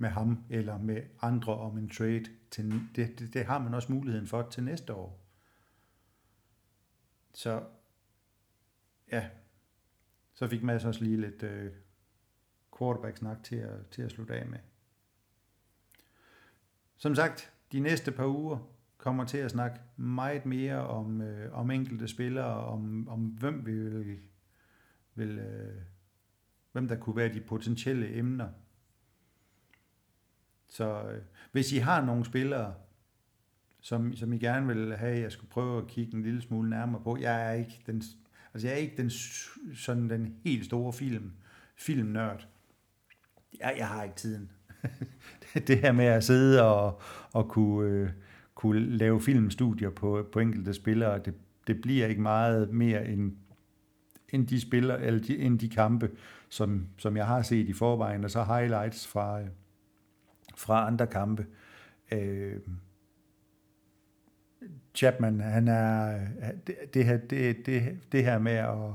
med 0.00 0.08
ham 0.08 0.44
eller 0.50 0.78
med 0.78 1.02
andre 1.22 1.54
om 1.54 1.78
en 1.78 1.88
trade. 1.88 2.24
Til, 2.50 2.88
det, 2.96 3.18
det, 3.18 3.34
det 3.34 3.44
har 3.44 3.58
man 3.58 3.74
også 3.74 3.92
muligheden 3.92 4.26
for 4.26 4.48
til 4.50 4.64
næste 4.64 4.94
år. 4.94 5.20
Så 7.34 7.62
ja, 9.12 9.28
så 10.34 10.48
fik 10.48 10.62
Mads 10.62 10.84
også 10.84 11.04
lige 11.04 11.20
lidt 11.20 11.42
øh, 11.42 11.72
quarterback-snak 12.78 13.42
til 13.42 13.56
at, 13.56 13.86
til 13.90 14.02
at 14.02 14.10
slutte 14.10 14.34
af 14.34 14.46
med. 14.46 14.58
Som 16.96 17.14
sagt, 17.14 17.52
de 17.72 17.80
næste 17.80 18.12
par 18.12 18.26
uger 18.26 18.58
kommer 18.96 19.24
til 19.24 19.38
at 19.38 19.50
snakke 19.50 19.80
meget 19.96 20.46
mere 20.46 20.86
om, 20.86 21.20
øh, 21.20 21.58
om 21.58 21.70
enkelte 21.70 22.08
spillere, 22.08 22.64
om, 22.64 23.08
om 23.08 23.26
hvem 23.26 23.66
vi 23.66 23.72
vil, 23.72 24.18
vil 25.14 25.38
øh, 25.38 25.82
hvem 26.72 26.88
der 26.88 26.96
kunne 26.96 27.16
være 27.16 27.34
de 27.34 27.40
potentielle 27.40 28.16
emner. 28.16 28.48
Så 30.70 31.02
øh, 31.02 31.22
hvis 31.52 31.72
I 31.72 31.76
har 31.76 32.04
nogle 32.04 32.24
spillere, 32.24 32.74
som, 33.80 34.16
som 34.16 34.32
I 34.32 34.38
gerne 34.38 34.66
vil 34.66 34.96
have, 34.96 35.20
jeg 35.20 35.32
skulle 35.32 35.50
prøve 35.50 35.82
at 35.82 35.86
kigge 35.86 36.16
en 36.16 36.22
lille 36.22 36.42
smule 36.42 36.70
nærmere 36.70 37.02
på. 37.02 37.16
Jeg 37.20 37.48
er 37.48 37.52
ikke 37.52 37.82
den, 37.86 38.02
altså 38.54 38.68
jeg 38.68 38.74
er 38.74 38.78
ikke 38.78 38.96
den, 38.96 39.10
sådan 39.76 40.10
den 40.10 40.36
helt 40.44 40.64
store 40.64 40.92
film, 40.92 41.32
filmnørd. 41.76 42.46
Jeg, 43.60 43.74
jeg 43.78 43.88
har 43.88 44.02
ikke 44.02 44.16
tiden. 44.16 44.50
det 45.66 45.78
her 45.78 45.92
med 45.92 46.04
at 46.04 46.24
sidde 46.24 46.62
og, 46.62 47.00
og 47.32 47.48
kunne, 47.48 47.90
øh, 47.90 48.10
kunne 48.54 48.96
lave 48.96 49.20
filmstudier 49.20 49.90
på, 49.90 50.28
på 50.32 50.38
enkelte 50.38 50.74
spillere, 50.74 51.18
det, 51.18 51.34
det 51.66 51.80
bliver 51.80 52.06
ikke 52.06 52.22
meget 52.22 52.70
mere 52.70 53.08
end, 53.08 53.36
end 54.28 54.46
de 54.46 54.60
spiller, 54.60 54.96
eller 54.96 55.20
de, 55.20 55.38
end 55.38 55.58
de 55.58 55.68
kampe, 55.68 56.10
som, 56.48 56.86
som 56.98 57.16
jeg 57.16 57.26
har 57.26 57.42
set 57.42 57.68
i 57.68 57.72
forvejen, 57.72 58.24
og 58.24 58.30
så 58.30 58.42
highlights 58.42 59.06
fra, 59.06 59.40
øh, 59.40 59.46
fra 60.56 60.86
andre 60.86 61.06
kampe. 61.06 61.46
Øh, 62.12 62.58
Chapman, 64.94 65.40
han 65.40 65.68
er, 65.68 66.20
det, 66.66 66.76
det, 66.94 67.04
her, 67.04 67.16
det, 67.16 67.66
det, 67.66 67.98
det 68.12 68.24
her 68.24 68.38
med 68.38 68.52
at, 68.52 68.92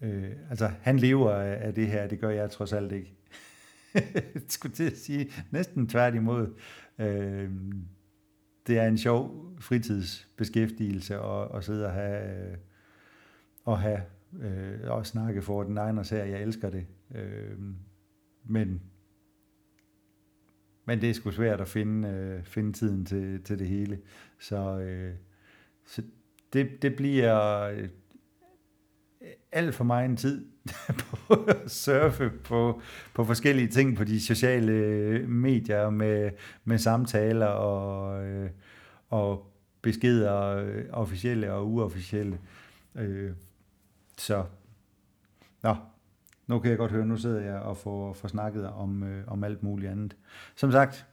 øh, 0.00 0.32
altså 0.50 0.70
han 0.80 0.98
lever 0.98 1.32
af 1.32 1.74
det 1.74 1.86
her, 1.86 2.06
det 2.06 2.20
gør 2.20 2.30
jeg 2.30 2.50
trods 2.50 2.72
alt 2.72 2.92
ikke. 2.92 3.14
jeg 3.94 4.02
skulle 4.48 4.74
til 4.74 4.90
at 4.90 4.96
sige 4.96 5.32
næsten 5.50 5.88
tværtimod. 5.88 6.54
Øh, 6.98 7.50
det 8.66 8.78
er 8.78 8.86
en 8.88 8.98
sjov 8.98 9.52
fritidsbeskæftigelse 9.60 11.14
at, 11.14 11.48
at 11.54 11.64
sidde 11.64 11.86
og 11.86 11.92
have, 11.92 12.50
øh, 12.50 12.56
og 13.64 13.80
have 13.80 14.00
øh, 14.40 14.90
og 14.90 15.06
snakke 15.06 15.42
for 15.42 15.62
den 15.62 15.78
egen 15.78 15.98
her. 15.98 16.24
Jeg 16.24 16.42
elsker 16.42 16.70
det. 16.70 16.86
Øh, 17.14 17.58
men 18.44 18.82
men 20.86 21.00
det 21.00 21.10
er 21.10 21.14
sgu 21.14 21.30
svært 21.30 21.60
at 21.60 21.68
finde, 21.68 22.08
øh, 22.08 22.44
finde 22.44 22.72
tiden 22.72 23.04
til, 23.04 23.42
til 23.42 23.58
det 23.58 23.66
hele. 23.66 23.98
Så, 24.38 24.78
øh, 24.78 25.14
så 25.84 26.02
det, 26.52 26.82
det 26.82 26.96
bliver 26.96 27.60
øh, 27.62 27.88
alt 29.52 29.74
for 29.74 29.84
meget 29.84 30.10
en 30.10 30.16
tid 30.16 30.46
på 31.02 31.34
at 31.34 31.70
surfe 31.70 32.30
på, 32.44 32.80
på 33.14 33.24
forskellige 33.24 33.68
ting 33.68 33.96
på 33.96 34.04
de 34.04 34.20
sociale 34.20 34.72
øh, 34.72 35.28
medier 35.28 35.90
med, 35.90 36.30
med 36.64 36.78
samtaler 36.78 37.46
og, 37.46 38.24
øh, 38.26 38.50
og 39.08 39.52
beskeder, 39.82 40.40
øh, 40.42 40.84
officielle 40.92 41.52
og 41.52 41.68
uofficielle. 41.68 42.38
Øh, 42.94 43.32
så, 44.18 44.44
nå, 45.62 45.76
nu 46.46 46.58
kan 46.58 46.70
jeg 46.70 46.78
godt 46.78 46.92
høre, 46.92 47.06
nu 47.06 47.16
sidder 47.16 47.40
jeg 47.40 47.54
og 47.54 47.76
får, 47.76 48.12
får 48.12 48.28
snakket 48.28 48.66
om, 48.66 49.02
øh, 49.02 49.24
om 49.26 49.44
alt 49.44 49.62
muligt 49.62 49.90
andet. 49.90 50.16
Som 50.56 50.72
sagt, 50.72 51.06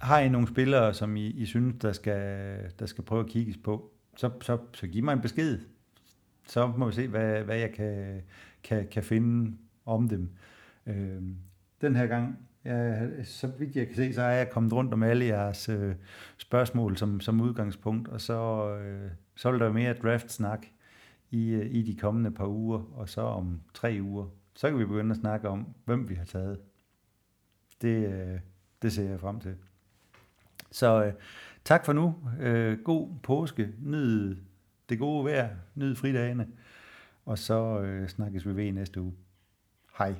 har 0.00 0.18
I 0.18 0.28
nogle 0.28 0.48
spillere, 0.48 0.94
som 0.94 1.16
I, 1.16 1.26
I 1.26 1.46
synes, 1.46 1.74
der 1.82 1.92
skal, 1.92 2.58
der 2.78 2.86
skal 2.86 3.04
prøve 3.04 3.24
at 3.24 3.30
kigges 3.30 3.56
på, 3.56 3.90
så, 4.16 4.30
så, 4.40 4.58
så 4.72 4.86
giv 4.86 5.04
mig 5.04 5.12
en 5.12 5.20
besked. 5.20 5.58
Så 6.46 6.66
må 6.66 6.86
vi 6.86 6.92
se, 6.92 7.08
hvad, 7.08 7.42
hvad 7.42 7.56
jeg 7.56 7.72
kan, 7.72 8.22
kan, 8.62 8.88
kan 8.90 9.02
finde 9.02 9.56
om 9.86 10.08
dem. 10.08 10.30
Øh, 10.86 11.22
den 11.80 11.96
her 11.96 12.06
gang, 12.06 12.38
ja, 12.64 13.24
så 13.24 13.46
vidt 13.58 13.76
jeg 13.76 13.86
kan 13.86 13.96
se, 13.96 14.14
så 14.14 14.22
er 14.22 14.30
jeg 14.30 14.50
kommet 14.50 14.72
rundt 14.72 14.94
om 14.94 15.02
alle 15.02 15.24
jeres 15.24 15.68
øh, 15.68 15.94
spørgsmål 16.36 16.96
som, 16.96 17.20
som 17.20 17.40
udgangspunkt, 17.40 18.08
og 18.08 18.20
så, 18.20 18.70
øh, 18.76 19.10
så 19.34 19.50
vil 19.50 19.60
der 19.60 19.66
være 19.66 19.74
mere 19.74 19.94
draft-snak 19.94 20.66
i, 21.30 21.48
øh, 21.48 21.74
i 21.74 21.82
de 21.82 21.96
kommende 21.96 22.30
par 22.30 22.46
uger, 22.46 22.82
og 22.94 23.08
så 23.08 23.20
om 23.20 23.60
tre 23.74 23.98
uger, 24.02 24.26
så 24.54 24.70
kan 24.70 24.78
vi 24.78 24.84
begynde 24.84 25.10
at 25.10 25.16
snakke 25.16 25.48
om, 25.48 25.66
hvem 25.84 26.08
vi 26.08 26.14
har 26.14 26.24
taget. 26.24 26.60
Det, 27.82 28.12
øh, 28.12 28.40
det 28.82 28.92
ser 28.92 29.10
jeg 29.10 29.20
frem 29.20 29.40
til. 29.40 29.56
Så 30.70 31.04
øh, 31.04 31.12
tak 31.64 31.84
for 31.84 31.92
nu. 31.92 32.14
Øh, 32.40 32.78
god 32.78 33.08
påske. 33.22 33.72
Nyd 33.78 34.36
det 34.88 34.98
gode 34.98 35.24
vejr. 35.24 35.56
Nyd 35.74 35.94
fridagene. 35.94 36.48
Og 37.24 37.38
så 37.38 37.80
øh, 37.80 38.08
snakkes 38.08 38.46
vi 38.46 38.56
ved 38.56 38.72
næste 38.72 39.00
uge. 39.00 39.14
Hej. 39.98 40.14